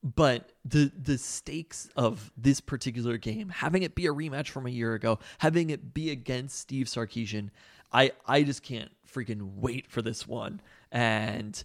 [0.03, 4.71] but the the stakes of this particular game, having it be a rematch from a
[4.71, 7.51] year ago, having it be against Steve Sarkisian,
[7.91, 10.59] I I just can't freaking wait for this one.
[10.91, 11.63] And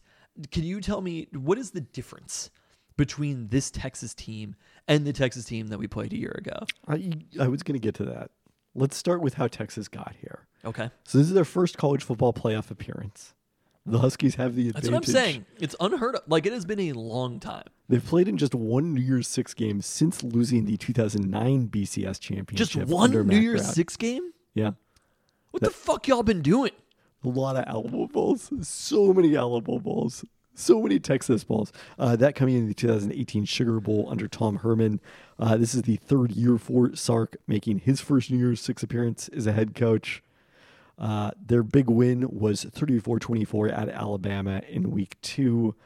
[0.50, 2.50] can you tell me what is the difference
[2.96, 4.54] between this Texas team
[4.86, 6.66] and the Texas team that we played a year ago?
[6.86, 8.30] I, I was going to get to that.
[8.74, 10.46] Let's start with how Texas got here.
[10.64, 10.90] Okay.
[11.04, 13.34] So this is their first college football playoff appearance.
[13.86, 14.90] The Huskies have the advantage.
[14.90, 15.46] That's what I'm saying.
[15.58, 16.22] It's unheard of.
[16.26, 17.64] Like it has been a long time.
[17.88, 22.68] They've played in just one New Year's Six game since losing the 2009 BCS championship.
[22.68, 23.72] Just one New Matt Year's Brown.
[23.74, 24.32] Six game?
[24.54, 24.72] Yeah,
[25.52, 26.72] What the fuck y'all been doing?
[27.24, 28.50] A lot of Alamo Bowls.
[28.62, 30.24] So many Alamo Bowls.
[30.54, 31.72] So many Texas Bowls.
[31.98, 35.00] Uh, that coming in the 2018 Sugar Bowl under Tom Herman.
[35.38, 39.28] Uh, this is the third year for Sark, making his first New Year's Six appearance
[39.28, 40.22] as a head coach.
[40.98, 45.76] Uh, their big win was 34 24 at Alabama in week two.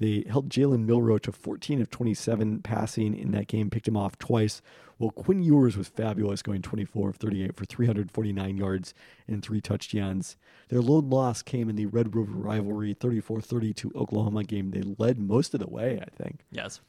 [0.00, 4.18] They held Jalen Milroe to 14 of 27 passing in that game, picked him off
[4.18, 4.62] twice.
[4.98, 8.94] Well, Quinn Ewers was fabulous, going 24 of 38 for 349 yards
[9.28, 10.36] and three touchdowns.
[10.68, 14.70] Their lone loss came in the Red River rivalry, 34 32 Oklahoma game.
[14.70, 16.40] They led most of the way, I think.
[16.50, 16.80] Yes.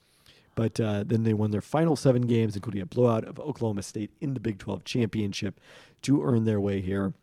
[0.56, 4.12] But uh, then they won their final seven games, including a blowout of Oklahoma State
[4.22, 5.60] in the Big 12 championship,
[6.02, 7.14] to earn their way here.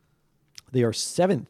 [0.72, 1.48] They are seventh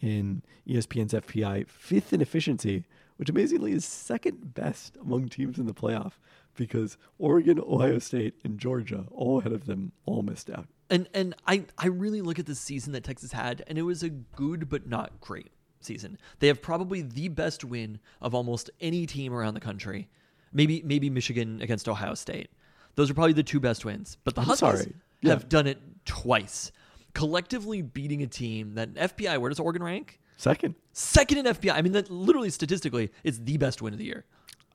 [0.00, 2.84] in ESPN's FPI, fifth in efficiency,
[3.16, 6.12] which amazingly is second best among teams in the playoff
[6.54, 10.66] because Oregon, Ohio State, and Georgia, all ahead of them, all missed out.
[10.88, 14.02] And and I I really look at the season that Texas had, and it was
[14.02, 16.18] a good but not great season.
[16.38, 20.08] They have probably the best win of almost any team around the country.
[20.52, 22.50] Maybe maybe Michigan against Ohio State.
[22.94, 24.16] Those are probably the two best wins.
[24.24, 24.92] But the I'm Huskies.
[25.22, 25.30] Yeah.
[25.30, 26.72] have done it twice,
[27.14, 29.38] collectively beating a team that FPI.
[29.38, 30.20] Where does Oregon rank?
[30.36, 30.74] Second.
[30.92, 31.72] Second in FPI.
[31.72, 34.24] I mean, that literally statistically, it's the best win of the year.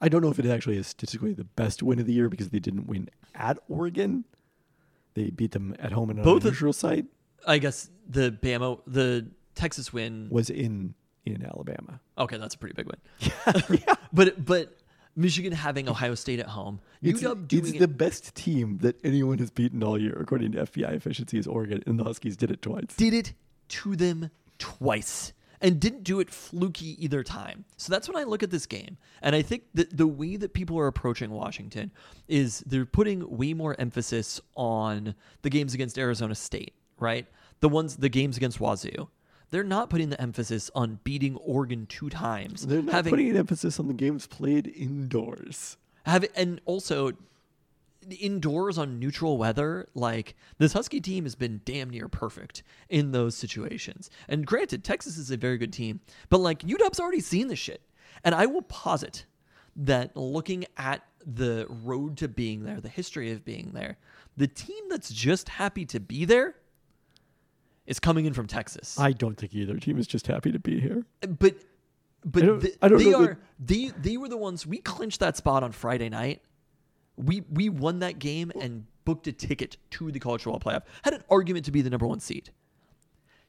[0.01, 2.49] I don't know if it actually is statistically the best win of the year because
[2.49, 4.25] they didn't win at Oregon.
[5.13, 7.05] They beat them at home in a Both neutral site.
[7.45, 11.99] I guess the Bama, the Texas win Was in in Alabama.
[12.17, 13.79] Okay, that's a pretty big win.
[14.13, 14.75] But but
[15.15, 19.51] Michigan having Ohio State at home, It's, it's it, the best team that anyone has
[19.51, 22.95] beaten all year, according to FPI efficiency, is Oregon, and the Huskies did it twice.
[22.97, 23.33] did it
[23.69, 27.65] to them twice and didn't do it fluky either time.
[27.77, 28.97] So that's when I look at this game.
[29.21, 31.91] And I think that the way that people are approaching Washington
[32.27, 37.27] is they're putting way more emphasis on the games against Arizona State, right?
[37.59, 39.09] The ones the games against Wazoo.
[39.51, 42.65] They're not putting the emphasis on beating Oregon two times.
[42.65, 45.77] They're not having putting an emphasis on the games played indoors.
[46.05, 47.11] have and also
[48.19, 53.35] indoors on neutral weather like this husky team has been damn near perfect in those
[53.35, 55.99] situations and granted texas is a very good team
[56.29, 57.81] but like udub's already seen this shit
[58.23, 59.25] and i will posit
[59.75, 63.97] that looking at the road to being there the history of being there
[64.35, 66.55] the team that's just happy to be there
[67.85, 70.79] is coming in from texas I don't think either team is just happy to be
[70.79, 71.05] here.
[71.39, 71.55] but
[72.23, 74.65] but I don't- th- I don't they know that- are they they were the ones
[74.65, 76.41] we clinched that spot on Friday night.
[77.17, 80.83] We we won that game and booked a ticket to the college football playoff.
[81.03, 82.51] Had an argument to be the number one seed.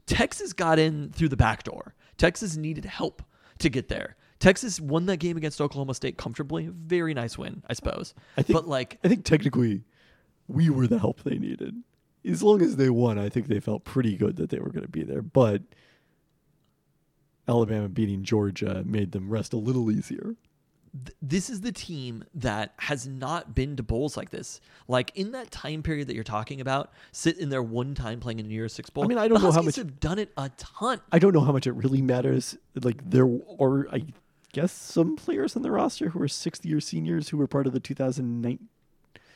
[0.07, 1.95] Texas got in through the back door.
[2.17, 3.23] Texas needed help
[3.59, 4.17] to get there.
[4.39, 6.69] Texas won that game against Oklahoma State comfortably.
[6.73, 8.13] Very nice win, I suppose.
[8.37, 9.85] I think, but like I think technically,
[10.49, 11.77] we were the help they needed.
[12.29, 14.85] As long as they won, I think they felt pretty good that they were going
[14.85, 15.23] to be there.
[15.23, 15.63] But
[17.49, 20.35] Alabama beating Georgia made them rest a little easier.
[20.93, 24.61] Th- this is the team that has not been to bowls like this.
[24.89, 28.39] Like in that time period that you're talking about, sit in there one time playing
[28.39, 29.05] in a New Year's Six bowl.
[29.05, 31.01] I mean, I don't know how much- have done it a ton.
[31.11, 32.57] I don't know how much it really matters.
[32.81, 33.29] Like there
[33.61, 34.05] are, I
[34.53, 37.73] guess, some players on the roster who are sixth year seniors who were part of
[37.73, 38.59] the 2009.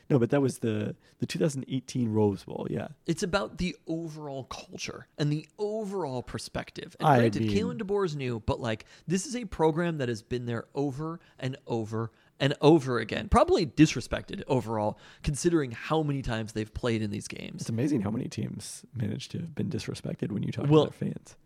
[0.09, 2.67] No, but that was the the 2018 Rose Bowl.
[2.71, 6.95] Yeah, It's about the overall culture and the overall perspective.
[7.01, 10.09] And I granted, mean- Kalen DeBoer is new, but like this is a program that
[10.09, 13.29] has been there over and over and over again.
[13.31, 17.63] Probably disrespected overall, considering how many times they've played in these games.
[17.63, 20.91] it's amazing how many teams manage to have been disrespected when you talk Well- to
[21.01, 21.37] their fans.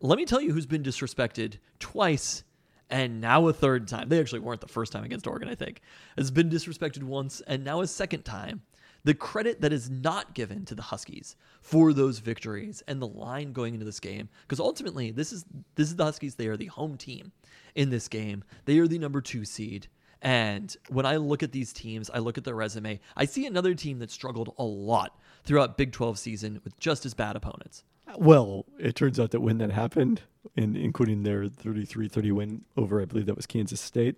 [0.00, 2.44] Let me tell you who's been disrespected twice
[2.90, 4.08] and now a third time.
[4.08, 5.80] They actually weren't the first time against Oregon, I think.
[6.16, 8.62] Has been disrespected once and now a second time.
[9.04, 13.52] The credit that is not given to the Huskies for those victories and the line
[13.52, 15.44] going into this game because ultimately this is
[15.74, 17.32] this is the Huskies they are the home team
[17.74, 18.44] in this game.
[18.64, 19.88] They are the number 2 seed.
[20.22, 23.74] And when I look at these teams, I look at their resume, I see another
[23.74, 27.84] team that struggled a lot throughout Big 12 season with just as bad opponents.
[28.18, 30.22] Well, it turns out that when that happened,
[30.56, 34.16] in, including their 33-30 win over, I believe that was Kansas State,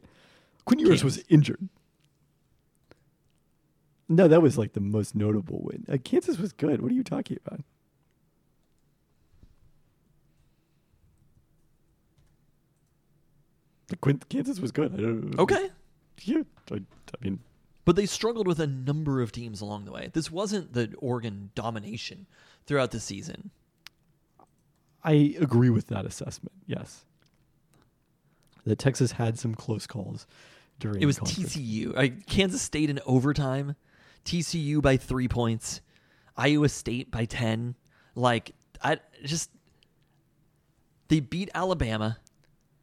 [0.64, 1.68] Quinn Ewers was injured.
[4.08, 5.84] No, that was like the most notable win.
[5.90, 6.80] Uh, Kansas was good.
[6.82, 7.60] What are you talking about?
[13.88, 14.92] the Quin- Kansas was good.
[14.94, 15.70] I don't, Okay.
[16.22, 16.42] Yeah.
[16.70, 16.80] I, I
[17.24, 17.40] mean,
[17.84, 20.10] But they struggled with a number of teams along the way.
[20.12, 22.26] This wasn't the Oregon domination
[22.66, 23.50] throughout the season.
[25.04, 26.52] I agree with that assessment.
[26.66, 27.04] Yes.
[28.64, 30.26] That Texas had some close calls
[30.80, 31.00] during.
[31.00, 31.56] It was conference.
[31.56, 31.96] TCU.
[31.96, 33.76] I, Kansas State in overtime,
[34.24, 35.80] TCU by three points,
[36.36, 37.76] Iowa State by ten.
[38.16, 38.52] Like
[38.82, 39.50] I just
[41.08, 42.18] they beat Alabama,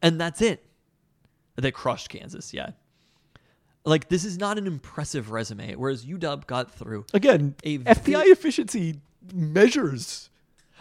[0.01, 0.65] and that's it.
[1.57, 2.53] They crushed Kansas.
[2.53, 2.69] Yeah.
[3.83, 5.75] Like this is not an impressive resume.
[5.75, 7.05] Whereas UW got through.
[7.13, 9.01] Again, A FPI vi- efficiency
[9.33, 10.29] measures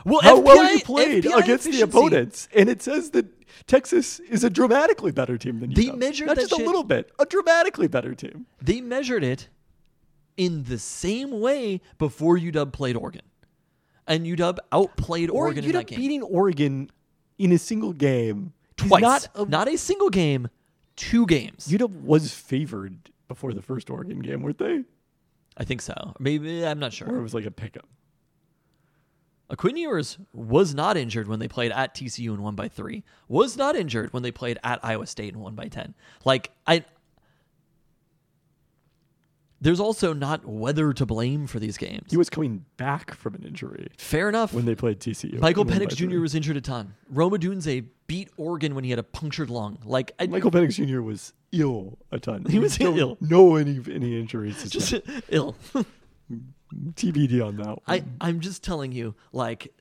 [0.04, 3.26] Well, how well you played against the opponents, and it says that
[3.66, 5.98] Texas is a dramatically better team than They UW.
[5.98, 8.46] measured not just a little bit, a dramatically better team.
[8.60, 9.48] They measured it
[10.36, 13.22] in the same way before UW played Oregon,
[14.06, 15.98] and UW outplayed Or Oregon in that UW game.
[16.00, 16.90] beating Oregon
[17.38, 19.02] in a single game twice.
[19.02, 20.48] Not Not a, a, single game,
[20.96, 21.68] two games.
[21.68, 24.82] UW was favored before the first Oregon game, weren't they?
[25.56, 26.14] I think so.
[26.18, 27.08] Maybe I'm not sure.
[27.08, 27.86] Or it was like a pickup.
[29.56, 33.04] Quinn Ewers was not injured when they played at TCU and won by three.
[33.28, 35.94] Was not injured when they played at Iowa State and won by ten.
[36.24, 36.84] Like I.
[39.60, 42.10] There's also not weather to blame for these games.
[42.10, 44.52] He was coming back from an injury Fair enough.
[44.52, 45.38] when they played TCU.
[45.38, 46.18] Michael Penix Jr.
[46.18, 46.94] was injured a ton.
[47.08, 49.78] Rome Odunze beat Oregon when he had a punctured lung.
[49.84, 51.00] Like I, Michael Penix Jr.
[51.00, 52.44] was ill a ton.
[52.48, 53.18] He was don't ill.
[53.20, 54.68] No any any injuries.
[54.68, 55.54] just Just ill.
[56.94, 57.66] TBD on that.
[57.66, 57.80] One.
[57.86, 59.72] I I'm just telling you, like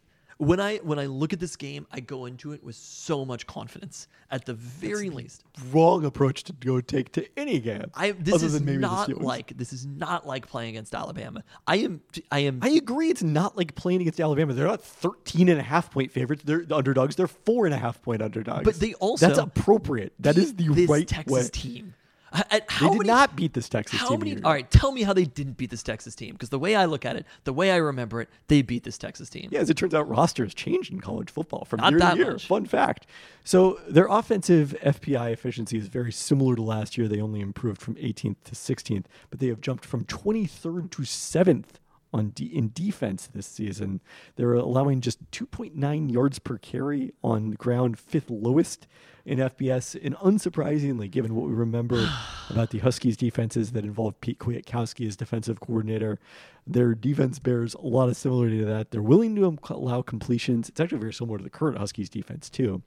[0.41, 3.45] when I when I look at this game, I go into it with so much
[3.45, 4.07] confidence.
[4.31, 7.91] At the very least, wrong approach to go take to any game.
[7.93, 11.43] I this other is than maybe not like this is not like playing against Alabama.
[11.67, 12.01] I am
[12.31, 13.09] I am I agree.
[13.09, 14.53] It's not like playing against Alabama.
[14.53, 16.41] They're not 13 and a half point favorites.
[16.43, 17.15] They're the underdogs.
[17.15, 18.63] They're four and a half point underdogs.
[18.63, 20.13] But they also that's appropriate.
[20.19, 21.49] That is the right Texas way.
[21.51, 21.93] team.
[22.33, 22.43] I-
[22.79, 24.19] They did many, not beat this Texas How team.
[24.19, 24.43] many?
[24.43, 26.31] All right, tell me how they didn't beat this Texas team.
[26.33, 28.97] Because the way I look at it, the way I remember it, they beat this
[28.97, 29.49] Texas team.
[29.51, 32.31] Yeah, as it turns out, rosters changed in college football from Not year to year.
[32.33, 32.47] much.
[32.47, 33.05] Fun fact.
[33.43, 37.07] So their offensive FPI efficiency is very similar to last year.
[37.07, 41.79] They only improved from 18th to 16th, but they have jumped from 23rd to 7th
[42.13, 44.01] on de- in defense this season.
[44.35, 48.85] They're allowing just 2.9 yards per carry on the ground, fifth lowest
[49.25, 49.99] in FBS.
[50.03, 52.09] And unsurprisingly, given what we remember
[52.49, 56.19] about the Huskies defenses that involved Pete Kwiatkowski as defensive coordinator,
[56.65, 58.91] their defense bears a lot of similarity to that.
[58.91, 60.69] They're willing to allow completions.
[60.69, 62.81] It's actually very similar to the current Huskies defense, too.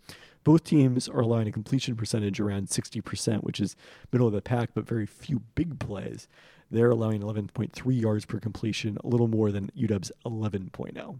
[0.44, 3.77] Both teams are allowing a completion percentage around 60%, which is
[4.12, 6.28] middle of the pack, but very few big plays.
[6.70, 11.19] They're allowing 11.3 yards per completion, a little more than UW's 11.0.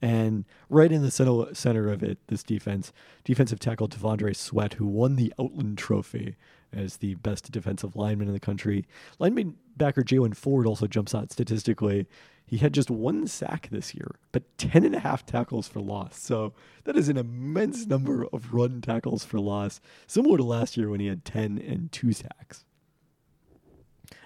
[0.00, 2.92] And right in the center, center of it, this defense,
[3.24, 6.36] defensive tackle T'Vondre Sweat, who won the Outland Trophy
[6.72, 8.86] as the best defensive lineman in the country.
[9.18, 12.06] Lineman backer Jaylan Ford also jumps out statistically.
[12.46, 16.18] He had just one sack this year, but 10 and a half tackles for loss.
[16.18, 16.54] So
[16.84, 21.00] that is an immense number of run tackles for loss, similar to last year when
[21.00, 22.64] he had 10 and two sacks.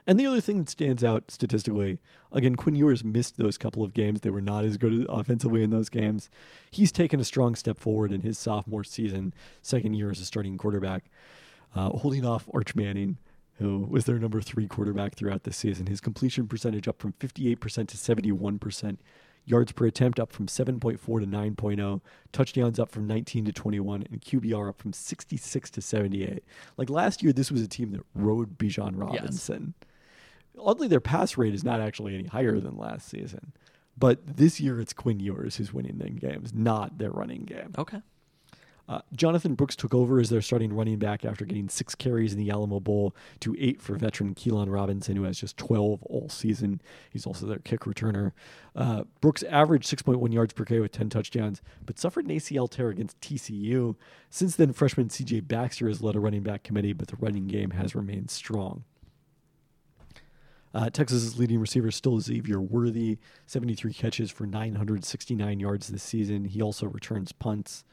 [0.06, 1.98] And the other thing that stands out statistically,
[2.32, 4.20] again, Quinn Ewers missed those couple of games.
[4.20, 6.28] They were not as good offensively in those games.
[6.70, 10.58] He's taken a strong step forward in his sophomore season, second year as a starting
[10.58, 11.04] quarterback,
[11.74, 13.18] uh, holding off Arch Manning,
[13.58, 15.86] who was their number three quarterback throughout the season.
[15.86, 18.98] His completion percentage up from 58% to 71%.
[19.44, 22.00] Yards per attempt up from 7.4 to 9.0,
[22.32, 26.44] touchdowns up from 19 to 21, and QBR up from 66 to 78.
[26.76, 29.74] Like last year, this was a team that rode Bijan Robinson.
[30.58, 33.52] Oddly, their pass rate is not actually any higher than last season.
[33.98, 37.74] But this year, it's Quinn Ewers who's winning the games, not their running game.
[37.76, 38.00] Okay.
[38.92, 42.38] Uh, Jonathan Brooks took over as their starting running back after getting six carries in
[42.38, 46.78] the Alamo Bowl to eight for veteran Keilan Robinson, who has just 12 all season.
[47.10, 48.32] He's also their kick returner.
[48.76, 52.90] Uh, Brooks averaged 6.1 yards per carry with 10 touchdowns, but suffered an ACL tear
[52.90, 53.96] against TCU.
[54.28, 57.70] Since then, freshman CJ Baxter has led a running back committee, but the running game
[57.70, 58.84] has remained strong.
[60.74, 63.16] Uh, Texas's leading receiver still is Xavier Worthy,
[63.46, 66.44] 73 catches for 969 yards this season.
[66.44, 67.84] He also returns punts.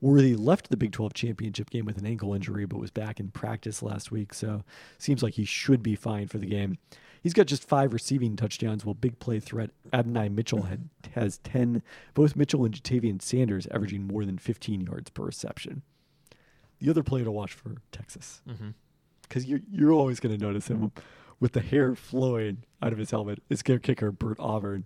[0.00, 3.30] Worthy left the Big 12 championship game with an ankle injury, but was back in
[3.30, 4.62] practice last week, so
[4.96, 6.78] seems like he should be fine for the game.
[7.20, 11.82] He's got just five receiving touchdowns, while big play threat Adonai Mitchell had, has 10.
[12.14, 15.82] Both Mitchell and Ja'Tavion Sanders averaging more than 15 yards per reception.
[16.78, 18.68] The other player to watch for Texas, mm-hmm.
[19.22, 20.92] because you're, you're always going to notice him
[21.40, 24.84] with the hair flowing out of his helmet, is kicker, Bert Auburn,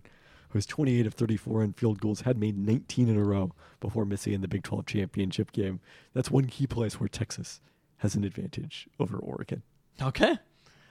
[0.53, 4.05] who was 28 of 34 on field goals, had made 19 in a row before
[4.05, 5.79] missing in the Big 12 championship game.
[6.13, 7.59] That's one key place where Texas
[7.97, 9.63] has an advantage over Oregon.
[9.99, 10.37] Okay.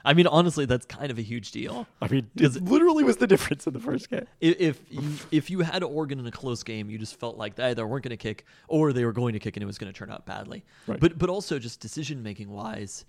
[0.05, 1.87] I mean, honestly, that's kind of a huge deal.
[2.01, 4.27] I mean, it literally was the difference in the first game.
[4.41, 7.67] If you, if you had Oregon in a close game, you just felt like they
[7.67, 9.93] either weren't going to kick or they were going to kick and it was going
[9.93, 10.65] to turn out badly.
[10.89, 10.99] Right.
[10.99, 13.05] But but also just decision making wise,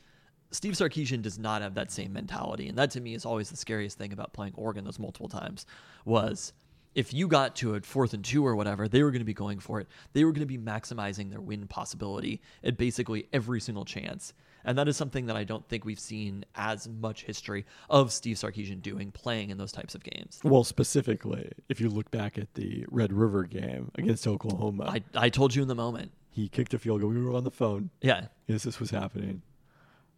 [0.54, 3.58] Steve Sarkisian does not have that same mentality, and that to me is always the
[3.58, 5.66] scariest thing about playing Oregon those multiple times.
[6.06, 6.54] Was
[6.96, 9.34] if you got to a fourth and two or whatever, they were going to be
[9.34, 9.88] going for it.
[10.14, 14.32] They were going to be maximizing their win possibility at basically every single chance.
[14.64, 18.38] And that is something that I don't think we've seen as much history of Steve
[18.38, 20.40] Sarkisian doing playing in those types of games.
[20.44, 25.30] Well, specifically, if you look back at the Red River game against Oklahoma, I, I
[25.30, 26.12] told you in the moment.
[26.30, 27.10] he kicked a field goal.
[27.10, 28.28] We were on the phone Yeah.
[28.48, 29.42] as this was happening.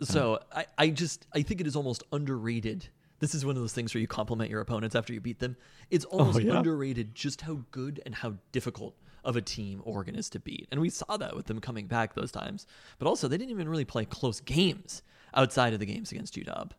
[0.01, 0.13] Uh-huh.
[0.13, 2.87] So I, I just I think it is almost underrated.
[3.19, 5.55] This is one of those things where you compliment your opponents after you beat them.
[5.89, 6.57] It's oh, almost yeah?
[6.57, 10.67] underrated just how good and how difficult of a team Oregon is to beat.
[10.71, 12.67] And we saw that with them coming back those times.
[12.99, 15.01] But also they didn't even really play close games
[15.33, 16.71] outside of the games against UW.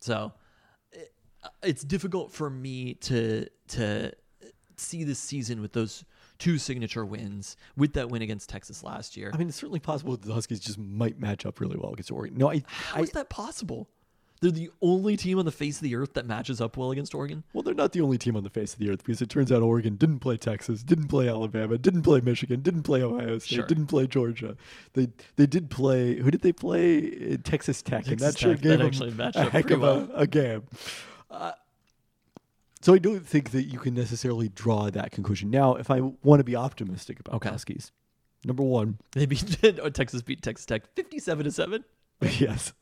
[0.00, 0.32] So
[0.92, 1.12] it-
[1.44, 4.12] uh, it's difficult for me to to
[4.76, 6.04] see this season with those
[6.38, 9.30] two signature wins with that win against Texas last year.
[9.32, 12.10] I mean, it's certainly possible that the Huskies just might match up really well against
[12.10, 12.36] Oregon.
[12.38, 13.88] No, I, How I is that possible?
[14.40, 17.14] They're the only team on the face of the earth that matches up well against
[17.14, 17.44] Oregon.
[17.52, 19.52] well, they're not the only team on the face of the earth because it turns
[19.52, 23.54] out Oregon didn't play Texas, didn't play Alabama, didn't play Michigan, didn't play Ohio State,
[23.54, 23.66] Sure.
[23.66, 24.56] didn't play Georgia.
[24.94, 26.16] They they did play.
[26.16, 27.36] Who did they play?
[27.36, 29.70] Texas Tech, and Texas that sure Tech, gave that them actually matched a up heck
[29.70, 30.64] of a, a game.
[31.30, 31.52] Uh,
[32.82, 35.50] so I don't think that you can necessarily draw that conclusion.
[35.50, 37.48] Now, if I want to be optimistic about Okay.
[37.48, 37.90] Huskies,
[38.44, 39.56] number one, They beat
[39.94, 41.84] Texas beat Texas Tech fifty-seven to seven.
[42.38, 42.72] Yes.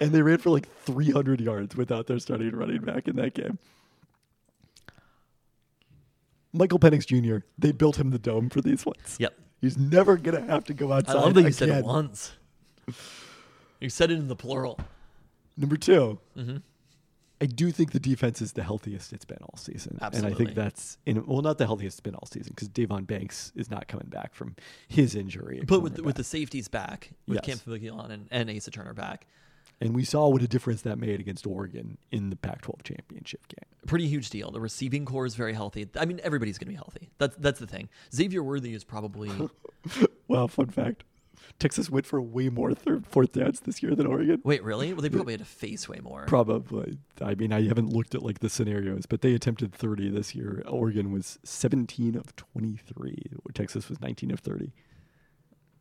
[0.00, 3.58] And they ran for like 300 yards without their starting running back in that game.
[6.52, 9.16] Michael Penix Jr., they built him the dome for these ones.
[9.18, 9.32] Yep.
[9.62, 11.16] He's never going to have to go outside.
[11.16, 12.32] I love that you said it once.
[13.80, 14.78] You said it in the plural.
[15.56, 16.56] Number 2 Mm-hmm.
[17.42, 19.98] I do think the defense is the healthiest it's been all season.
[20.00, 23.02] And I think that's, in, well, not the healthiest it's been all season because Davon
[23.02, 24.54] Banks is not coming back from
[24.86, 25.60] his injury.
[25.66, 27.44] But with the, with the safeties back, with Yes.
[27.44, 29.26] Kam Fabiculanan and, and Asa Turner back,
[29.80, 33.48] and we saw what a difference that made against Oregon in the Pac 12 championship
[33.48, 33.68] game.
[33.88, 34.52] pretty huge deal.
[34.52, 35.88] The receiving corps is very healthy.
[35.98, 37.10] I mean, everybody's going to be healthy.
[37.18, 37.88] That's that's the thing.
[38.14, 39.32] Xavier Worthy is probably
[40.28, 41.02] Wow, fun fact.
[41.58, 44.40] Texas went for way more third, fourth downs this year than Oregon.
[44.44, 44.92] wait, really?
[44.92, 46.24] Well, they probably had to face way more.
[46.26, 46.98] Probably.
[47.20, 50.62] I mean, I haven't looked at like the scenarios, but they attempted 30 this year.
[50.68, 53.16] Oregon was 17 of 23.
[53.54, 54.72] Texas was 19 of 30.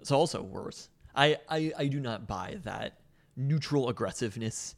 [0.04, 0.90] So also worse.
[1.16, 3.00] I, I, I do not buy that
[3.36, 4.76] neutral aggressiveness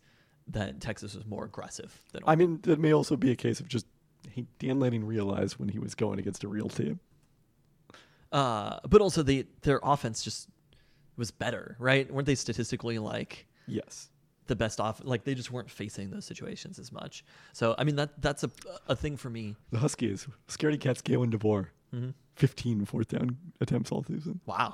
[0.48, 3.68] that Texas was more aggressive than I mean, that may also be a case of
[3.68, 3.86] just
[4.32, 7.00] hey, Dan Lanning realized when he was going against a real team.
[8.32, 10.50] uh but also they their offense just
[11.18, 12.12] was better, right?
[12.12, 14.10] Weren't they statistically like Yes.
[14.48, 17.24] the best off like they just weren't facing those situations as much.
[17.54, 18.52] So I mean that that's a
[18.88, 19.56] a thing for me.
[19.72, 22.10] The Huskies, Scaredy Cats, Kalen DeBoer, Mm-hmm.
[22.36, 24.40] 15 fourth down attempts all season.
[24.48, 24.74] Wow.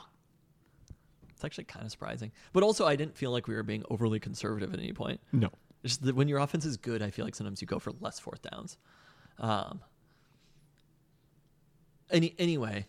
[1.32, 2.32] It's actually kind of surprising.
[2.54, 5.20] But also I didn't feel like we were being overly conservative at any point.
[5.34, 5.50] No.
[5.84, 7.92] It's just that when your offense is good, I feel like sometimes you go for
[8.00, 8.78] less fourth downs.
[9.38, 9.82] Um,
[12.10, 12.88] any anyway,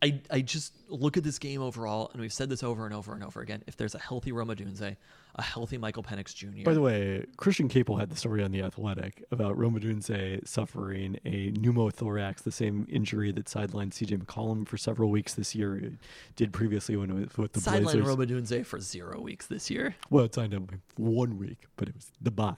[0.00, 3.12] I I just look at this game overall, and we've said this over and over
[3.14, 3.62] and over again.
[3.66, 4.96] If there's a healthy Rome Odunze,
[5.34, 6.62] a healthy Michael Penix Jr.
[6.64, 11.18] By the way, Christian Caple had the story on The Athletic about Rome Odunze suffering
[11.24, 15.76] a pneumothorax, the same injury that sidelined CJ McCollum for several weeks this year.
[15.76, 15.92] It
[16.36, 18.06] did previously when it was with the sideline Blazers.
[18.06, 19.96] Rome Odunze for zero weeks this year.
[20.10, 22.54] well, it signed him one week, but it was the bye.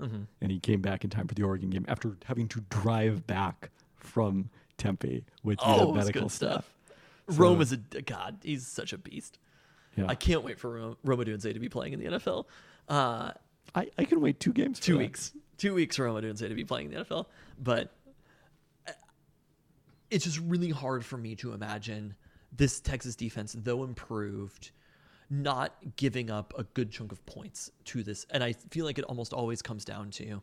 [0.00, 0.22] Mm-hmm.
[0.40, 3.70] And he came back in time for the Oregon game after having to drive back
[3.96, 6.52] from Tempe with Oh, the medical stuff.
[6.64, 6.70] staff.
[7.26, 8.38] Rome is a god.
[8.42, 9.38] He's such a beast.
[9.96, 10.06] Yeah.
[10.08, 12.46] I can't wait for Ro- Rome Odunze to be playing in the NFL.
[12.88, 13.32] Uh,
[13.74, 14.78] I, I can wait two games.
[14.78, 14.98] For two that.
[14.98, 15.32] weeks.
[15.56, 17.26] Two weeks for Rome Odunze to be playing in the NFL.
[17.62, 17.94] But
[18.88, 18.92] uh,
[20.10, 22.14] it's just really hard for me to imagine
[22.52, 24.70] this Texas defense, though improved,
[25.30, 28.26] not giving up a good chunk of points to this.
[28.30, 30.42] And I feel like it almost always comes down to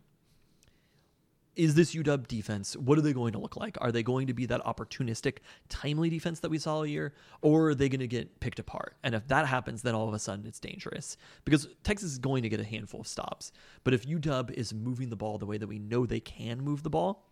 [1.56, 3.78] is this UW defense, what are they going to look like?
[3.82, 7.14] Are they going to be that opportunistic, timely defense that we saw all year?
[7.41, 8.95] Or are they going to get picked apart?
[9.03, 11.18] And if that happens, then all of a sudden it's dangerous.
[11.44, 13.52] Because Texas is going to get a handful of stops.
[13.84, 16.84] But if UW is moving the ball the way that we know they can move
[16.84, 17.28] the ball,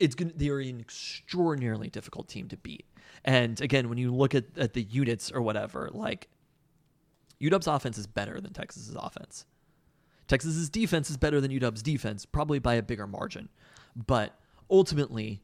[0.00, 2.86] it's going to, they're an extraordinarily difficult team to beat.
[3.24, 6.28] And again, when you look at, at the units or whatever, like
[7.40, 9.46] UW's offense is better than Texas's offense.
[10.28, 13.48] Texas's defense is better than UW's defense, probably by a bigger margin.
[13.94, 14.38] But
[14.70, 15.42] ultimately,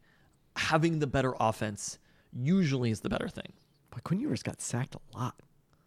[0.57, 1.99] having the better offense
[2.33, 3.53] usually is the better thing.
[3.91, 5.35] But Quinn Ewers got sacked a lot.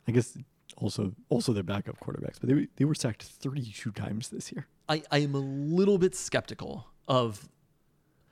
[0.07, 0.37] I guess
[0.77, 4.67] also also their backup quarterbacks, but they were- they were sacked 32 times this year.
[4.89, 7.47] I, I am a little bit skeptical of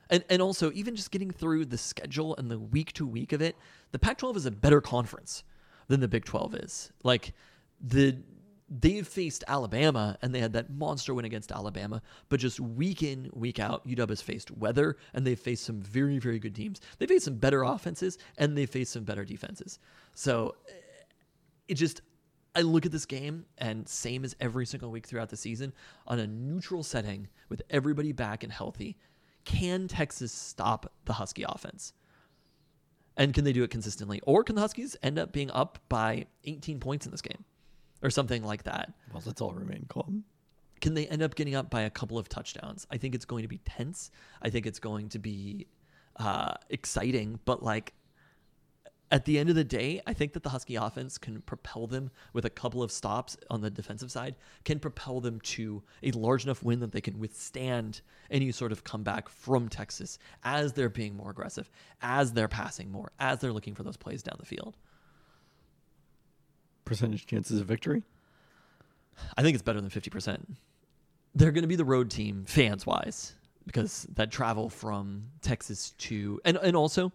[0.09, 3.41] and and also even just getting through the schedule and the week to week of
[3.41, 3.55] it,
[3.91, 5.43] the Pac-12 is a better conference
[5.87, 6.91] than the Big 12 is.
[7.03, 7.33] Like
[7.79, 8.17] the
[8.71, 13.29] they've faced Alabama and they had that monster win against Alabama, but just week in,
[13.33, 16.79] week out, UW has faced weather and they've faced some very, very good teams.
[16.97, 19.79] They've faced some better offenses and they've faced some better defenses.
[20.13, 20.55] So
[21.67, 22.01] it just
[22.55, 25.73] I look at this game and same as every single week throughout the season
[26.07, 28.97] on a neutral setting with everybody back and healthy,
[29.43, 31.93] can Texas stop the Husky offense?
[33.17, 34.21] And can they do it consistently?
[34.23, 37.43] Or can the Huskies end up being up by 18 points in this game?
[38.03, 38.93] Or something like that.
[39.13, 40.23] Well, let's all remain calm.
[40.79, 42.87] Can they end up getting up by a couple of touchdowns?
[42.89, 44.09] I think it's going to be tense.
[44.41, 45.67] I think it's going to be
[46.17, 47.93] uh, exciting, but like
[49.11, 52.11] at the end of the day, I think that the Husky offense can propel them
[52.31, 56.45] with a couple of stops on the defensive side, can propel them to a large
[56.45, 58.01] enough win that they can withstand
[58.31, 61.69] any sort of comeback from Texas as they're being more aggressive,
[62.01, 64.77] as they're passing more, as they're looking for those plays down the field.
[66.91, 68.03] Percentage chances of victory?
[69.37, 70.41] I think it's better than 50%.
[71.33, 73.33] They're going to be the road team fans wise
[73.65, 77.13] because that travel from Texas to and and also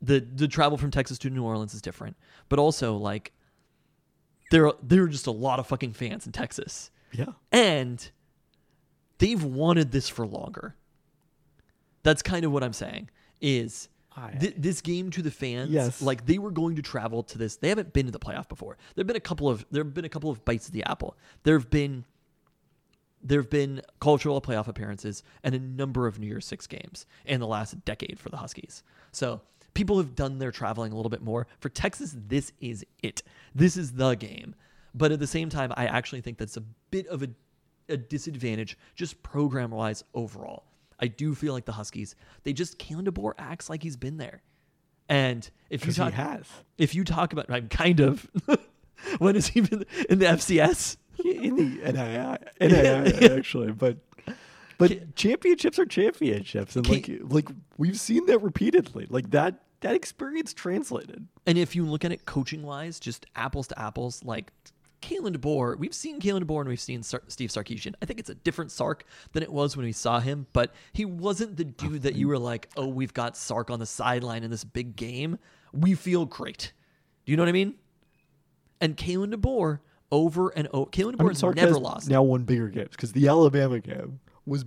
[0.00, 2.16] the the travel from Texas to New Orleans is different.
[2.48, 3.32] But also like
[4.50, 6.90] there there are just a lot of fucking fans in Texas.
[7.12, 7.32] Yeah.
[7.52, 8.10] And
[9.18, 10.76] they've wanted this for longer.
[12.04, 13.10] That's kind of what I'm saying
[13.42, 13.90] is
[14.20, 16.02] I- thi- this game to the fans Yes.
[16.02, 18.76] like they were going to travel to this they haven't been to the playoff before
[18.94, 21.68] there've been a couple of there've been a couple of bites of the apple there've
[21.70, 22.04] been
[23.22, 27.38] there have been cultural playoff appearances and a number of New Year's Six games in
[27.40, 28.82] the last decade for the Huskies.
[29.12, 29.42] So
[29.74, 31.46] people have done their traveling a little bit more.
[31.58, 33.22] For Texas, this is it.
[33.54, 34.54] This is the game.
[34.94, 37.28] But at the same time, I actually think that's a bit of a,
[37.90, 40.64] a disadvantage just program wise overall.
[41.00, 42.14] I do feel like the Huskies,
[42.44, 44.42] they just Kalen DeBoer acts like he's been there.
[45.08, 46.46] And if you talk, has.
[46.78, 48.30] if you talk about, I'm kind of.
[49.18, 50.96] when has he been in the FCS?
[51.24, 53.98] in the NAIA, NAIA actually, but
[54.78, 59.06] but championships are championships, and like like we've seen that repeatedly.
[59.10, 61.26] Like that that experience translated.
[61.46, 64.52] And if you look at it coaching wise, just apples to apples, like
[65.02, 67.94] Kalen DeBoer, we've seen Kalen DeBoer and we've seen Sar- Steve Sarkisian.
[68.02, 71.04] I think it's a different Sark than it was when we saw him, but he
[71.04, 74.50] wasn't the dude that you were like, oh, we've got Sark on the sideline in
[74.50, 75.38] this big game.
[75.72, 76.72] We feel great.
[77.24, 77.74] Do you know what I mean?
[78.80, 79.80] And Kalen DeBoer,
[80.12, 82.08] over and over, Kalen I DeBoer mean, Sark never lost.
[82.10, 84.64] now won bigger games because the Alabama game was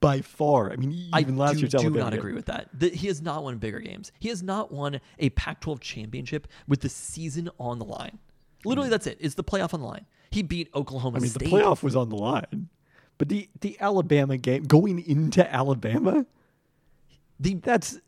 [0.00, 0.72] by far.
[0.72, 2.18] I mean, even I last do, year's do Alabama not game.
[2.20, 2.68] agree with that.
[2.78, 4.12] The- he has not won bigger games.
[4.18, 8.18] He has not won a Pac-12 championship with the season on the line.
[8.64, 9.18] Literally, that's it.
[9.20, 10.06] It's the playoff on the line.
[10.30, 11.50] He beat Oklahoma I mean, State.
[11.50, 12.68] the playoff was on the line,
[13.18, 16.26] but the the Alabama game going into Alabama,
[17.40, 18.00] The that's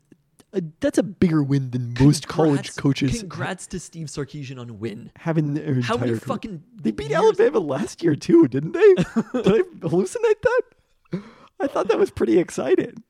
[0.53, 4.79] a, that's a bigger win than most college congrats- coaches Congrats to Steve Sarkisian on
[4.79, 5.11] win.
[5.17, 6.19] have in their How many career.
[6.21, 8.93] fucking They beat years- Alabama last year too, didn't they?
[9.41, 10.61] Did I hallucinate that?
[11.59, 13.03] I thought that was pretty exciting.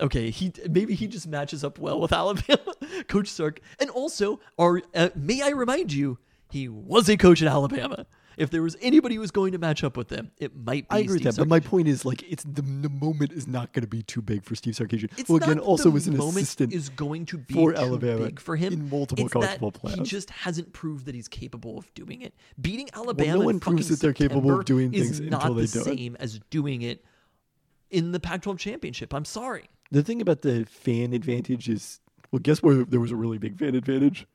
[0.00, 2.74] Okay, he maybe he just matches up well with Alabama,
[3.08, 3.60] Coach Sark.
[3.78, 6.18] And also, are uh, may I remind you,
[6.54, 8.06] he was a coach at Alabama.
[8.36, 10.94] If there was anybody who was going to match up with them, it might be
[10.94, 13.46] I agree Steve with that, but my point is like it's the, the moment is
[13.46, 15.10] not going to be too big for Steve Sarkisian.
[15.18, 16.72] It's Who again that also the was an moment assistant.
[16.72, 19.60] is going to be for too Alabama big for him in multiple it's college that
[19.60, 22.34] football He just hasn't proved that he's capable of doing it.
[22.60, 25.42] Beating Alabama, no one in fucking proves that they're capable of doing is things not
[25.42, 25.98] until they the do it.
[25.98, 27.04] same as doing it
[27.90, 29.12] in the Pac-12 championship.
[29.12, 29.68] I'm sorry.
[29.90, 32.00] the thing about the fan advantage is
[32.32, 34.26] well, guess where there was a really big fan advantage?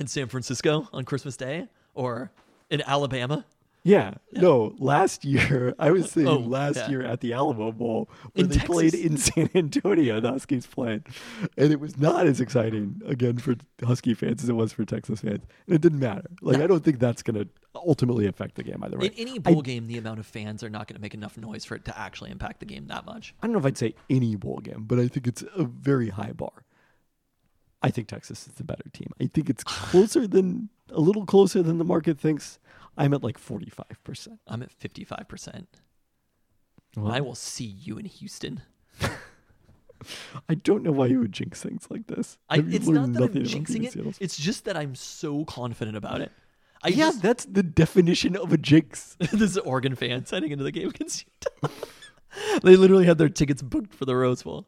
[0.00, 2.32] In San Francisco on Christmas Day or
[2.70, 3.44] in Alabama.
[3.82, 4.74] Yeah, no.
[4.78, 6.88] Last year, I was saying Oh, last yeah.
[6.90, 10.20] year at the Alamo Bowl where In they played in San Antonio.
[10.20, 11.02] The Huskies played,
[11.56, 15.20] and it was not as exciting again for Husky fans as it was for Texas
[15.20, 15.40] fans.
[15.66, 16.28] And it didn't matter.
[16.42, 16.64] Like No.
[16.64, 19.06] I don't think that's going to ultimately affect the game either way.
[19.06, 21.38] In any I, bowl game, the amount of fans are not going to make enough
[21.38, 23.34] noise for it to actually impact the game that much.
[23.42, 26.08] I don't know if I'd say any bowl game, but I think it's a very
[26.10, 26.52] high bar.
[27.82, 29.08] I think Texas is the better team.
[29.20, 32.58] I think it's closer than a little closer than the market thinks.
[32.96, 34.40] I'm at like 45 percent.
[34.46, 35.66] I'm at 55%.
[37.04, 38.62] I will see you in Houston.
[40.48, 42.36] I don't know why you would jinx things like this.
[42.48, 43.92] I, it's not that I'm jinxing it.
[43.92, 44.18] Seattle's?
[44.20, 46.32] It's just that I'm so confident about it.
[46.82, 49.16] I yeah, just, that's the definition of a jinx.
[49.20, 51.74] this is Oregon fans heading into the game against Utah.
[52.62, 54.66] they literally had their tickets booked for the Rose Bowl.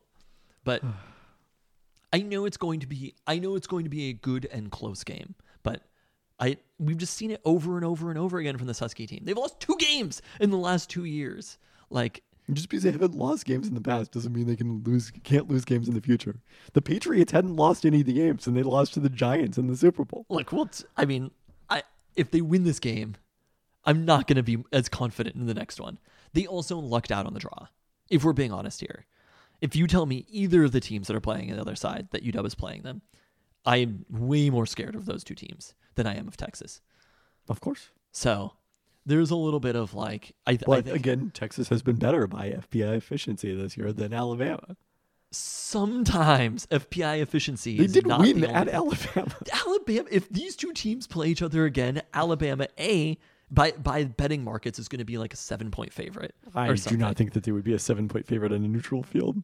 [0.64, 0.82] But
[2.12, 4.70] I know it's going to be I know it's going to be a good and
[4.70, 5.82] close game, but
[6.38, 9.22] I we've just seen it over and over and over again from this Husky team.
[9.24, 11.58] They've lost two games in the last 2 years.
[11.90, 12.22] Like
[12.52, 15.48] Just because they haven't lost games in the past doesn't mean they can lose can't
[15.48, 16.40] lose games in the future.
[16.74, 19.66] The Patriots hadn't lost any of the games and they lost to the Giants in
[19.66, 20.26] the Super Bowl.
[20.28, 21.30] like what I mean,
[21.70, 21.82] I
[22.14, 23.16] if they win this game,
[23.84, 25.98] I'm not going to be as confident in the next one.
[26.34, 27.68] They also lucked out on the draw.
[28.10, 29.06] If we're being honest here.
[29.62, 32.08] If you tell me either of the teams that are playing on the other side
[32.10, 33.00] that UW is playing them,
[33.64, 36.80] I am way more scared of those two teams than I am of Texas.
[37.48, 37.90] Of course.
[38.10, 38.52] So
[39.06, 41.96] there's a little bit of like I, th- I But think again, Texas has been
[41.96, 44.76] better by FPI efficiency this year than Alabama.
[45.30, 49.34] sometimes FPI efficiency They is did not win the at Alabama.
[49.66, 50.08] Alabama.
[50.10, 53.16] If these two teams play each other again, Alabama A
[53.50, 56.34] by by betting markets is going to be like a seven point favorite.
[56.54, 59.02] I do not think that they would be a seven point favorite on a neutral
[59.02, 59.42] field.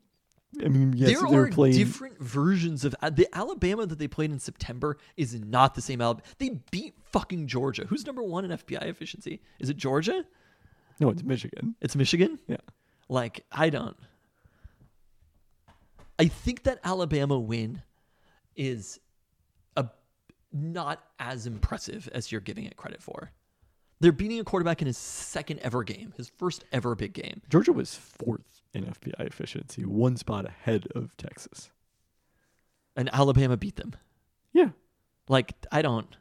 [0.64, 1.76] I mean, yes, there they're are playing.
[1.76, 6.26] different versions of the Alabama that they played in September is not the same Alabama.
[6.38, 7.84] They beat fucking Georgia.
[7.86, 9.42] Who's number one in FPI efficiency?
[9.60, 10.24] Is it Georgia?
[11.00, 11.74] No, it's Michigan.
[11.80, 12.38] It's Michigan.
[12.48, 12.56] Yeah.
[13.08, 13.96] Like I don't.
[16.18, 17.82] I think that Alabama win
[18.56, 18.98] is
[19.76, 19.86] a
[20.52, 23.30] not as impressive as you're giving it credit for.
[24.00, 27.42] They're beating a quarterback in his second ever game, his first ever big game.
[27.48, 31.70] Georgia was fourth in FPI efficiency, one spot ahead of Texas.
[32.94, 33.94] And Alabama beat them.
[34.52, 34.70] Yeah.
[35.28, 36.16] Like I don't.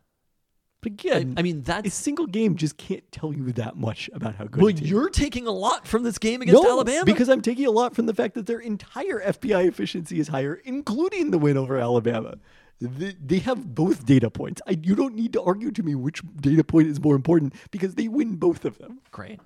[0.82, 4.36] But again, I mean that a single game just can't tell you that much about
[4.36, 4.62] how good.
[4.62, 4.72] well.
[4.72, 7.95] You're taking a lot from this game against no, Alabama because I'm taking a lot
[7.95, 12.38] from the fact that their entire FPI efficiency is higher, including the win over Alabama.
[12.80, 14.62] They, they have both data points.
[14.68, 17.95] I, you don't need to argue to me which data point is more important because
[17.95, 18.99] they win both of them.
[19.12, 19.40] great.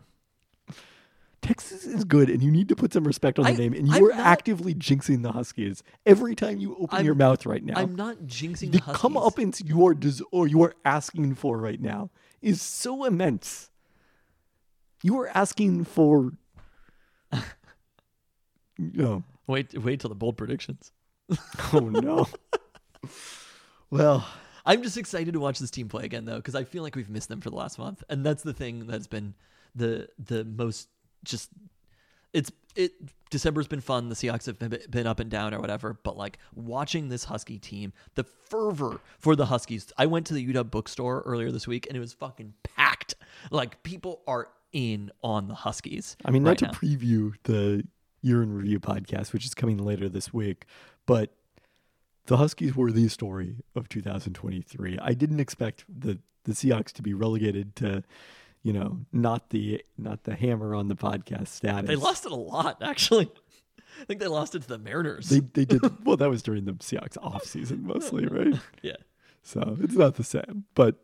[1.41, 3.73] Texas is good, and you need to put some respect on the I- name.
[3.73, 7.15] And I'm you are not- actively jinxing the Huskies every time you open I'm- your
[7.15, 7.73] mouth right now.
[7.77, 9.01] I'm not jinxing the the Huskies.
[9.01, 12.11] comeuppance you are des- or you are asking for right now
[12.43, 13.71] is so immense.
[15.01, 16.33] You are asking for.
[18.77, 19.23] no.
[19.47, 20.91] Wait, wait till the bold predictions.
[21.73, 22.27] Oh no.
[23.91, 24.25] well,
[24.65, 27.09] I'm just excited to watch this team play again, though, because I feel like we've
[27.09, 29.33] missed them for the last month, and that's the thing that's been
[29.75, 30.89] the the most
[31.23, 31.49] just.
[32.33, 32.93] It's it.
[33.29, 34.09] December's been fun.
[34.09, 37.59] The Seahawks have been, been up and down or whatever, but like watching this Husky
[37.59, 39.91] team, the fervor for the Huskies.
[39.97, 43.15] I went to the UW bookstore earlier this week, and it was fucking packed.
[43.49, 46.17] Like people are in on the Huskies.
[46.25, 46.71] I mean, not right to now.
[46.71, 47.85] preview the
[48.21, 50.65] year in review podcast, which is coming later this week,
[51.05, 51.33] but
[52.25, 54.97] the Huskies were the story of 2023.
[55.01, 58.03] I didn't expect the the Seahawks to be relegated to,
[58.63, 61.87] you know, not the not the hammer on the podcast status.
[61.87, 63.31] They lost it a lot, actually.
[63.99, 65.29] I think they lost it to the Mariners.
[65.29, 66.17] They they did well.
[66.17, 68.53] That was during the Seahawks off season mostly, right?
[68.81, 68.95] yeah.
[69.43, 70.95] So it's not the same, but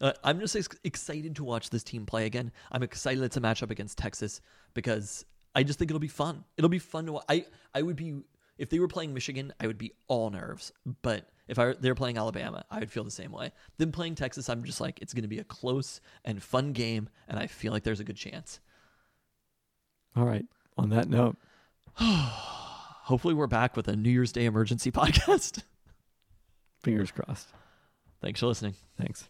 [0.00, 2.52] Uh, I'm just ex- excited to watch this team play again.
[2.70, 4.40] I'm excited it's a matchup against Texas
[4.74, 5.24] because
[5.54, 6.44] I just think it'll be fun.
[6.58, 7.24] It'll be fun to watch.
[7.28, 8.14] I I would be
[8.58, 10.72] if they were playing Michigan, I would be all nerves.
[11.02, 13.52] But if I they're playing Alabama, I would feel the same way.
[13.78, 17.08] Then playing Texas, I'm just like it's going to be a close and fun game,
[17.28, 18.60] and I feel like there's a good chance.
[20.16, 20.46] all right.
[20.78, 21.36] On that note,
[23.06, 25.62] Hopefully, we're back with a New Year's Day emergency podcast.
[26.82, 27.48] fingers crossed.
[28.20, 28.74] Thanks for listening.
[28.98, 29.28] Thanks.